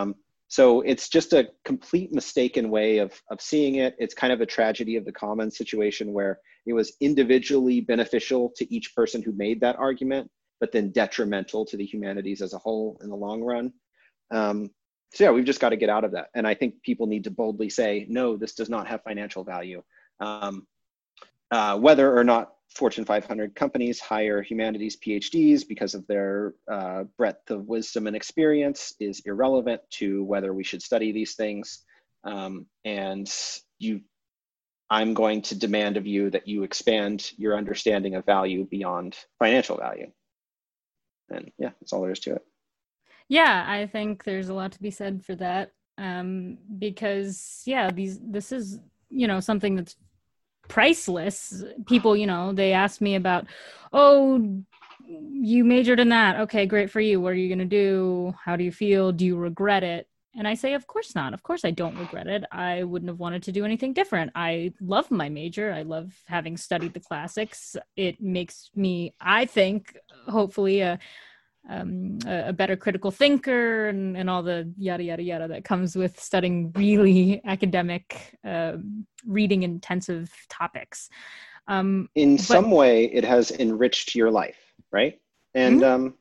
Um, 0.00 0.14
so 0.52 0.82
it's 0.82 1.08
just 1.08 1.32
a 1.32 1.48
complete 1.64 2.12
mistaken 2.12 2.68
way 2.68 2.98
of, 2.98 3.18
of 3.30 3.40
seeing 3.40 3.76
it. 3.76 3.96
It's 3.98 4.12
kind 4.12 4.34
of 4.34 4.42
a 4.42 4.46
tragedy 4.46 4.96
of 4.96 5.06
the 5.06 5.10
commons 5.10 5.56
situation 5.56 6.12
where 6.12 6.40
it 6.66 6.74
was 6.74 6.92
individually 7.00 7.80
beneficial 7.80 8.52
to 8.56 8.70
each 8.70 8.94
person 8.94 9.22
who 9.22 9.32
made 9.32 9.62
that 9.62 9.76
argument, 9.76 10.30
but 10.60 10.70
then 10.70 10.90
detrimental 10.90 11.64
to 11.64 11.78
the 11.78 11.86
humanities 11.86 12.42
as 12.42 12.52
a 12.52 12.58
whole 12.58 13.00
in 13.02 13.08
the 13.08 13.16
long 13.16 13.40
run. 13.40 13.72
Um, 14.30 14.68
so 15.14 15.24
yeah, 15.24 15.30
we've 15.30 15.46
just 15.46 15.58
got 15.58 15.70
to 15.70 15.76
get 15.78 15.88
out 15.88 16.04
of 16.04 16.12
that. 16.12 16.26
And 16.34 16.46
I 16.46 16.52
think 16.52 16.82
people 16.82 17.06
need 17.06 17.24
to 17.24 17.30
boldly 17.30 17.70
say, 17.70 18.04
no, 18.10 18.36
this 18.36 18.52
does 18.52 18.68
not 18.68 18.86
have 18.88 19.02
financial 19.04 19.44
value. 19.44 19.82
Um, 20.20 20.66
uh, 21.50 21.78
whether 21.78 22.14
or 22.14 22.24
not 22.24 22.52
Fortune 22.74 23.04
500 23.04 23.54
companies 23.54 24.00
hire 24.00 24.42
humanities 24.42 24.96
PhDs 24.96 25.66
because 25.66 25.94
of 25.94 26.06
their 26.06 26.54
uh, 26.70 27.04
breadth 27.18 27.50
of 27.50 27.66
wisdom 27.66 28.06
and 28.06 28.16
experience 28.16 28.94
is 28.98 29.20
irrelevant 29.26 29.82
to 29.90 30.24
whether 30.24 30.54
we 30.54 30.64
should 30.64 30.82
study 30.82 31.12
these 31.12 31.34
things. 31.34 31.84
Um, 32.24 32.66
and 32.84 33.30
you, 33.78 34.00
I'm 34.90 35.14
going 35.14 35.42
to 35.42 35.54
demand 35.54 35.96
of 35.96 36.06
you 36.06 36.30
that 36.30 36.48
you 36.48 36.62
expand 36.62 37.32
your 37.36 37.56
understanding 37.56 38.14
of 38.14 38.24
value 38.24 38.66
beyond 38.66 39.16
financial 39.38 39.76
value. 39.76 40.10
And 41.30 41.50
yeah, 41.58 41.70
that's 41.80 41.92
all 41.92 42.02
there 42.02 42.12
is 42.12 42.20
to 42.20 42.34
it. 42.36 42.44
Yeah, 43.28 43.64
I 43.66 43.86
think 43.86 44.24
there's 44.24 44.48
a 44.48 44.54
lot 44.54 44.72
to 44.72 44.82
be 44.82 44.90
said 44.90 45.24
for 45.24 45.34
that. 45.36 45.72
Um, 45.98 46.58
because 46.78 47.62
yeah, 47.66 47.90
these 47.90 48.18
this 48.22 48.50
is 48.50 48.80
you 49.10 49.26
know 49.26 49.40
something 49.40 49.76
that's 49.76 49.96
priceless. 50.72 51.62
People 51.86 52.16
you 52.16 52.26
know 52.26 52.54
they 52.54 52.72
ask 52.72 53.02
me 53.02 53.14
about 53.14 53.46
oh 53.92 54.62
you 55.06 55.64
majored 55.64 56.00
in 56.00 56.08
that. 56.08 56.40
Okay 56.40 56.64
great 56.64 56.90
for 56.90 57.00
you. 57.00 57.20
What 57.20 57.32
are 57.32 57.42
you 57.42 57.48
going 57.48 57.58
to 57.58 57.76
do? 57.84 58.32
How 58.42 58.56
do 58.56 58.64
you 58.64 58.72
feel? 58.72 59.12
Do 59.12 59.26
you 59.26 59.36
regret 59.36 59.84
it? 59.84 60.08
And 60.34 60.48
i 60.48 60.54
say 60.54 60.72
of 60.72 60.86
course 60.86 61.14
not. 61.14 61.34
Of 61.34 61.42
course 61.42 61.66
i 61.66 61.70
don't 61.70 61.98
regret 61.98 62.26
it. 62.26 62.44
I 62.50 62.84
wouldn't 62.84 63.10
have 63.10 63.18
wanted 63.18 63.42
to 63.42 63.52
do 63.52 63.66
anything 63.66 63.92
different. 63.92 64.32
I 64.34 64.72
love 64.80 65.10
my 65.10 65.28
major. 65.28 65.70
I 65.72 65.82
love 65.82 66.14
having 66.26 66.56
studied 66.56 66.94
the 66.94 67.00
classics. 67.00 67.76
It 67.96 68.22
makes 68.22 68.70
me 68.74 69.12
i 69.20 69.44
think 69.44 69.94
hopefully 70.26 70.80
a 70.80 70.98
um, 71.68 72.18
a, 72.26 72.48
a, 72.48 72.52
better 72.52 72.76
critical 72.76 73.10
thinker 73.10 73.88
and, 73.88 74.16
and 74.16 74.28
all 74.28 74.42
the 74.42 74.72
yada 74.76 75.02
yada 75.04 75.22
yada 75.22 75.48
that 75.48 75.64
comes 75.64 75.94
with 75.94 76.18
studying 76.20 76.72
really 76.72 77.40
academic 77.44 78.36
um, 78.44 79.06
reading 79.26 79.62
intensive 79.62 80.30
topics 80.48 81.08
Um, 81.68 82.08
in 82.14 82.36
but- 82.36 82.44
some 82.44 82.70
way, 82.70 83.04
it 83.04 83.24
has 83.24 83.50
enriched 83.52 84.14
your 84.14 84.30
life, 84.30 84.58
right? 84.90 85.20
And 85.54 85.82
Mm-hmm. 85.82 86.06
um, 86.06 86.14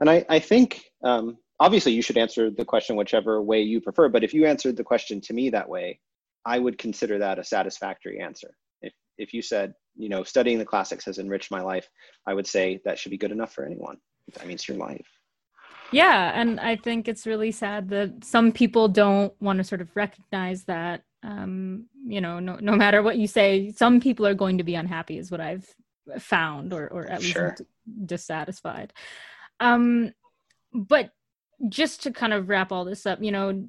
and 0.00 0.10
I 0.10 0.24
I 0.28 0.38
think 0.38 0.84
um, 1.02 1.38
obviously 1.58 1.92
you 1.92 2.02
should 2.02 2.18
answer 2.18 2.50
the 2.50 2.64
question 2.64 2.94
whichever 2.96 3.40
way 3.42 3.62
you 3.62 3.80
prefer. 3.80 4.08
But 4.08 4.24
if 4.24 4.34
you 4.34 4.46
answered 4.46 4.76
the 4.76 4.84
question 4.84 5.20
to 5.22 5.32
me 5.32 5.50
that 5.50 5.68
way, 5.68 6.00
I 6.44 6.58
would 6.58 6.76
consider 6.78 7.18
that 7.18 7.38
a 7.38 7.44
satisfactory 7.44 8.20
answer. 8.20 8.56
If 8.82 8.92
if 9.16 9.32
you 9.32 9.42
said 9.42 9.74
you 9.96 10.08
know 10.08 10.22
studying 10.24 10.58
the 10.58 10.64
classics 10.72 11.04
has 11.06 11.18
enriched 11.18 11.50
my 11.50 11.62
life, 11.62 11.88
I 12.26 12.34
would 12.34 12.46
say 12.46 12.80
that 12.84 12.98
should 12.98 13.10
be 13.10 13.18
good 13.18 13.32
enough 13.32 13.52
for 13.54 13.64
anyone. 13.64 13.96
That 14.34 14.46
means 14.46 14.68
your 14.68 14.76
life. 14.76 15.06
Yeah, 15.90 16.32
and 16.34 16.60
I 16.60 16.76
think 16.76 17.08
it's 17.08 17.26
really 17.26 17.50
sad 17.50 17.88
that 17.90 18.22
some 18.22 18.52
people 18.52 18.88
don't 18.88 19.32
want 19.40 19.58
to 19.58 19.64
sort 19.64 19.80
of 19.80 19.94
recognize 19.94 20.64
that. 20.64 21.02
Um, 21.22 21.86
you 22.06 22.20
know, 22.20 22.38
no, 22.38 22.56
no 22.60 22.76
matter 22.76 23.02
what 23.02 23.18
you 23.18 23.26
say, 23.26 23.72
some 23.72 24.00
people 24.00 24.26
are 24.26 24.34
going 24.34 24.58
to 24.58 24.64
be 24.64 24.74
unhappy, 24.74 25.18
is 25.18 25.30
what 25.30 25.40
I've 25.40 25.66
found, 26.18 26.72
or 26.72 26.88
or 26.88 27.06
at 27.06 27.22
Sure. 27.22 27.56
least 27.58 27.62
dissatisfied. 28.06 28.92
Um, 29.60 30.12
but 30.72 31.10
just 31.68 32.02
to 32.04 32.12
kind 32.12 32.32
of 32.32 32.48
wrap 32.48 32.70
all 32.70 32.84
this 32.84 33.06
up, 33.06 33.22
you 33.22 33.32
know, 33.32 33.68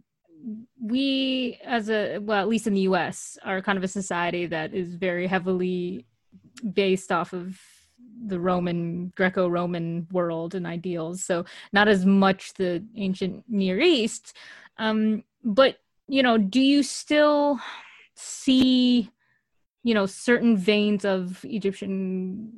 we 0.81 1.59
as 1.63 1.89
a 1.89 2.19
well, 2.19 2.41
at 2.41 2.49
least 2.49 2.67
in 2.67 2.73
the 2.73 2.81
U.S., 2.81 3.37
are 3.43 3.61
kind 3.61 3.77
of 3.77 3.83
a 3.83 3.87
society 3.87 4.45
that 4.47 4.73
is 4.73 4.93
very 4.95 5.25
heavily 5.27 6.05
based 6.73 7.11
off 7.11 7.33
of 7.33 7.59
the 8.25 8.39
Roman, 8.39 9.11
Greco-Roman 9.15 10.07
world 10.11 10.55
and 10.55 10.67
ideals. 10.67 11.23
So 11.23 11.45
not 11.73 11.87
as 11.87 12.05
much 12.05 12.53
the 12.53 12.83
ancient 12.95 13.43
Near 13.47 13.79
East. 13.79 14.35
Um, 14.77 15.23
but 15.43 15.77
you 16.07 16.23
know, 16.23 16.37
do 16.37 16.59
you 16.59 16.81
still 16.83 17.59
see, 18.15 19.09
you 19.83 19.93
know, 19.93 20.05
certain 20.05 20.57
veins 20.57 21.05
of 21.05 21.43
Egyptian 21.45 22.51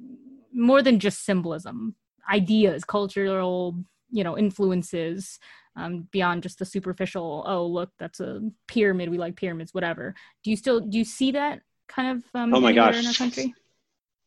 more 0.53 0.81
than 0.81 0.99
just 0.99 1.25
symbolism, 1.25 1.95
ideas, 2.29 2.83
cultural, 2.83 3.75
you 4.09 4.23
know, 4.23 4.37
influences 4.37 5.39
um, 5.75 6.07
beyond 6.11 6.43
just 6.43 6.59
the 6.59 6.65
superficial. 6.65 7.43
Oh, 7.47 7.65
look, 7.65 7.91
that's 7.97 8.19
a 8.19 8.41
pyramid. 8.67 9.09
We 9.09 9.17
like 9.17 9.35
pyramids, 9.35 9.73
whatever. 9.73 10.13
Do 10.43 10.49
you 10.49 10.57
still 10.57 10.81
do 10.81 10.97
you 10.97 11.05
see 11.05 11.31
that 11.31 11.61
kind 11.87 12.17
of 12.17 12.23
um, 12.33 12.53
Oh 12.53 12.59
my 12.59 12.73
gosh. 12.73 12.99
in 12.99 13.07
our 13.07 13.13
country? 13.13 13.53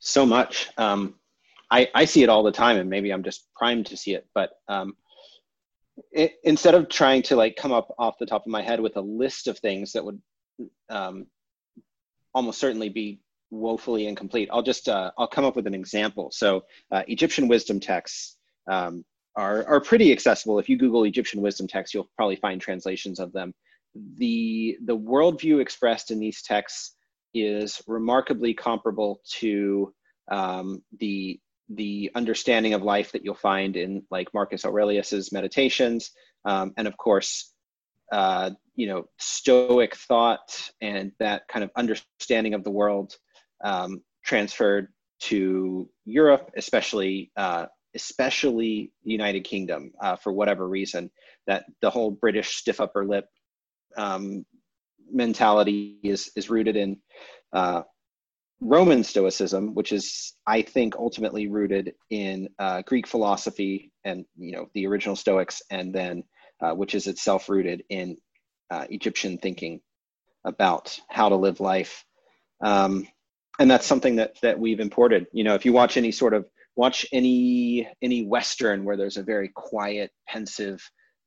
So 0.05 0.27
much. 0.27 0.69
Um, 0.77 1.15
I, 1.71 1.89
I 1.95 2.05
see 2.05 2.23
it 2.23 2.29
all 2.29 2.43
the 2.43 2.53
time, 2.53 2.77
and 2.77 2.91
maybe 2.91 3.11
I'm 3.11 3.25
just 3.25 3.49
primed 3.57 3.87
to 3.87 3.97
see 3.97 4.15
it. 4.15 4.27
But 4.35 4.51
um, 4.69 4.95
it, 6.13 6.35
instead 6.45 6.75
of 6.75 6.89
trying 6.89 7.23
to 7.23 7.37
like 7.37 7.57
come 7.57 7.73
up 7.73 7.93
off 7.99 8.19
the 8.21 8.27
top 8.27 8.43
of 8.43 8.53
my 8.53 8.63
head 8.63 8.81
with 8.81 8.97
a 8.97 9.01
list 9.01 9.49
of 9.49 9.59
things 9.59 9.93
that 9.93 10.05
would 10.05 10.21
um, 10.91 11.27
almost 12.35 12.61
certainly 12.61 12.91
be 12.91 13.21
woefully 13.51 14.07
incomplete, 14.07 14.51
I'll 14.53 14.63
just 14.63 14.89
uh, 14.89 15.11
I'll 15.19 15.27
come 15.27 15.47
up 15.47 15.57
with 15.57 15.67
an 15.67 15.75
example. 15.75 16.31
So 16.33 16.65
uh, 16.93 17.03
Egyptian 17.09 17.49
wisdom 17.49 17.81
texts 17.81 18.37
um, 18.71 19.05
are 19.37 19.67
are 19.67 19.81
pretty 19.81 20.13
accessible. 20.13 20.59
If 20.59 20.69
you 20.69 20.77
Google 20.77 21.05
Egyptian 21.05 21.41
wisdom 21.41 21.67
texts, 21.67 21.95
you'll 21.95 22.11
probably 22.17 22.37
find 22.37 22.61
translations 22.61 23.19
of 23.19 23.33
them. 23.33 23.55
The 24.17 24.77
the 24.85 24.97
worldview 24.97 25.61
expressed 25.61 26.11
in 26.11 26.21
these 26.21 26.43
texts 26.43 26.94
is 27.35 27.83
remarkably 27.87 28.55
comparable 28.55 29.21
to 29.39 29.93
um, 30.31 30.83
the 30.99 31.41
the 31.71 32.11
understanding 32.15 32.75
of 32.75 32.83
life 32.83 33.13
that 33.13 33.25
you'll 33.25 33.35
find 33.35 33.77
in 33.77 34.03
like 34.11 34.33
Marcus 34.35 34.65
Aurelius's 34.65 35.33
Meditations, 35.33 36.11
um, 36.45 36.73
and 36.77 36.87
of 36.87 36.97
course, 36.97 37.53
uh, 38.13 38.51
you 38.75 38.87
know, 38.87 39.05
Stoic 39.19 39.97
thought 39.97 40.71
and 40.81 41.13
that 41.19 41.49
kind 41.49 41.65
of 41.65 41.71
understanding 41.77 42.55
of 42.55 42.65
the 42.65 42.71
world 42.71 43.17
um, 43.65 44.03
transferred 44.25 44.89
to 45.21 45.89
Europe, 46.05 46.51
especially 46.57 47.33
uh, 47.37 47.67
especially 47.95 48.93
the 49.05 49.13
United 49.13 49.45
Kingdom, 49.45 49.93
uh, 50.03 50.17
for 50.17 50.33
whatever 50.33 50.69
reason. 50.69 51.11
That 51.47 51.65
the 51.81 51.91
whole 51.91 52.11
British 52.11 52.57
stiff 52.57 52.81
upper 52.81 53.05
lip 53.05 53.27
um, 53.97 54.45
mentality 55.13 55.99
is 56.03 56.31
is 56.37 56.51
rooted 56.51 56.77
in 56.77 56.99
uh, 57.53 57.83
Roman 58.61 59.05
Stoicism, 59.05 59.75
which 59.75 59.93
is, 59.93 60.35
I 60.47 60.63
think, 60.63 60.97
ultimately 60.97 61.49
rooted 61.49 61.95
in 62.11 62.49
uh, 62.59 62.83
Greek 62.83 63.07
philosophy 63.07 63.93
and 64.05 64.25
you 64.37 64.53
know 64.53 64.69
the 64.75 64.87
original 64.87 65.17
Stoics, 65.17 65.63
and 65.71 65.95
then 65.95 66.25
uh, 66.61 66.73
which 66.73 66.95
is 66.95 67.07
itself 67.07 67.49
rooted 67.49 67.85
in 67.89 68.17
uh, 68.71 68.87
Egyptian 68.91 69.39
thinking 69.39 69.81
about 70.45 70.99
how 71.09 71.29
to 71.29 71.37
live 71.37 71.61
life, 71.61 72.05
um, 72.63 73.07
and 73.59 73.71
that's 73.71 73.87
something 73.87 74.17
that 74.17 74.41
that 74.43 74.59
we've 74.59 74.81
imported. 74.81 75.27
You 75.33 75.45
know, 75.45 75.55
if 75.55 75.65
you 75.65 75.73
watch 75.73 75.97
any 75.97 76.13
sort 76.13 76.35
of 76.35 76.49
watch 76.77 77.07
any 77.13 77.89
any 78.03 78.25
western 78.25 78.85
where 78.85 78.97
there's 78.97 79.17
a 79.17 79.23
very 79.23 79.51
quiet, 79.55 80.11
pensive 80.27 80.81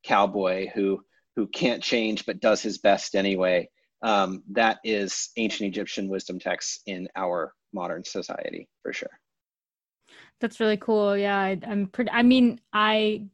cowboy 0.04 0.68
who 0.74 1.00
who 1.38 1.46
can't 1.46 1.82
change 1.82 2.26
but 2.26 2.40
does 2.40 2.60
his 2.60 2.78
best 2.78 3.14
anyway 3.14 3.68
um, 4.02 4.42
that 4.50 4.78
is 4.84 5.30
ancient 5.36 5.68
Egyptian 5.68 6.08
wisdom 6.08 6.38
texts 6.38 6.80
in 6.86 7.08
our 7.16 7.52
modern 7.72 8.04
society 8.04 8.68
for 8.82 8.92
sure. 8.92 9.20
That's 10.40 10.60
really 10.60 10.76
cool. 10.76 11.16
Yeah, 11.16 11.36
I, 11.36 11.58
I'm 11.66 11.88
pretty. 11.88 12.10
I 12.12 12.22
mean, 12.22 12.60
I 12.72 13.26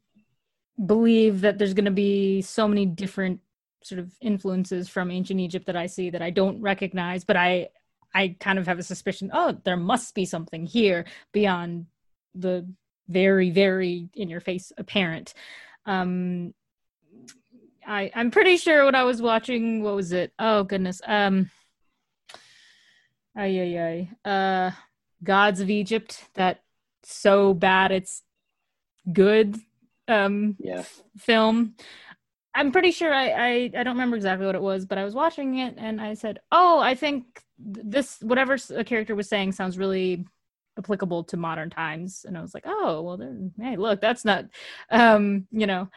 believe 0.83 1.41
that 1.41 1.57
there's 1.57 1.75
going 1.75 1.85
to 1.85 1.91
be 1.91 2.41
so 2.41 2.67
many 2.67 2.85
different 2.85 3.41
sort 3.83 3.99
of 3.99 4.11
influences 4.21 4.89
from 4.89 5.11
ancient 5.11 5.39
Egypt 5.39 5.67
that 5.67 5.75
I 5.75 5.85
see 5.85 6.09
that 6.09 6.23
I 6.23 6.31
don't 6.31 6.61
recognize, 6.61 7.23
but 7.23 7.37
I 7.37 7.69
I 8.13 8.35
kind 8.39 8.57
of 8.57 8.65
have 8.65 8.79
a 8.79 8.83
suspicion. 8.83 9.29
Oh, 9.33 9.55
there 9.63 9.77
must 9.77 10.15
be 10.15 10.25
something 10.25 10.65
here 10.65 11.05
beyond 11.31 11.85
the 12.33 12.67
very 13.07 13.51
very 13.51 14.09
in 14.15 14.29
your 14.29 14.39
face 14.39 14.71
apparent. 14.77 15.35
Um, 15.85 16.55
I 17.85 18.11
I'm 18.15 18.31
pretty 18.31 18.57
sure 18.57 18.85
when 18.85 18.95
I 18.95 19.03
was 19.03 19.21
watching, 19.21 19.83
what 19.83 19.95
was 19.95 20.11
it? 20.11 20.33
Oh 20.39 20.63
goodness. 20.63 21.01
Um. 21.05 21.49
Ay 23.35 23.59
ay 23.59 23.77
ay. 24.25 24.29
Uh, 24.29 24.71
Gods 25.23 25.59
of 25.59 25.69
Egypt. 25.69 26.23
That 26.35 26.61
so 27.03 27.53
bad 27.53 27.91
it's 27.91 28.23
good. 29.11 29.57
Um, 30.07 30.55
Yeah. 30.59 30.79
f- 30.79 31.03
film. 31.17 31.75
I'm 32.53 32.71
pretty 32.71 32.91
sure 32.91 33.13
I, 33.13 33.29
I 33.29 33.49
I 33.77 33.83
don't 33.83 33.95
remember 33.95 34.15
exactly 34.15 34.45
what 34.45 34.55
it 34.55 34.61
was, 34.61 34.85
but 34.85 34.97
I 34.97 35.03
was 35.03 35.13
watching 35.13 35.57
it 35.59 35.75
and 35.77 35.99
I 35.99 36.13
said, 36.13 36.39
"Oh, 36.51 36.79
I 36.79 36.95
think 36.95 37.25
th- 37.73 37.85
this 37.89 38.17
whatever 38.21 38.57
a 38.73 38.83
character 38.85 39.13
was 39.15 39.27
saying 39.27 39.51
sounds 39.51 39.77
really 39.77 40.25
applicable 40.77 41.25
to 41.25 41.37
modern 41.37 41.69
times." 41.69 42.23
And 42.25 42.37
I 42.37 42.41
was 42.41 42.53
like, 42.53 42.63
"Oh, 42.65 43.01
well, 43.01 43.17
then, 43.17 43.51
hey, 43.59 43.75
look, 43.75 43.99
that's 43.99 44.23
not, 44.23 44.45
um, 44.89 45.47
you 45.51 45.67
know, 45.67 45.89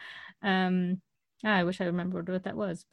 um, 0.43 1.01
I 1.43 1.63
wish 1.63 1.81
I 1.81 1.85
remembered 1.85 2.29
what 2.29 2.43
that 2.43 2.55
was. 2.55 2.85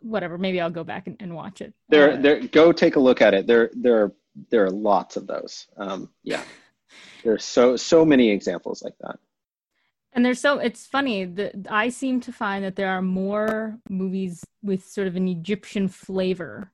Whatever, 0.00 0.38
maybe 0.38 0.60
I'll 0.60 0.70
go 0.70 0.84
back 0.84 1.06
and, 1.06 1.16
and 1.20 1.34
watch 1.34 1.60
it. 1.60 1.74
There, 1.88 2.12
Uh, 2.12 2.16
there. 2.16 2.40
Go 2.40 2.72
take 2.72 2.96
a 2.96 3.00
look 3.00 3.22
at 3.22 3.34
it. 3.34 3.46
There, 3.46 3.70
there 3.74 4.02
are 4.02 4.12
there 4.50 4.64
are 4.64 4.70
lots 4.70 5.16
of 5.16 5.26
those. 5.26 5.66
Um, 5.76 6.10
yeah, 6.22 6.42
there's 7.24 7.44
so 7.44 7.76
so 7.76 8.04
many 8.04 8.30
examples 8.30 8.82
like 8.82 8.94
that. 9.00 9.18
And 10.12 10.24
there's 10.24 10.40
so 10.40 10.58
it's 10.58 10.86
funny 10.86 11.24
that 11.24 11.54
I 11.70 11.88
seem 11.88 12.20
to 12.22 12.32
find 12.32 12.64
that 12.64 12.76
there 12.76 12.90
are 12.90 13.02
more 13.02 13.78
movies 13.88 14.44
with 14.62 14.84
sort 14.84 15.06
of 15.06 15.16
an 15.16 15.28
Egyptian 15.28 15.88
flavor 15.88 16.70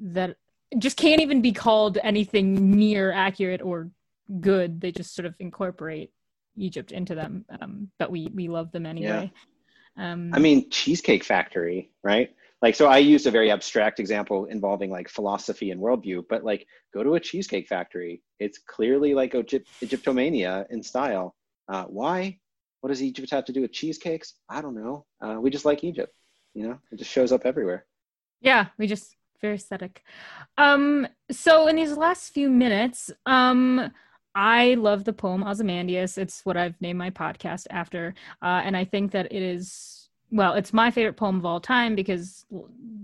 that 0.00 0.36
just 0.78 0.96
can't 0.96 1.20
even 1.20 1.42
be 1.42 1.52
called 1.52 1.98
anything 2.02 2.70
near 2.72 3.12
accurate 3.12 3.62
or 3.62 3.90
good. 4.40 4.80
They 4.80 4.90
just 4.90 5.14
sort 5.14 5.26
of 5.26 5.34
incorporate 5.38 6.10
Egypt 6.56 6.90
into 6.92 7.14
them, 7.14 7.44
um, 7.60 7.90
but 7.98 8.10
we 8.10 8.30
we 8.34 8.48
love 8.48 8.72
them 8.72 8.86
anyway. 8.86 9.32
Um, 9.96 10.32
I 10.34 10.38
mean, 10.38 10.70
Cheesecake 10.70 11.24
Factory, 11.24 11.90
right? 12.02 12.34
Like, 12.62 12.74
so 12.76 12.86
I 12.86 12.98
used 12.98 13.26
a 13.26 13.30
very 13.30 13.50
abstract 13.50 13.98
example 13.98 14.46
involving 14.46 14.90
like 14.90 15.08
philosophy 15.08 15.70
and 15.72 15.80
worldview, 15.80 16.24
but 16.28 16.44
like, 16.44 16.66
go 16.94 17.02
to 17.02 17.14
a 17.14 17.20
Cheesecake 17.20 17.68
Factory. 17.68 18.22
It's 18.38 18.58
clearly 18.58 19.14
like 19.14 19.34
Egypt- 19.34 19.68
Egyptomania 19.82 20.66
in 20.70 20.82
style. 20.82 21.34
Uh, 21.68 21.84
why? 21.84 22.38
What 22.80 22.88
does 22.88 23.02
Egypt 23.02 23.30
have 23.30 23.44
to 23.46 23.52
do 23.52 23.62
with 23.62 23.72
cheesecakes? 23.72 24.34
I 24.48 24.60
don't 24.60 24.74
know. 24.74 25.06
Uh, 25.20 25.38
we 25.40 25.50
just 25.50 25.64
like 25.64 25.84
Egypt. 25.84 26.12
You 26.54 26.68
know, 26.68 26.78
it 26.90 26.96
just 26.96 27.10
shows 27.10 27.32
up 27.32 27.42
everywhere. 27.44 27.86
Yeah, 28.40 28.66
we 28.78 28.86
just 28.86 29.16
very 29.40 29.54
aesthetic. 29.56 30.04
Um, 30.56 31.08
so 31.30 31.66
in 31.66 31.76
these 31.76 31.96
last 31.96 32.32
few 32.32 32.48
minutes, 32.48 33.10
um, 33.26 33.90
I 34.34 34.74
love 34.74 35.04
the 35.04 35.12
poem 35.12 35.42
Ozymandias. 35.42 36.18
It's 36.18 36.44
what 36.44 36.56
I've 36.56 36.80
named 36.80 36.98
my 36.98 37.10
podcast 37.10 37.66
after, 37.70 38.14
uh, 38.40 38.62
and 38.64 38.76
I 38.76 38.84
think 38.84 39.12
that 39.12 39.26
it 39.32 39.42
is 39.42 40.02
well, 40.32 40.54
it's 40.54 40.72
my 40.72 40.90
favorite 40.90 41.18
poem 41.18 41.36
of 41.36 41.44
all 41.44 41.60
time 41.60 41.94
because 41.94 42.46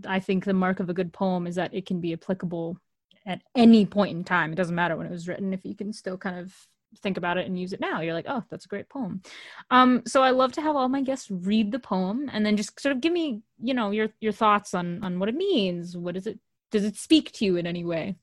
I 0.07 0.19
think 0.19 0.45
the 0.45 0.55
mark 0.55 0.81
of 0.81 0.89
a 0.89 0.95
good 0.95 1.13
poem 1.13 1.47
is 1.47 1.57
that 1.57 1.75
it 1.75 1.85
can 1.85 2.01
be 2.01 2.15
applicable 2.15 2.79
at 3.27 3.43
any 3.55 3.85
point 3.85 4.17
in 4.17 4.25
time. 4.25 4.51
It 4.51 4.57
doesn't 4.57 4.75
matter 4.75 4.97
when 4.97 5.07
it 5.07 5.13
was 5.13 5.29
written 5.29 5.53
if 5.53 5.63
you 5.65 5.75
can 5.75 5.93
still 5.93 6.17
kind 6.17 6.39
of 6.39 6.55
think 7.01 7.19
about 7.19 7.37
it 7.37 7.47
and 7.47 7.61
use 7.61 7.75
it 7.75 7.81
now. 7.81 8.01
You're 8.01 8.15
like, 8.15 8.25
oh, 8.29 8.43
that's 8.49 8.65
a 8.65 8.69
great 8.69 8.89
poem. 8.89 9.23
Um, 9.71 10.03
so 10.07 10.23
I 10.23 10.31
love 10.31 10.53
to 10.53 10.63
have 10.63 10.75
all 10.75 10.89
my 10.89 11.03
guests 11.03 11.31
read 11.31 11.71
the 11.71 11.79
poem 11.79 12.31
and 12.33 12.47
then 12.47 12.57
just 12.57 12.81
sort 12.81 12.95
of 12.95 13.03
give 13.03 13.13
me, 13.13 13.43
you 13.63 13.75
know, 13.75 13.91
your 13.91 14.09
your 14.21 14.33
thoughts 14.33 14.73
on 14.73 15.05
on 15.05 15.19
what 15.19 15.29
it 15.29 15.35
means. 15.35 15.99
What 15.99 16.17
is 16.17 16.27
it? 16.27 16.39
Does 16.71 16.85
it 16.85 16.97
speak 16.97 17.31
to 17.33 17.45
you 17.45 17.57
in 17.57 17.67
any 17.67 17.85
way? 17.85 18.17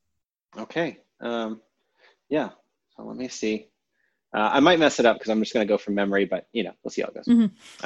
Okay. 0.58 0.98
Um, 1.22 1.62
yeah. 2.28 2.50
So 2.98 3.04
let 3.04 3.18
me 3.18 3.28
see. 3.28 3.68
Uh, 4.34 4.50
I 4.54 4.60
might 4.60 4.80
mess 4.80 5.00
it 5.00 5.06
up 5.06 5.18
because 5.18 5.30
I'm 5.30 5.40
just 5.40 5.54
going 5.54 5.66
to 5.66 5.72
go 5.72 5.78
from 5.78 5.96
memory, 5.96 6.26
but 6.26 6.48
you 6.52 6.64
know, 6.64 6.72
we'll 6.84 6.92
see 6.92 7.02
how 7.02 7.08
it 7.10 7.16
goes. 7.16 7.26
Mm-hmm. 7.26 7.86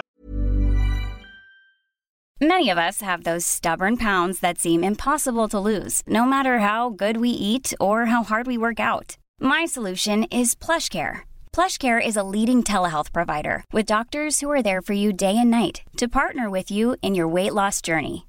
Many 2.41 2.69
of 2.69 2.77
us 2.77 3.01
have 3.01 3.25
those 3.25 3.45
stubborn 3.45 3.97
pounds 3.97 4.39
that 4.39 4.59
seem 4.59 4.81
impossible 4.81 5.49
to 5.49 5.59
lose, 5.59 6.01
no 6.07 6.23
matter 6.23 6.59
how 6.59 6.89
good 6.89 7.17
we 7.17 7.29
eat 7.29 7.73
or 7.81 8.05
how 8.05 8.23
hard 8.23 8.47
we 8.47 8.57
work 8.57 8.79
out. 8.79 9.17
My 9.41 9.65
solution 9.65 10.23
is 10.31 10.55
PlushCare. 10.55 11.21
PlushCare 11.51 11.99
is 12.05 12.15
a 12.15 12.23
leading 12.23 12.63
telehealth 12.63 13.11
provider 13.11 13.65
with 13.73 13.85
doctors 13.85 14.39
who 14.39 14.49
are 14.49 14.63
there 14.63 14.81
for 14.81 14.93
you 14.93 15.11
day 15.11 15.37
and 15.37 15.51
night 15.51 15.81
to 15.97 16.07
partner 16.07 16.49
with 16.49 16.71
you 16.71 16.95
in 17.01 17.13
your 17.13 17.27
weight 17.27 17.53
loss 17.53 17.81
journey. 17.81 18.28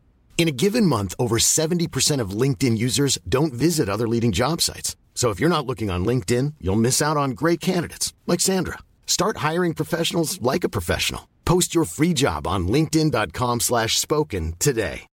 In 0.39 0.47
a 0.47 0.57
given 0.63 0.87
month, 0.87 1.13
over 1.19 1.37
70% 1.37 2.19
of 2.19 2.31
LinkedIn 2.31 2.79
users 2.79 3.19
don't 3.29 3.53
visit 3.53 3.89
other 3.89 4.07
leading 4.07 4.31
job 4.31 4.59
sites. 4.59 4.95
So 5.13 5.29
if 5.29 5.39
you're 5.39 5.55
not 5.55 5.67
looking 5.67 5.91
on 5.91 6.03
LinkedIn, 6.03 6.55
you'll 6.59 6.75
miss 6.87 6.99
out 6.99 7.15
on 7.15 7.37
great 7.41 7.59
candidates 7.59 8.11
like 8.25 8.39
Sandra. 8.39 8.79
Start 9.05 9.37
hiring 9.37 9.75
professionals 9.75 10.41
like 10.41 10.63
a 10.63 10.69
professional. 10.69 11.29
Post 11.45 11.75
your 11.75 11.85
free 11.85 12.13
job 12.13 12.47
on 12.47 12.67
linkedin.com 12.67 13.59
slash 13.59 13.99
spoken 13.99 14.55
today. 14.57 15.05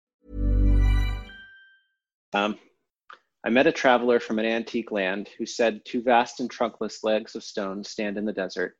Um, 2.34 2.58
I 3.44 3.50
met 3.50 3.66
a 3.66 3.72
traveler 3.72 4.20
from 4.20 4.38
an 4.38 4.44
antique 4.44 4.92
land 4.92 5.30
who 5.38 5.46
said 5.46 5.80
two 5.84 6.02
vast 6.02 6.40
and 6.40 6.50
trunkless 6.50 7.02
legs 7.02 7.34
of 7.34 7.42
stone 7.42 7.82
stand 7.82 8.18
in 8.18 8.26
the 8.26 8.32
desert. 8.32 8.76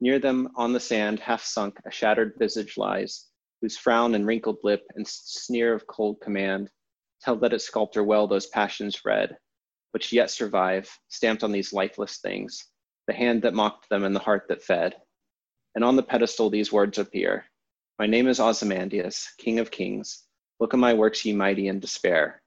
Near 0.00 0.18
them, 0.18 0.48
on 0.56 0.72
the 0.72 0.80
sand, 0.80 1.20
half 1.20 1.42
sunk, 1.42 1.78
a 1.84 1.90
shattered 1.90 2.34
visage 2.38 2.76
lies, 2.76 3.26
whose 3.62 3.78
frown 3.78 4.16
and 4.16 4.26
wrinkled 4.26 4.58
lip 4.64 4.82
and 4.96 5.06
sneer 5.06 5.72
of 5.72 5.86
cold 5.86 6.20
command 6.20 6.68
tell 7.22 7.36
that 7.36 7.52
its 7.52 7.64
sculptor 7.64 8.02
well 8.02 8.26
those 8.26 8.48
passions 8.48 9.04
read, 9.04 9.38
which 9.92 10.12
yet 10.12 10.30
survive, 10.30 10.90
stamped 11.08 11.44
on 11.44 11.52
these 11.52 11.72
lifeless 11.72 12.18
things, 12.18 12.66
the 13.06 13.14
hand 13.14 13.40
that 13.42 13.54
mocked 13.54 13.88
them 13.88 14.02
and 14.02 14.14
the 14.14 14.20
heart 14.20 14.46
that 14.48 14.64
fed. 14.64 14.96
And 15.76 15.84
on 15.84 15.94
the 15.94 16.02
pedestal 16.02 16.50
these 16.50 16.72
words 16.72 16.98
appear 16.98 17.46
My 18.00 18.06
name 18.06 18.26
is 18.26 18.40
Ozymandias, 18.40 19.32
King 19.38 19.60
of 19.60 19.70
Kings. 19.70 20.24
Look 20.58 20.74
on 20.74 20.80
my 20.80 20.92
works, 20.92 21.24
ye 21.24 21.32
mighty, 21.32 21.68
in 21.68 21.78
despair. 21.78 22.42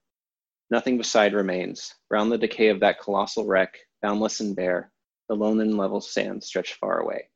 Nothing 0.70 0.98
beside 0.98 1.34
remains. 1.34 1.94
Round 2.12 2.30
the 2.30 2.38
decay 2.38 2.68
of 2.68 2.82
that 2.82 3.00
colossal 3.00 3.46
wreck, 3.46 3.78
boundless 4.02 4.42
and 4.42 4.56
bare, 4.56 4.92
the 5.30 5.36
lone 5.36 5.62
and 5.62 5.78
level 5.78 6.02
sands 6.02 6.48
stretch 6.48 6.74
far 6.74 7.00
away. 7.00 7.30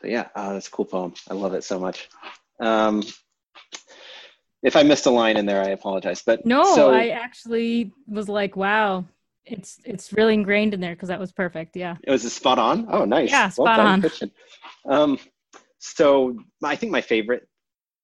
So 0.00 0.08
yeah, 0.08 0.28
uh, 0.34 0.54
that's 0.54 0.68
a 0.68 0.70
cool 0.70 0.84
poem. 0.84 1.14
I 1.28 1.34
love 1.34 1.54
it 1.54 1.64
so 1.64 1.78
much. 1.78 2.08
Um, 2.58 3.02
if 4.62 4.76
I 4.76 4.82
missed 4.82 5.06
a 5.06 5.10
line 5.10 5.36
in 5.36 5.46
there, 5.46 5.62
I 5.62 5.70
apologize. 5.70 6.22
But 6.24 6.44
no, 6.44 6.64
so, 6.74 6.90
I 6.90 7.08
actually 7.08 7.92
was 8.06 8.28
like, 8.28 8.56
wow, 8.56 9.06
it's 9.44 9.78
it's 9.84 10.12
really 10.12 10.34
ingrained 10.34 10.74
in 10.74 10.80
there 10.80 10.94
because 10.94 11.08
that 11.08 11.20
was 11.20 11.32
perfect. 11.32 11.76
Yeah. 11.76 11.96
It 12.02 12.10
was 12.10 12.24
a 12.24 12.30
spot 12.30 12.58
on. 12.58 12.86
Oh, 12.90 13.04
nice. 13.04 13.30
Yeah, 13.30 13.48
spot 13.48 13.78
well 13.78 13.86
on. 13.86 14.32
Um, 14.88 15.18
so 15.78 16.38
I 16.62 16.76
think 16.76 16.92
my 16.92 17.00
favorite 17.00 17.48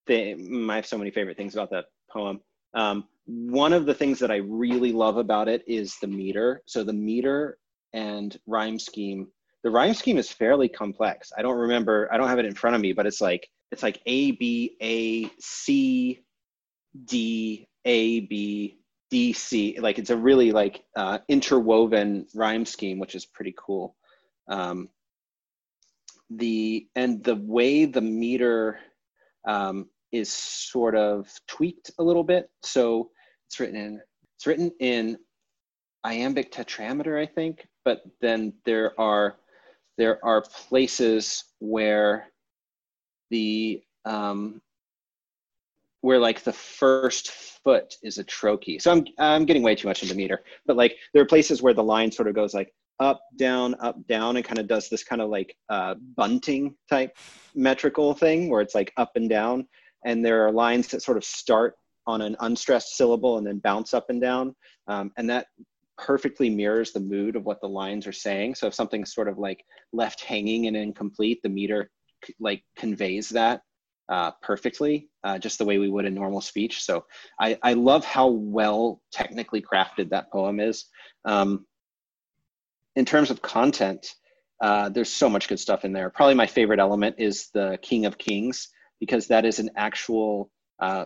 thing, 0.07 0.71
I 0.71 0.77
have 0.77 0.87
so 0.87 0.99
many 0.99 1.11
favorite 1.11 1.37
things 1.37 1.55
about 1.55 1.71
that 1.71 1.87
poem. 2.11 2.41
Um, 2.75 3.05
one 3.27 3.73
of 3.73 3.87
the 3.87 3.95
things 3.95 4.19
that 4.21 4.31
I 4.31 4.37
really 4.37 4.93
love 4.93 5.17
about 5.17 5.49
it 5.49 5.63
is 5.67 5.97
the 6.01 6.07
meter. 6.07 6.63
So 6.67 6.85
the 6.85 6.93
meter 6.93 7.59
and 7.93 8.39
rhyme 8.47 8.79
scheme. 8.79 9.29
The 9.67 9.73
rhyme 9.73 9.95
scheme 9.95 10.17
is 10.17 10.31
fairly 10.31 10.69
complex. 10.69 11.33
I 11.37 11.43
don't 11.43 11.59
remember. 11.59 12.09
I 12.13 12.19
don't 12.19 12.29
have 12.29 12.39
it 12.39 12.45
in 12.45 12.55
front 12.55 12.77
of 12.77 12.81
me, 12.81 12.93
but 12.93 13.05
it's 13.05 13.21
like 13.21 13.49
it's 13.73 13.83
like 13.83 14.01
A 14.07 14.31
B 14.31 14.77
A 14.81 15.29
C 15.41 16.21
D 17.05 17.67
A 17.85 18.21
B 18.21 18.79
D 19.11 19.33
C. 19.33 19.77
Like 19.81 19.99
it's 19.99 20.11
a 20.11 20.17
really 20.17 20.53
like 20.53 20.85
uh, 20.95 21.19
interwoven 21.27 22.29
rhyme 22.33 22.65
scheme, 22.65 23.01
which 23.01 23.17
is 23.17 23.27
pretty 23.27 23.57
cool. 23.59 23.97
Um, 24.49 24.89
the 26.31 26.87
and 26.95 27.25
the 27.25 27.35
way 27.35 27.87
the 27.87 28.01
meter 28.01 28.79
um, 29.49 29.91
is 30.13 30.33
sort 30.33 30.95
of 30.95 31.29
tweaked 31.49 31.91
a 31.99 32.05
little 32.05 32.23
bit. 32.23 32.49
So 32.63 33.11
it's 33.49 33.59
written 33.59 33.75
in 33.75 34.01
it's 34.37 34.47
written 34.47 34.71
in 34.79 35.19
iambic 36.05 36.53
tetrameter, 36.53 37.21
I 37.21 37.27
think, 37.27 37.67
but 37.85 38.03
then 38.21 38.53
there 38.65 38.93
are 39.01 39.35
there 39.99 40.25
are 40.25 40.43
places 40.69 41.45
where 41.59 42.27
the 43.31 43.83
um, 44.05 44.61
where 46.03 46.19
like 46.19 46.43
the 46.43 46.53
first 46.53 47.31
foot 47.31 47.97
is 48.03 48.19
a 48.19 48.25
trochee. 48.25 48.81
So 48.81 48.93
I'm 48.93 49.05
I'm 49.19 49.45
getting 49.45 49.63
way 49.63 49.75
too 49.75 49.89
much 49.89 50.03
into 50.03 50.15
meter, 50.15 50.45
but 50.67 50.77
like 50.77 50.97
there 51.13 51.23
are 51.23 51.27
places 51.27 51.63
where 51.63 51.75
the 51.75 51.83
line 51.83 52.13
sort 52.13 52.29
of 52.29 52.35
goes 52.35 52.55
like 52.55 52.73
up 53.01 53.21
down 53.37 53.75
up 53.81 53.97
down 54.07 54.37
and 54.37 54.45
kind 54.45 54.59
of 54.59 54.69
does 54.69 54.89
this 54.89 55.03
kind 55.03 55.21
of 55.21 55.31
like 55.31 55.57
uh, 55.69 55.95
bunting 56.17 56.75
type 56.89 57.17
metrical 57.55 58.15
thing 58.15 58.49
where 58.49 58.61
it's 58.61 58.75
like 58.75 58.93
up 58.97 59.13
and 59.17 59.29
down, 59.29 59.67
and 60.05 60.25
there 60.25 60.47
are 60.47 60.53
lines 60.53 60.89
that 60.89 61.03
sort 61.03 61.17
of 61.17 61.25
start 61.25 61.75
on 62.07 62.23
an 62.23 62.37
unstressed 62.41 62.97
syllable 62.97 63.39
and 63.39 63.47
then 63.47 63.59
bounce 63.59 63.93
up 63.93 64.07
and 64.11 64.21
down, 64.21 64.55
um, 64.87 65.11
and 65.17 65.29
that 65.29 65.47
perfectly 65.99 66.51
mirrors 66.51 66.93
the 66.93 67.01
mood 67.01 67.37
of 67.37 67.45
what 67.45 67.61
the 67.61 67.69
lines 67.69 68.07
are 68.07 68.13
saying. 68.13 68.55
So 68.55 68.67
if 68.67 68.75
something's 68.75 69.15
sort 69.15 69.29
of 69.29 69.39
like 69.39 69.65
left 69.93 70.23
hanging 70.23 70.67
and 70.67 70.77
incomplete, 70.77 71.41
the 71.43 71.49
meter 71.49 71.91
like 72.39 72.63
conveys 72.77 73.31
that 73.31 73.63
uh, 74.09 74.33
perfectly, 74.43 75.09
uh, 75.25 75.39
just 75.39 75.59
the 75.59 75.65
way 75.65 75.79
we 75.79 75.89
would 75.89 76.05
in 76.05 76.15
normal 76.15 76.41
speech. 76.41 76.83
So 76.83 77.07
I, 77.41 77.59
I 77.63 77.73
love 77.73 78.05
how 78.05 78.29
well 78.29 79.01
technically 79.13 79.63
crafted 79.63 80.11
that 80.11 80.31
poem 80.31 80.61
is. 80.61 80.85
Um, 81.25 81.67
in 82.95 83.05
terms 83.05 83.31
of 83.31 83.43
content, 83.43 84.15
uh, 84.61 84.89
there's 84.89 85.13
so 85.13 85.29
much 85.29 85.49
good 85.49 85.61
stuff 85.61 85.85
in 85.85 85.93
there. 85.93 86.09
Probably 86.11 86.35
my 86.35 86.47
favorite 86.47 86.81
element 86.81 87.17
is 87.19 87.51
the 87.53 87.79
King 87.83 88.07
of 88.07 88.17
Kings, 88.17 88.69
because 89.01 89.27
that 89.27 89.45
is 89.45 89.59
an 89.59 89.71
actual 89.77 90.51
uh, 90.81 91.05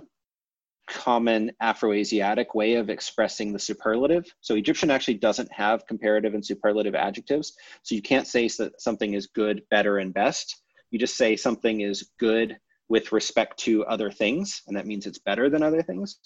common 0.90 1.50
Afroasiatic 1.62 2.54
way 2.54 2.74
of 2.74 2.90
expressing 2.90 3.52
the 3.52 3.58
superlative. 3.58 4.24
So 4.40 4.56
Egyptian 4.56 4.90
actually 4.90 5.14
doesn't 5.14 5.50
have 5.52 5.86
comparative 5.86 6.34
and 6.34 6.44
superlative 6.44 6.94
adjectives. 6.94 7.54
So 7.82 7.94
you 7.94 8.02
can't 8.02 8.26
say 8.26 8.48
that 8.58 8.80
something 8.80 9.14
is 9.14 9.28
good, 9.28 9.62
better, 9.70 9.98
and 9.98 10.12
best. 10.12 10.62
You 10.90 10.98
just 10.98 11.16
say 11.16 11.36
something 11.36 11.80
is 11.80 12.10
good 12.18 12.56
with 12.88 13.12
respect 13.12 13.56
to 13.60 13.84
other 13.86 14.10
things, 14.10 14.62
and 14.66 14.76
that 14.76 14.86
means 14.86 15.06
it's 15.06 15.20
better 15.20 15.48
than 15.48 15.62
other 15.62 15.82
things. 15.82 16.18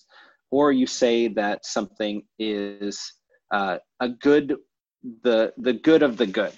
Or 0.50 0.72
you 0.72 0.86
say 0.86 1.28
that 1.28 1.66
something 1.66 2.22
is 2.38 3.12
uh, 3.52 3.78
a 4.00 4.08
good, 4.08 4.56
the 5.22 5.52
the 5.58 5.74
good 5.74 6.02
of 6.02 6.16
the 6.16 6.26
good, 6.26 6.54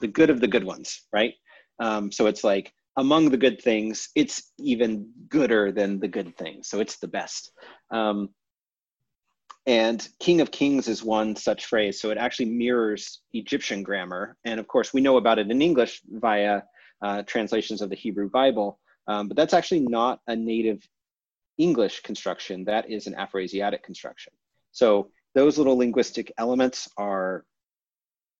the 0.00 0.08
good 0.08 0.30
of 0.30 0.40
the 0.40 0.48
good 0.48 0.64
ones, 0.64 1.06
right? 1.12 1.34
Um, 1.78 2.10
so 2.10 2.26
it's 2.26 2.44
like 2.44 2.72
among 2.96 3.30
the 3.30 3.36
good 3.36 3.60
things, 3.60 4.08
it's 4.14 4.52
even 4.58 5.08
gooder 5.28 5.72
than 5.72 6.00
the 6.00 6.08
good 6.08 6.36
things. 6.36 6.68
So 6.68 6.80
it's 6.80 6.98
the 6.98 7.08
best. 7.08 7.52
Um, 7.90 8.30
and 9.66 10.06
King 10.18 10.40
of 10.40 10.50
Kings 10.50 10.88
is 10.88 11.04
one 11.04 11.36
such 11.36 11.66
phrase. 11.66 12.00
So 12.00 12.10
it 12.10 12.18
actually 12.18 12.46
mirrors 12.46 13.20
Egyptian 13.32 13.82
grammar. 13.82 14.36
And 14.44 14.58
of 14.58 14.66
course, 14.66 14.92
we 14.92 15.00
know 15.00 15.16
about 15.16 15.38
it 15.38 15.50
in 15.50 15.62
English 15.62 16.00
via 16.08 16.62
uh, 17.02 17.22
translations 17.22 17.82
of 17.82 17.90
the 17.90 17.96
Hebrew 17.96 18.30
Bible. 18.30 18.78
Um, 19.06 19.28
but 19.28 19.36
that's 19.36 19.54
actually 19.54 19.80
not 19.80 20.20
a 20.26 20.36
native 20.36 20.86
English 21.58 22.00
construction. 22.00 22.64
That 22.64 22.90
is 22.90 23.06
an 23.06 23.14
Afroasiatic 23.14 23.82
construction. 23.82 24.32
So 24.72 25.10
those 25.34 25.58
little 25.58 25.76
linguistic 25.76 26.32
elements 26.38 26.88
are 26.96 27.44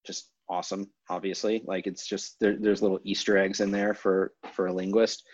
just 0.06 0.30
awesome 0.50 0.90
obviously. 1.08 1.62
Like 1.64 1.86
it's 1.86 2.06
just 2.06 2.36
there, 2.40 2.56
there's 2.58 2.82
little 2.82 3.00
easter 3.04 3.38
eggs 3.38 3.60
in 3.60 3.70
there 3.70 3.94
for 3.94 4.32
for 4.52 4.66
a 4.66 4.72
linguist. 4.72 5.24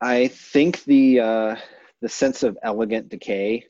I 0.00 0.28
think 0.28 0.84
the 0.84 1.20
uh 1.20 1.56
the 2.00 2.08
sense 2.08 2.42
of 2.42 2.58
elegant 2.62 3.08
decay 3.08 3.66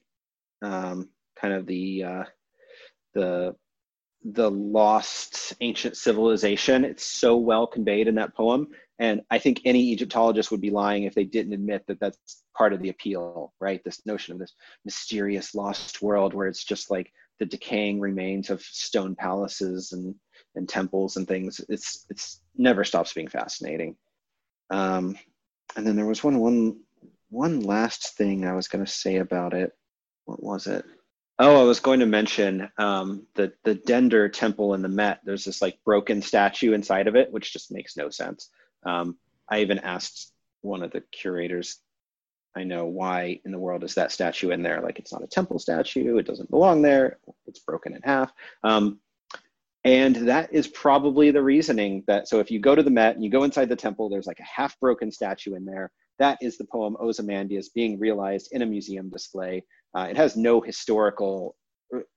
um 0.62 1.09
kind 1.41 1.55
of 1.55 1.66
the 1.66 2.05
uh 2.05 2.24
the 3.14 3.57
the 4.24 4.51
lost 4.51 5.55
ancient 5.61 5.97
civilization 5.97 6.85
it's 6.85 7.07
so 7.07 7.37
well 7.37 7.66
conveyed 7.66 8.09
in 8.09 8.16
that 8.16 8.35
poem. 8.35 8.68
And 8.99 9.22
i 9.31 9.39
think 9.39 9.61
any 9.64 9.93
egyptologist 9.93 10.51
would 10.51 10.61
be 10.61 10.70
lying 10.70 11.05
if 11.05 11.14
they 11.14 11.24
didn't 11.24 11.53
admit 11.53 11.85
that 11.87 12.01
that's 12.01 12.43
part 12.57 12.72
of 12.72 12.81
the 12.83 12.89
appeal 12.91 13.53
right? 13.61 13.83
This 13.85 14.05
notion 14.07 14.33
of 14.35 14.39
this 14.39 14.55
mysterious 14.85 15.55
lost 15.55 16.03
world 16.03 16.35
where 16.35 16.47
it's 16.49 16.64
just 16.64 16.91
like 16.91 17.11
the 17.39 17.47
decaying 17.47 18.01
remains 18.01 18.51
of 18.51 18.62
stone 18.62 19.14
palaces 19.14 19.93
and 19.93 20.14
and 20.57 20.68
temples 20.68 21.16
and 21.16 21.26
things. 21.26 21.61
It's 21.68 22.07
it's 22.11 22.40
never 22.57 22.84
stops 22.84 23.12
being 23.12 23.28
fascinating. 23.28 23.96
Um, 24.70 25.16
and 25.76 25.86
then 25.86 25.96
there 25.96 26.07
was 26.07 26.24
one 26.24 26.38
one 26.38 26.80
one 27.30 27.61
last 27.61 28.16
thing 28.16 28.46
I 28.46 28.54
was 28.54 28.68
going 28.68 28.84
to 28.84 28.90
say 28.90 29.16
about 29.16 29.54
it. 29.54 29.72
What 30.24 30.42
was 30.42 30.66
it? 30.66 30.84
Oh, 31.38 31.61
I 31.61 31.64
was 31.64 31.80
going 31.80 32.00
to 32.00 32.07
mention 32.07 32.70
um, 32.78 33.26
the 33.34 33.52
the 33.64 33.74
Dendur 33.74 34.32
Temple 34.32 34.74
in 34.74 34.82
the 34.82 34.88
Met. 34.88 35.20
There's 35.24 35.44
this 35.44 35.62
like 35.62 35.78
broken 35.84 36.22
statue 36.22 36.72
inside 36.72 37.07
of 37.09 37.16
it, 37.16 37.30
which 37.32 37.52
just 37.52 37.72
makes 37.72 37.96
no 37.96 38.11
sense. 38.11 38.50
Um, 38.84 39.16
I 39.48 39.61
even 39.61 39.78
asked 39.78 40.32
one 40.62 40.82
of 40.82 40.90
the 40.90 41.02
curators 41.12 41.80
I 42.57 42.64
know 42.64 42.86
why 42.86 43.40
in 43.44 43.52
the 43.52 43.59
world 43.59 43.84
is 43.84 43.94
that 43.94 44.11
statue 44.11 44.50
in 44.50 44.62
there? 44.62 44.80
Like 44.80 44.98
it's 44.98 45.12
not 45.12 45.22
a 45.22 45.26
temple 45.26 45.59
statue. 45.59 46.16
It 46.16 46.26
doesn't 46.26 46.50
belong 46.50 46.80
there. 46.80 47.18
It's 47.46 47.59
broken 47.59 47.94
in 47.94 48.00
half. 48.02 48.32
Um, 48.64 48.98
and 49.87 50.16
that 50.28 50.53
is 50.53 50.66
probably 50.66 51.30
the 51.30 51.43
reasoning 51.43 52.03
that, 52.09 52.28
so 52.28 52.41
if 52.41 52.51
you 52.51 52.59
go 52.59 52.74
to 52.74 52.82
the 52.82 52.91
Met 52.91 53.14
and 53.14 53.24
you 53.24 53.30
go 53.30 53.45
inside 53.45 53.68
the 53.68 53.76
temple, 53.76 54.09
there's 54.09 54.26
like 54.26 54.41
a 54.41 54.61
half 54.61 54.78
broken 54.80 55.12
statue 55.12 55.55
in 55.55 55.64
there. 55.64 55.93
That 56.18 56.39
is 56.41 56.59
the 56.59 56.64
poem 56.64 56.97
Ozymandias 57.01 57.68
being 57.68 57.99
realized 57.99 58.49
in 58.51 58.62
a 58.62 58.66
museum 58.66 59.11
display. 59.11 59.62
Uh, 59.97 60.09
it 60.11 60.16
has 60.16 60.37
no 60.37 60.61
historical 60.61 61.57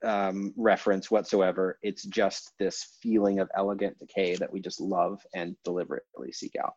um, 0.03 0.53
reference 0.57 1.11
whatsoever. 1.11 1.77
It's 1.83 2.05
just 2.05 2.53
this 2.57 2.97
feeling 3.03 3.39
of 3.39 3.49
elegant 3.55 3.99
decay 3.99 4.35
that 4.35 4.51
we 4.51 4.61
just 4.61 4.81
love 4.81 5.21
and 5.35 5.55
deliberately 5.63 6.31
seek 6.31 6.53
out. 6.63 6.73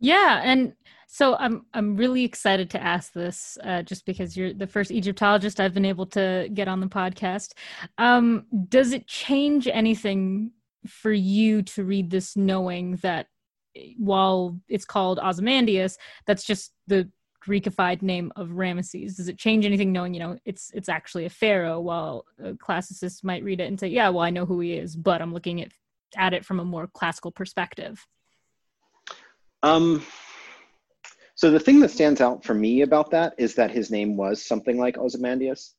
Yeah, 0.00 0.40
and 0.44 0.74
so 1.06 1.36
I'm 1.36 1.66
I'm 1.72 1.96
really 1.96 2.24
excited 2.24 2.70
to 2.70 2.82
ask 2.82 3.12
this, 3.12 3.56
uh, 3.64 3.82
just 3.82 4.04
because 4.06 4.36
you're 4.36 4.52
the 4.52 4.66
first 4.66 4.90
Egyptologist 4.90 5.60
I've 5.60 5.74
been 5.74 5.84
able 5.84 6.06
to 6.06 6.48
get 6.52 6.68
on 6.68 6.80
the 6.80 6.86
podcast. 6.86 7.52
Um, 7.98 8.46
does 8.68 8.92
it 8.92 9.06
change 9.06 9.66
anything 9.68 10.52
for 10.86 11.12
you 11.12 11.62
to 11.62 11.84
read 11.84 12.10
this, 12.10 12.36
knowing 12.36 12.96
that 12.96 13.28
eh, 13.76 13.92
while 13.98 14.60
it's 14.68 14.84
called 14.84 15.18
Ozymandias, 15.18 15.96
that's 16.26 16.44
just 16.44 16.72
the 16.86 17.10
Greekified 17.44 18.02
name 18.02 18.32
of 18.36 18.48
Ramesses? 18.50 19.16
Does 19.16 19.28
it 19.28 19.38
change 19.38 19.64
anything 19.64 19.92
knowing 19.92 20.12
you 20.12 20.20
know 20.20 20.38
it's 20.44 20.70
it's 20.74 20.88
actually 20.90 21.24
a 21.24 21.30
pharaoh? 21.30 21.80
While 21.80 22.26
a 22.42 22.52
classicist 22.54 23.24
might 23.24 23.44
read 23.44 23.60
it 23.60 23.68
and 23.68 23.80
say, 23.80 23.88
yeah, 23.88 24.08
well, 24.10 24.24
I 24.24 24.30
know 24.30 24.44
who 24.46 24.60
he 24.60 24.74
is, 24.74 24.94
but 24.96 25.22
I'm 25.22 25.32
looking 25.32 25.62
at 25.62 25.72
at 26.16 26.34
it 26.34 26.44
from 26.44 26.60
a 26.60 26.64
more 26.64 26.86
classical 26.86 27.30
perspective. 27.30 28.06
Um, 29.62 30.04
so 31.34 31.50
the 31.50 31.60
thing 31.60 31.80
that 31.80 31.90
stands 31.90 32.20
out 32.20 32.44
for 32.44 32.54
me 32.54 32.80
about 32.80 33.10
that 33.10 33.34
is 33.36 33.54
that 33.56 33.70
his 33.70 33.90
name 33.90 34.16
was 34.16 34.44
something 34.44 34.78
like 34.78 34.96
Ozymandias. 34.96 35.74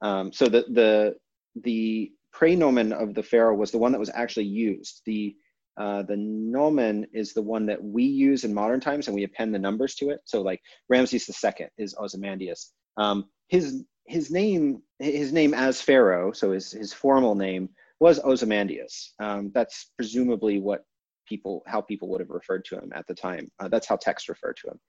Um, 0.00 0.32
so 0.32 0.48
the 0.48 0.64
the 0.70 1.16
the 1.62 2.12
praenomen 2.34 2.92
of 2.92 3.14
the 3.14 3.22
pharaoh 3.22 3.54
was 3.54 3.70
the 3.70 3.78
one 3.78 3.92
that 3.92 3.98
was 3.98 4.10
actually 4.14 4.46
used. 4.46 5.02
The 5.06 5.36
uh, 5.76 6.02
the 6.02 6.16
nomen 6.16 7.06
is 7.12 7.32
the 7.32 7.42
one 7.42 7.66
that 7.66 7.82
we 7.82 8.04
use 8.04 8.44
in 8.44 8.52
modern 8.52 8.80
times, 8.80 9.06
and 9.06 9.14
we 9.14 9.24
append 9.24 9.54
the 9.54 9.58
numbers 9.58 9.94
to 9.96 10.10
it. 10.10 10.20
So 10.24 10.42
like 10.42 10.60
Ramses 10.88 11.28
II 11.28 11.66
is 11.78 11.94
Ozymandias. 11.98 12.72
Um, 12.96 13.28
his 13.48 13.84
his 14.06 14.30
name 14.30 14.82
his 14.98 15.32
name 15.32 15.54
as 15.54 15.80
pharaoh, 15.80 16.32
so 16.32 16.52
his 16.52 16.70
his 16.70 16.92
formal 16.92 17.34
name 17.34 17.70
was 18.00 18.20
Ozymandias. 18.20 19.14
Um, 19.20 19.50
that's 19.54 19.90
presumably 19.96 20.60
what 20.60 20.84
people 21.26 21.62
how 21.66 21.80
people 21.80 22.08
would 22.08 22.20
have 22.20 22.30
referred 22.30 22.64
to 22.66 22.76
him 22.76 22.92
at 22.94 23.06
the 23.06 23.14
time. 23.14 23.50
Uh, 23.58 23.68
that's 23.68 23.86
how 23.86 23.96
text 23.96 24.28
referred 24.28 24.56
to 24.62 24.70
him. 24.70 24.80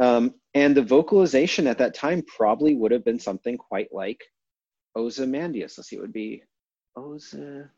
Um, 0.00 0.34
and 0.54 0.76
the 0.76 0.82
vocalization 0.82 1.66
at 1.66 1.78
that 1.78 1.94
time 1.94 2.22
probably 2.22 2.74
would 2.74 2.92
have 2.92 3.04
been 3.04 3.18
something 3.18 3.56
quite 3.56 3.88
like 3.92 4.20
Ozymandias. 4.96 5.76
Let's 5.76 5.88
see, 5.90 5.96
it 5.96 6.00
would 6.00 6.12
be 6.12 6.42
Ozamere, 6.96 7.68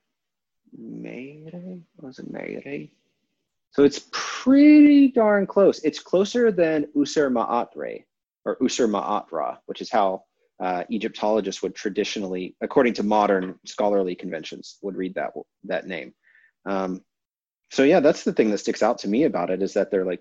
Ozamere. 2.01 2.91
So 3.71 3.85
it's 3.85 4.09
pretty 4.13 5.09
darn 5.09 5.47
close. 5.47 5.81
It's 5.83 5.99
closer 5.99 6.53
than 6.53 6.87
Usur 6.95 7.33
Ma'atre 7.33 8.05
or 8.45 8.57
Usur 8.59 8.89
Ma'atra, 8.89 9.59
which 9.67 9.81
is 9.81 9.91
how 9.91 10.25
uh, 10.63 10.85
Egyptologists 10.91 11.63
would 11.63 11.75
traditionally, 11.75 12.55
according 12.61 12.93
to 12.95 13.03
modern 13.03 13.59
scholarly 13.67 14.15
conventions, 14.15 14.79
would 14.83 14.97
read 14.97 15.15
that 15.15 15.33
that 15.65 15.87
name. 15.87 16.15
Um, 16.67 17.03
so 17.73 17.85
yeah, 17.85 18.01
that's 18.01 18.23
the 18.23 18.35
thing 18.35 18.51
that 18.51 18.59
sticks 18.59 18.83
out 18.83 18.99
to 18.99 19.09
me 19.09 19.25
about 19.25 19.49
it 19.49 19.62
is 19.62 19.73
that 19.73 19.91
they're 19.91 20.05
like, 20.05 20.20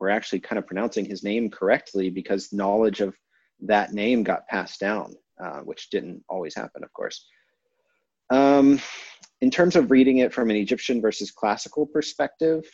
we're 0.00 0.08
actually 0.08 0.40
kind 0.40 0.58
of 0.58 0.66
pronouncing 0.66 1.04
his 1.04 1.22
name 1.22 1.48
correctly 1.48 2.10
because 2.10 2.52
knowledge 2.52 3.00
of 3.00 3.14
that 3.60 3.92
name 3.92 4.24
got 4.24 4.48
passed 4.48 4.80
down, 4.80 5.14
uh, 5.40 5.60
which 5.60 5.90
didn't 5.90 6.24
always 6.28 6.56
happen, 6.56 6.82
of 6.82 6.92
course. 6.92 7.24
Um, 8.30 8.80
in 9.42 9.48
terms 9.48 9.76
of 9.76 9.92
reading 9.92 10.18
it 10.18 10.34
from 10.34 10.50
an 10.50 10.56
Egyptian 10.56 11.00
versus 11.00 11.30
classical 11.30 11.86
perspective, 11.86 12.64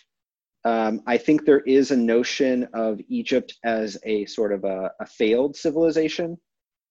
um, 0.65 1.03
I 1.07 1.19
think 1.19 1.45
there 1.45 1.61
is 1.61 1.91
a 1.91 1.97
notion 1.97 2.67
of 2.73 3.01
Egypt 3.09 3.57
as 3.63 3.99
a 4.05 4.25
sort 4.25 4.55
of 4.55 4.65
a, 4.65 4.91
a 5.01 5.07
failed 5.07 5.55
civilization 5.55 6.39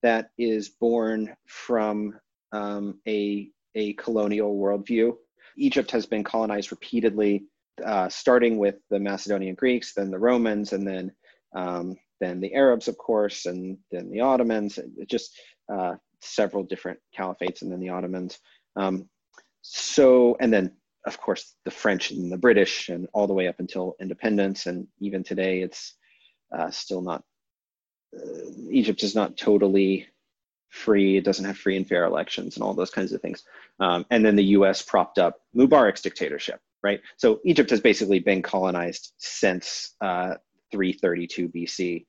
that 0.04 0.30
is 0.38 0.70
born 0.70 1.36
from 1.48 2.14
um, 2.52 3.00
a, 3.08 3.50
a 3.74 3.94
colonial 3.94 4.56
worldview 4.56 5.14
Egypt 5.58 5.92
has 5.92 6.06
been 6.06 6.24
colonized 6.24 6.72
repeatedly, 6.72 7.46
uh, 7.84 8.10
starting 8.10 8.58
with 8.58 8.76
the 8.90 9.00
Macedonian 9.00 9.56
Greeks, 9.56 9.94
then 9.94 10.12
the 10.12 10.20
Romans, 10.20 10.74
and 10.74 10.88
then 10.88 11.12
um, 11.56 11.96
then 12.20 12.40
the 12.40 12.54
Arabs, 12.54 12.88
of 12.88 12.98
course, 12.98 13.46
and 13.46 13.78
then 13.92 14.10
the 14.10 14.22
Ottomans. 14.22 14.80
Just 15.08 15.40
uh, 15.72 15.96
several 16.22 16.64
different 16.64 17.00
caliphates, 17.18 17.62
and 17.62 17.72
then 17.72 17.80
the 17.80 17.90
Ottomans. 17.90 18.40
Um, 18.76 19.10
so, 19.62 20.38
and 20.40 20.52
then 20.52 20.72
of 21.06 21.20
course 21.20 21.56
the 21.64 21.72
French 21.72 22.12
and 22.12 22.32
the 22.32 22.38
British, 22.38 22.90
and 22.90 23.08
all 23.14 23.28
the 23.28 23.34
way 23.34 23.48
up 23.48 23.60
until 23.60 23.96
independence, 24.00 24.66
and 24.66 24.88
even 25.00 25.24
today, 25.24 25.62
it's 25.62 25.94
uh, 26.56 26.72
still 26.72 27.02
not. 27.02 27.24
Uh, 28.16 28.70
Egypt 28.72 29.04
is 29.04 29.16
not 29.16 29.38
totally 29.38 30.08
free, 30.70 31.18
it 31.18 31.24
doesn't 31.24 31.46
have 31.46 31.58
free 31.58 31.78
and 31.78 31.88
fair 31.88 32.06
elections 32.06 32.56
and 32.56 32.64
all 32.64 32.74
those 32.74 32.90
kinds 32.90 33.12
of 33.12 33.22
things. 33.22 33.44
Um, 33.80 34.06
and 34.10 34.26
then 34.26 34.36
the 34.36 34.44
US 34.44 34.82
propped 34.82 35.18
up 35.18 35.42
Mubarak's 35.56 36.02
dictatorship, 36.02 36.60
right? 36.84 37.00
So 37.18 37.40
Egypt 37.46 37.70
has 37.70 37.82
basically 37.82 38.20
been 38.20 38.42
colonized 38.42 39.14
since 39.18 39.96
uh, 40.02 40.36
332 40.72 41.50
BC. 41.50 42.06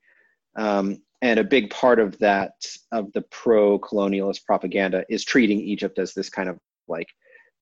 Um, 0.55 1.01
and 1.21 1.39
a 1.39 1.43
big 1.43 1.69
part 1.69 1.99
of 1.99 2.17
that, 2.19 2.53
of 2.91 3.11
the 3.13 3.21
pro 3.23 3.79
colonialist 3.79 4.45
propaganda, 4.45 5.05
is 5.09 5.23
treating 5.23 5.59
Egypt 5.59 5.99
as 5.99 6.13
this 6.13 6.29
kind 6.29 6.49
of 6.49 6.57
like 6.87 7.07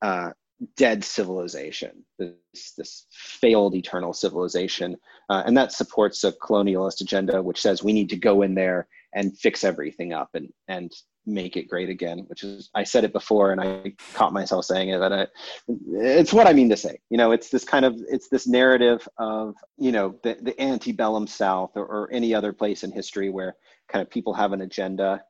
uh, 0.02 0.32
dead 0.76 1.04
civilization, 1.04 2.04
this, 2.20 2.74
this 2.78 3.06
failed 3.12 3.76
eternal 3.76 4.14
civilization. 4.14 4.96
Uh, 5.30 5.44
and 5.46 5.58
that 5.58 5.72
supports 5.72 6.24
a 6.24 6.32
colonialist 6.34 7.02
agenda, 7.02 7.42
which 7.42 7.62
says 7.62 7.84
we 7.84 7.94
need 7.94 8.10
to 8.10 8.16
go 8.16 8.42
in 8.44 8.56
there 8.56 8.88
and 9.18 9.38
fix 9.38 9.64
everything 9.64 10.14
up 10.14 10.30
and 10.36 10.50
and 10.68 10.92
make 11.26 11.58
it 11.58 11.68
great 11.68 11.90
again 11.90 12.20
which 12.28 12.44
is 12.44 12.70
i 12.74 12.84
said 12.84 13.04
it 13.04 13.12
before 13.12 13.52
and 13.52 13.60
i 13.60 13.92
caught 14.14 14.32
myself 14.32 14.64
saying 14.64 14.90
it 14.90 15.00
but 15.00 15.12
I, 15.12 15.28
it's 15.68 16.32
what 16.32 16.48
i 16.48 16.54
mean 16.54 16.70
to 16.70 16.78
say. 16.78 17.00
You 17.10 17.18
know 17.18 17.32
it's 17.32 17.50
this 17.50 17.64
kind 17.64 17.86
of 17.86 18.00
it's 18.10 18.30
this 18.30 18.48
narrative 18.48 19.08
of 19.18 19.56
you 19.78 19.92
know 19.92 20.16
the, 20.24 20.38
the 20.42 20.60
antebellum 20.62 21.28
south 21.28 21.72
or, 21.76 21.86
or 21.86 22.10
any 22.12 22.34
other 22.34 22.54
place 22.54 22.84
in 22.84 22.92
history 22.92 23.30
where 23.30 23.56
kind 23.90 24.02
of 24.02 24.10
people 24.10 24.34
have 24.34 24.54
an 24.54 24.62
agenda. 24.62 25.24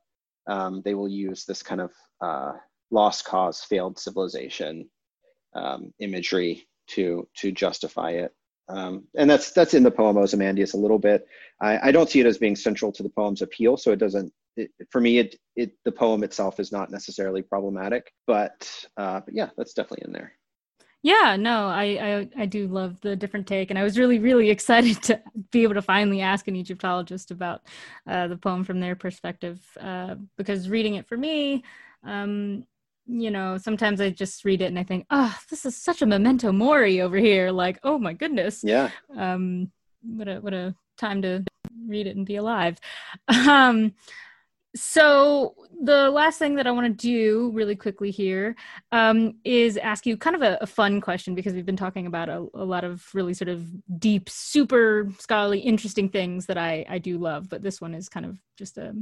Um, 0.46 0.82
they 0.84 0.94
will 0.94 1.08
use 1.08 1.44
this 1.44 1.62
kind 1.62 1.80
of 1.80 1.92
uh, 2.20 2.52
lost 2.90 3.24
cause 3.24 3.60
failed 3.62 3.98
civilization 3.98 4.88
um, 5.54 5.92
imagery 5.98 6.68
to 6.88 7.28
to 7.38 7.52
justify 7.52 8.10
it 8.12 8.32
um, 8.68 9.04
and 9.16 9.28
that's 9.30 9.50
that's 9.52 9.74
in 9.74 9.82
the 9.82 9.90
poem 9.90 10.16
Ozymandias 10.16 10.74
a 10.74 10.78
little 10.78 10.98
bit. 10.98 11.26
I, 11.60 11.88
I, 11.88 11.92
don't 11.92 12.10
see 12.10 12.20
it 12.20 12.26
as 12.26 12.38
being 12.38 12.54
central 12.54 12.92
to 12.92 13.02
the 13.02 13.08
poem's 13.08 13.42
appeal, 13.42 13.76
so 13.76 13.92
it 13.92 13.98
doesn't. 13.98 14.32
It, 14.56 14.70
for 14.90 15.00
me, 15.00 15.18
it 15.18 15.36
it 15.56 15.72
the 15.84 15.92
poem 15.92 16.22
itself 16.22 16.60
is 16.60 16.70
not 16.70 16.90
necessarily 16.90 17.42
problematic, 17.42 18.12
but 18.26 18.70
uh, 18.96 19.20
but 19.20 19.34
yeah, 19.34 19.48
that's 19.56 19.72
definitely 19.72 20.04
in 20.06 20.12
there. 20.12 20.32
Yeah, 21.02 21.36
no, 21.36 21.68
I, 21.68 21.84
I 22.36 22.42
I 22.42 22.46
do 22.46 22.66
love 22.66 23.00
the 23.00 23.16
different 23.16 23.46
take, 23.46 23.70
and 23.70 23.78
I 23.78 23.84
was 23.84 23.98
really 23.98 24.18
really 24.18 24.50
excited 24.56 25.02
to 25.04 25.22
be 25.50 25.62
able 25.62 25.74
to 25.74 25.82
finally 25.82 26.20
ask 26.20 26.46
an 26.46 26.56
Egyptologist 26.56 27.30
about 27.30 27.62
uh, 28.06 28.28
the 28.28 28.36
poem 28.36 28.64
from 28.64 28.80
their 28.80 28.96
perspective, 28.96 29.60
uh, 29.80 30.16
because 30.36 30.68
reading 30.68 30.96
it 30.96 31.06
for 31.06 31.16
me. 31.16 31.64
Um, 32.04 32.64
you 33.08 33.30
know, 33.30 33.56
sometimes 33.56 34.00
I 34.00 34.10
just 34.10 34.44
read 34.44 34.60
it 34.60 34.66
and 34.66 34.78
I 34.78 34.84
think, 34.84 35.06
oh, 35.10 35.36
this 35.48 35.64
is 35.64 35.76
such 35.76 36.02
a 36.02 36.06
memento 36.06 36.52
mori 36.52 37.00
over 37.00 37.16
here. 37.16 37.50
Like, 37.50 37.80
oh 37.82 37.98
my 37.98 38.12
goodness. 38.12 38.62
Yeah. 38.62 38.90
Um, 39.16 39.72
what 40.02 40.28
a 40.28 40.36
what 40.36 40.54
a 40.54 40.74
time 40.98 41.22
to 41.22 41.44
read 41.86 42.06
it 42.06 42.16
and 42.16 42.26
be 42.26 42.36
alive. 42.36 42.78
Um, 43.48 43.94
so 44.76 45.54
the 45.82 46.10
last 46.10 46.38
thing 46.38 46.56
that 46.56 46.66
I 46.66 46.70
want 46.70 46.86
to 46.86 46.92
do 46.92 47.50
really 47.54 47.74
quickly 47.74 48.10
here 48.10 48.54
um, 48.92 49.34
is 49.44 49.76
ask 49.78 50.04
you 50.04 50.16
kind 50.16 50.36
of 50.36 50.42
a, 50.42 50.58
a, 50.60 50.66
fun 50.66 51.00
question 51.00 51.34
because 51.34 51.54
we've 51.54 51.64
been 51.64 51.76
talking 51.76 52.06
about 52.06 52.28
a, 52.28 52.46
a, 52.54 52.64
lot 52.64 52.84
of 52.84 53.06
really 53.14 53.32
sort 53.32 53.48
of 53.48 53.66
deep, 53.98 54.28
super 54.28 55.08
scholarly, 55.18 55.60
interesting 55.60 56.08
things 56.08 56.46
that 56.46 56.58
I, 56.58 56.84
I 56.88 56.98
do 56.98 57.18
love. 57.18 57.48
But 57.48 57.62
this 57.62 57.80
one 57.80 57.94
is 57.94 58.08
kind 58.08 58.26
of 58.26 58.38
just 58.58 58.76
a, 58.76 58.94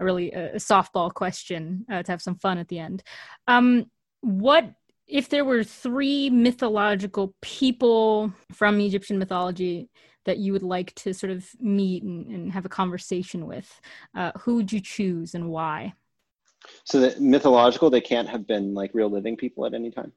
a 0.00 0.04
really 0.04 0.32
a, 0.32 0.56
softball 0.56 1.12
question 1.12 1.86
uh, 1.90 2.02
to 2.02 2.12
have 2.12 2.22
some 2.22 2.36
fun 2.36 2.58
at 2.58 2.68
the 2.68 2.80
end. 2.80 3.02
Um, 3.46 3.86
what 4.20 4.72
if 5.06 5.28
there 5.28 5.44
were 5.44 5.62
three 5.62 6.30
mythological 6.30 7.34
people 7.40 8.32
from 8.52 8.80
Egyptian 8.80 9.18
mythology 9.18 9.88
that 10.24 10.38
you 10.38 10.52
would 10.52 10.62
like 10.62 10.94
to 10.96 11.12
sort 11.14 11.30
of 11.30 11.46
meet 11.60 12.02
and, 12.02 12.26
and 12.26 12.52
have 12.52 12.64
a 12.64 12.70
conversation 12.70 13.46
with, 13.46 13.80
uh, 14.14 14.32
who 14.40 14.56
would 14.56 14.72
you 14.72 14.80
choose 14.80 15.34
and 15.34 15.48
why? 15.48 15.94
So 16.84 17.00
the 17.00 17.20
mythological, 17.20 17.90
they 17.90 18.00
can't 18.00 18.28
have 18.28 18.46
been 18.46 18.74
like 18.74 18.90
real 18.94 19.10
living 19.10 19.36
people 19.36 19.66
at 19.66 19.74
any 19.74 19.90
time. 19.90 20.12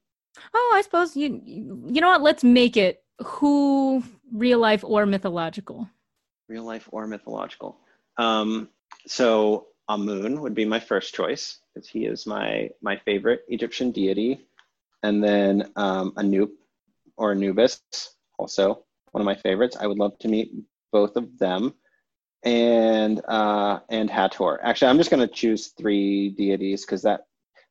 Oh, 0.54 0.74
I 0.76 0.82
suppose 0.82 1.16
you. 1.16 1.42
You 1.46 2.02
know 2.02 2.10
what? 2.10 2.22
Let's 2.22 2.44
make 2.44 2.78
it 2.78 3.04
who 3.20 4.04
real 4.32 4.60
life 4.60 4.84
or 4.84 5.06
mythological. 5.06 5.90
Real 6.48 6.64
life 6.64 6.88
or 6.92 7.08
mythological. 7.08 7.78
Um, 8.18 8.70
so 9.08 9.68
Amun 9.90 10.42
would 10.42 10.56
be 10.56 10.66
my 10.66 10.80
first 10.80 11.14
choice 11.14 11.60
because 11.74 11.90
he 11.90 12.06
is 12.06 12.26
my 12.26 12.70
my 12.82 12.98
favorite 12.98 13.42
Egyptian 13.48 13.92
deity, 13.92 14.46
and 15.04 15.24
then 15.24 15.72
um, 15.76 16.12
Anup 16.14 16.52
or 17.18 17.32
Anubis 17.32 17.82
also 18.38 18.84
one 19.18 19.22
of 19.22 19.38
my 19.38 19.42
favorites. 19.42 19.78
I 19.80 19.88
would 19.88 19.98
love 19.98 20.18
to 20.20 20.28
meet 20.28 20.52
both 20.92 21.16
of 21.16 21.38
them 21.40 21.74
and 22.44 23.20
uh, 23.28 23.80
and 23.90 24.10
Hathor 24.10 24.60
Actually, 24.64 24.90
I'm 24.90 24.98
just 24.98 25.10
going 25.10 25.28
to 25.28 25.34
choose 25.34 25.74
three 25.78 26.30
deities 26.30 26.86
because 26.86 27.02
that, 27.02 27.22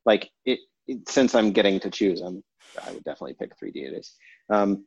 like, 0.05 0.31
it, 0.45 0.59
it, 0.89 1.09
Since 1.09 1.35
I'm 1.35 1.53
getting 1.53 1.79
to 1.81 1.91
choose, 1.91 2.21
I'm 2.21 2.43
I 2.85 2.93
would 2.93 3.05
definitely 3.05 3.35
pick 3.35 3.57
three 3.57 3.71
deities. 3.71 4.15
Um, 4.51 4.87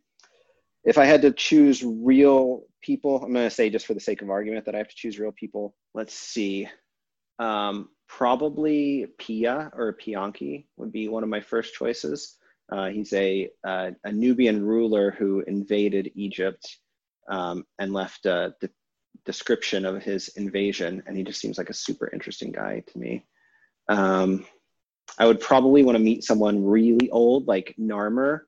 if 0.84 0.98
I 0.98 1.06
had 1.06 1.22
to 1.22 1.32
choose 1.32 1.84
real 1.84 2.64
people, 2.82 3.24
I'm 3.24 3.34
going 3.34 3.48
to 3.48 3.56
say 3.56 3.70
just 3.70 3.86
for 3.86 3.94
the 3.94 4.00
sake 4.00 4.22
of 4.22 4.30
argument 4.30 4.66
that 4.66 4.76
I 4.76 4.80
have 4.80 4.90
to 4.90 4.96
choose 4.96 5.18
real 5.18 5.32
people. 5.32 5.76
Let's 5.94 6.14
see. 6.14 6.68
Um, 7.40 7.90
probably 8.08 9.08
Piye 9.18 9.70
or 9.74 9.98
Piankhi 9.98 10.66
would 10.76 10.92
be 10.92 11.08
one 11.08 11.24
of 11.24 11.30
my 11.30 11.40
first 11.40 11.74
choices. 11.74 12.36
Uh, 12.72 12.90
he's 12.90 13.14
a, 13.14 13.50
uh, 13.66 13.92
a 14.04 14.12
Nubian 14.12 14.64
ruler 14.64 15.12
who 15.12 15.42
invaded 15.42 16.12
Egypt 16.16 16.78
um, 17.30 17.66
and 17.80 17.94
left 17.94 18.26
a 18.26 18.54
de- 18.62 18.70
description 19.26 19.86
of 19.86 20.04
his 20.04 20.30
invasion. 20.30 21.04
And 21.06 21.18
he 21.18 21.24
just 21.24 21.40
seems 21.40 21.58
like 21.58 21.70
a 21.70 21.74
super 21.74 22.10
interesting 22.12 22.52
guy 22.52 22.84
to 22.88 22.98
me. 22.98 23.26
Um, 23.90 24.46
I 25.18 25.26
would 25.26 25.40
probably 25.40 25.84
want 25.84 25.98
to 25.98 26.04
meet 26.04 26.24
someone 26.24 26.64
really 26.64 27.10
old, 27.10 27.48
like 27.48 27.76
Narmer, 27.80 28.42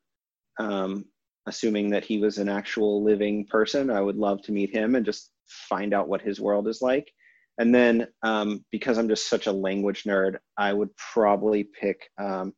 um, 0.60 1.06
assuming 1.48 1.90
that 1.90 2.06
he 2.06 2.20
was 2.20 2.38
an 2.38 2.50
actual 2.50 3.04
living 3.04 3.46
person. 3.48 3.90
I 3.90 4.02
would 4.02 4.18
love 4.18 4.42
to 4.44 4.52
meet 4.52 4.70
him 4.70 4.96
and 4.96 5.06
just 5.06 5.32
find 5.48 5.94
out 5.94 6.08
what 6.08 6.22
his 6.22 6.40
world 6.40 6.68
is 6.68 6.82
like. 6.82 7.12
And 7.58 7.74
then, 7.74 8.08
um, 8.24 8.64
because 8.72 8.98
I'm 8.98 9.10
just 9.10 9.30
such 9.30 9.48
a 9.48 9.52
language 9.52 10.04
nerd, 10.04 10.38
I 10.58 10.72
would 10.72 10.90
probably 10.96 11.64
pick 11.64 12.10
um, 12.18 12.54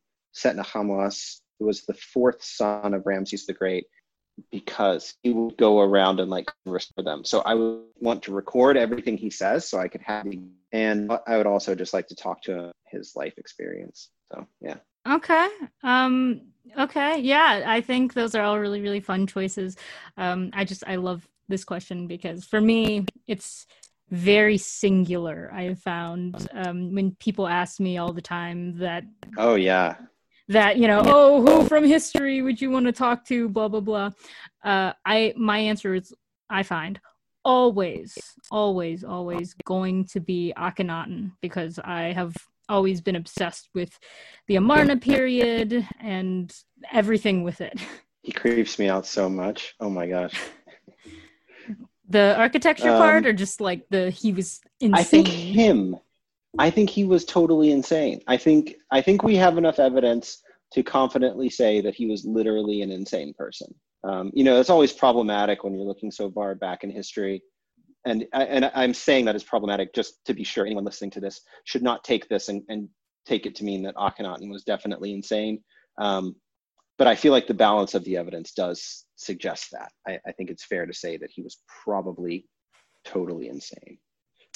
who 1.64 1.68
was 1.68 1.86
the 1.86 1.94
fourth 1.94 2.44
son 2.44 2.92
of 2.92 3.06
Ramses 3.06 3.46
the 3.46 3.54
Great, 3.54 3.86
because 4.50 5.14
he 5.22 5.30
would 5.32 5.56
go 5.56 5.80
around 5.80 6.20
and 6.20 6.30
like 6.30 6.52
restore 6.66 7.02
them. 7.02 7.24
So 7.24 7.40
I 7.40 7.54
would 7.54 7.84
want 8.00 8.22
to 8.24 8.34
record 8.34 8.76
everything 8.76 9.16
he 9.16 9.30
says 9.30 9.66
so 9.66 9.78
I 9.78 9.88
could 9.88 10.02
have, 10.02 10.26
and 10.72 11.10
I 11.26 11.38
would 11.38 11.46
also 11.46 11.74
just 11.74 11.94
like 11.94 12.06
to 12.08 12.14
talk 12.14 12.42
to 12.42 12.70
his 12.86 13.16
life 13.16 13.32
experience. 13.38 14.10
So 14.30 14.46
yeah. 14.60 14.76
Okay. 15.08 15.48
Um. 15.82 16.42
Okay. 16.78 17.20
Yeah, 17.20 17.62
I 17.66 17.80
think 17.80 18.12
those 18.12 18.34
are 18.34 18.42
all 18.42 18.58
really 18.60 18.82
really 18.82 19.00
fun 19.00 19.26
choices. 19.26 19.76
Um. 20.18 20.50
I 20.52 20.64
just 20.64 20.84
I 20.86 20.96
love 20.96 21.26
this 21.48 21.64
question 21.64 22.06
because 22.06 22.44
for 22.44 22.60
me 22.60 23.06
it's 23.26 23.66
very 24.10 24.58
singular. 24.58 25.50
I 25.50 25.62
have 25.62 25.78
found 25.78 26.46
um, 26.52 26.94
when 26.94 27.12
people 27.12 27.48
ask 27.48 27.80
me 27.80 27.96
all 27.96 28.12
the 28.12 28.20
time 28.20 28.76
that. 28.78 29.04
Oh 29.38 29.54
yeah 29.54 29.96
that 30.48 30.76
you 30.76 30.86
know 30.86 31.02
oh 31.04 31.40
who 31.44 31.64
from 31.66 31.84
history 31.84 32.42
would 32.42 32.60
you 32.60 32.70
want 32.70 32.86
to 32.86 32.92
talk 32.92 33.24
to? 33.26 33.48
blah 33.48 33.68
blah 33.68 33.80
blah. 33.80 34.10
Uh 34.62 34.92
i 35.04 35.32
my 35.36 35.58
answer 35.58 35.94
is 35.94 36.12
i 36.50 36.62
find 36.62 37.00
always 37.44 38.16
always 38.50 39.04
always 39.04 39.54
going 39.64 40.04
to 40.06 40.20
be 40.20 40.52
akhenaten 40.56 41.32
because 41.42 41.78
i 41.84 42.12
have 42.12 42.34
always 42.68 43.00
been 43.00 43.16
obsessed 43.16 43.68
with 43.74 43.98
the 44.48 44.56
amarna 44.56 44.96
period 44.96 45.86
and 46.00 46.54
everything 46.92 47.42
with 47.42 47.60
it. 47.60 47.78
He 48.22 48.32
creeps 48.32 48.78
me 48.78 48.88
out 48.88 49.06
so 49.06 49.28
much. 49.28 49.74
Oh 49.80 49.90
my 49.90 50.06
gosh. 50.06 50.34
The 52.06 52.36
architecture 52.38 52.90
um, 52.90 52.98
part 52.98 53.26
or 53.26 53.32
just 53.32 53.62
like 53.62 53.86
the 53.88 54.10
he 54.10 54.34
was 54.34 54.60
insane 54.78 54.94
i 54.94 55.02
think 55.02 55.26
him 55.26 55.96
I 56.58 56.70
think 56.70 56.90
he 56.90 57.04
was 57.04 57.24
totally 57.24 57.72
insane. 57.72 58.20
I 58.26 58.36
think 58.36 58.76
I 58.90 59.00
think 59.00 59.22
we 59.22 59.36
have 59.36 59.58
enough 59.58 59.78
evidence 59.78 60.42
to 60.72 60.82
confidently 60.82 61.50
say 61.50 61.80
that 61.80 61.94
he 61.94 62.06
was 62.06 62.24
literally 62.24 62.82
an 62.82 62.90
insane 62.90 63.34
person. 63.36 63.74
Um, 64.04 64.30
you 64.34 64.44
know, 64.44 64.60
it's 64.60 64.70
always 64.70 64.92
problematic 64.92 65.64
when 65.64 65.74
you're 65.74 65.86
looking 65.86 66.10
so 66.10 66.30
far 66.30 66.54
back 66.54 66.84
in 66.84 66.90
history. 66.90 67.42
And, 68.04 68.26
and 68.32 68.70
I'm 68.74 68.92
saying 68.92 69.24
that 69.24 69.36
is 69.36 69.44
problematic 69.44 69.94
just 69.94 70.22
to 70.26 70.34
be 70.34 70.44
sure 70.44 70.66
anyone 70.66 70.84
listening 70.84 71.12
to 71.12 71.20
this 71.20 71.40
should 71.64 71.82
not 71.82 72.04
take 72.04 72.28
this 72.28 72.48
and, 72.48 72.62
and 72.68 72.88
take 73.24 73.46
it 73.46 73.54
to 73.56 73.64
mean 73.64 73.82
that 73.84 73.94
Akhenaten 73.94 74.50
was 74.50 74.64
definitely 74.64 75.14
insane. 75.14 75.62
Um, 75.96 76.36
but 76.98 77.06
I 77.06 77.14
feel 77.14 77.32
like 77.32 77.46
the 77.46 77.54
balance 77.54 77.94
of 77.94 78.04
the 78.04 78.16
evidence 78.16 78.52
does 78.52 79.06
suggest 79.16 79.68
that. 79.72 79.90
I, 80.06 80.18
I 80.26 80.32
think 80.32 80.50
it's 80.50 80.64
fair 80.64 80.86
to 80.86 80.92
say 80.92 81.16
that 81.16 81.30
he 81.32 81.42
was 81.42 81.58
probably 81.84 82.46
totally 83.04 83.48
insane. 83.48 83.98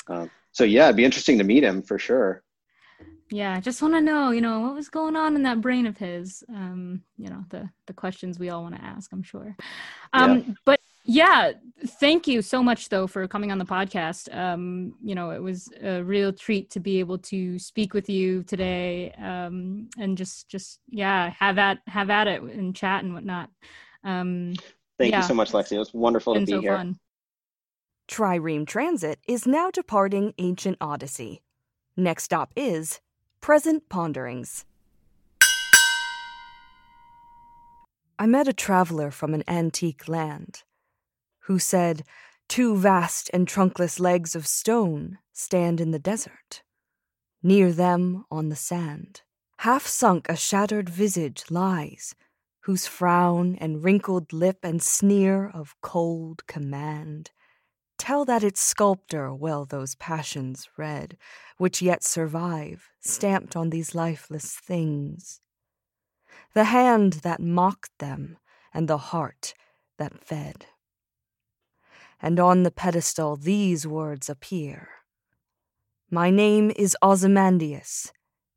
Um, 0.09 0.31
so 0.53 0.65
yeah, 0.65 0.87
it'd 0.87 0.97
be 0.97 1.05
interesting 1.05 1.39
to 1.39 1.45
meet 1.45 1.63
him 1.63 1.83
for 1.83 1.99
sure. 1.99 2.43
Yeah, 3.31 3.55
I 3.55 3.61
just 3.61 3.83
want 3.83 3.95
to 3.95 4.01
know, 4.01 4.31
you 4.31 4.41
know, 4.41 4.61
what 4.61 4.75
was 4.75 4.89
going 4.89 5.15
on 5.15 5.37
in 5.37 5.43
that 5.43 5.61
brain 5.61 5.87
of 5.87 5.99
his. 5.99 6.43
Um, 6.49 7.03
you 7.19 7.29
know, 7.29 7.45
the 7.51 7.69
the 7.87 7.93
questions 7.93 8.39
we 8.39 8.49
all 8.49 8.63
want 8.63 8.77
to 8.77 8.83
ask, 8.83 9.13
I'm 9.13 9.23
sure. 9.23 9.55
Um, 10.15 10.39
yeah. 10.39 10.55
but 10.65 10.81
yeah, 11.05 11.53
thank 12.01 12.27
you 12.27 12.43
so 12.43 12.63
much 12.63 12.89
though 12.89 13.07
for 13.07 13.27
coming 13.29 13.53
on 13.53 13.59
the 13.59 13.65
podcast. 13.65 14.35
Um, 14.35 14.95
you 15.03 15.15
know, 15.15 15.31
it 15.31 15.43
was 15.43 15.69
a 15.83 16.03
real 16.03 16.33
treat 16.33 16.71
to 16.71 16.81
be 16.81 17.01
able 17.01 17.19
to 17.19 17.59
speak 17.59 17.93
with 17.95 18.09
you 18.09 18.43
today. 18.45 19.13
Um, 19.13 19.89
and 19.99 20.17
just 20.17 20.49
just 20.49 20.81
yeah, 20.89 21.31
have 21.31 21.59
at 21.59 21.79
have 21.87 22.11
at 22.11 22.29
it 22.29 22.43
and 22.43 22.75
chat 22.75 23.05
and 23.05 23.13
whatnot. 23.13 23.51
Um, 24.05 24.55
thank 24.99 25.13
yeah. 25.13 25.21
you 25.21 25.29
so 25.29 25.35
much, 25.35 25.53
Lexi. 25.53 25.73
It 25.73 25.79
was 25.79 25.93
wonderful 25.93 26.35
to 26.35 26.41
be 26.41 26.47
so 26.47 26.61
here. 26.61 26.77
Fun. 26.77 26.99
Trireme 28.09 28.67
Transit 28.67 29.21
is 29.29 29.47
now 29.47 29.71
departing 29.71 30.33
Ancient 30.39 30.79
Odyssey. 30.81 31.43
Next 31.95 32.25
stop 32.25 32.53
is 32.57 33.01
Present 33.43 33.89
Ponderings. 33.91 34.65
I 38.19 38.27
met 38.27 38.49
a 38.49 38.55
traveler 38.55 39.11
from 39.11 39.35
an 39.35 39.45
antique 39.47 40.09
land 40.09 40.65
who 41.41 41.59
said, 41.59 42.03
Two 42.49 42.77
vast 42.77 43.29
and 43.35 43.47
trunkless 43.47 44.01
legs 44.01 44.35
of 44.35 44.47
stone 44.47 45.19
stand 45.35 45.79
in 45.79 45.91
the 45.91 45.99
desert. 45.99 46.63
Near 47.43 47.73
them, 47.73 48.25
on 48.31 48.49
the 48.49 48.57
sand, 48.57 49.21
half 49.59 49.87
sunk 49.87 50.31
a 50.31 50.35
shattered 50.35 50.89
visage 50.89 51.45
lies, 51.51 52.15
whose 52.61 52.87
frown 52.87 53.57
and 53.61 53.85
wrinkled 53.85 54.33
lip 54.33 54.61
and 54.63 54.83
sneer 54.83 55.47
of 55.49 55.77
cold 55.83 56.47
command 56.47 57.31
Tell 57.99 58.25
that 58.25 58.45
its 58.45 58.61
sculptor 58.61 59.35
well 59.35 59.65
those 59.65 59.97
passions 59.97 60.69
read, 60.77 61.19
which 61.59 61.83
yet 61.83 62.05
survive, 62.05 62.89
stamped 63.01 63.57
on 63.57 63.71
these 63.71 63.95
lifeless 63.95 64.55
things. 64.55 65.41
The 66.55 66.65
hand 66.65 67.15
that 67.25 67.41
mocked 67.41 67.99
them, 67.99 68.39
and 68.73 68.89
the 68.89 68.99
heart 68.99 69.53
that 69.99 70.25
fed. 70.25 70.67
And 72.23 72.39
on 72.41 72.63
the 72.63 72.71
pedestal 72.71 73.37
these 73.37 73.87
words 73.87 74.29
appear 74.31 74.89
My 76.11 76.31
name 76.31 76.73
is 76.77 76.97
Ozymandias, 77.03 78.13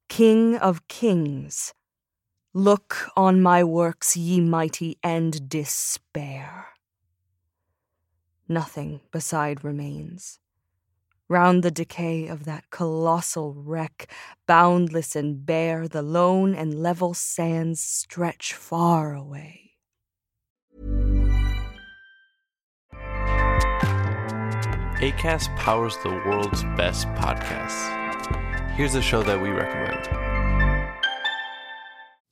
King 0.07 0.55
of 0.57 0.87
Kings. 0.87 1.73
Look 2.53 3.09
on 3.15 3.41
my 3.41 3.63
works, 3.63 4.15
ye 4.15 4.39
mighty, 4.39 4.97
and 5.03 5.49
despair 5.49 6.70
nothing 8.53 9.01
beside 9.11 9.63
remains. 9.63 10.39
Round 11.27 11.63
the 11.63 11.71
decay 11.71 12.27
of 12.27 12.45
that 12.45 12.69
colossal 12.69 13.53
wreck, 13.53 14.11
boundless 14.47 15.15
and 15.15 15.45
bare, 15.45 15.87
the 15.87 16.01
lone 16.01 16.53
and 16.53 16.83
level 16.83 17.13
sands 17.13 17.79
stretch 17.79 18.53
far 18.53 19.15
away. 19.15 19.71
ACAST 25.01 25.55
powers 25.57 25.97
the 26.03 26.09
world's 26.09 26.63
best 26.75 27.07
podcasts 27.15 28.01
here's 28.81 28.95
a 28.95 29.01
show 29.01 29.21
that 29.21 29.39
we 29.39 29.49
recommend. 29.49 30.30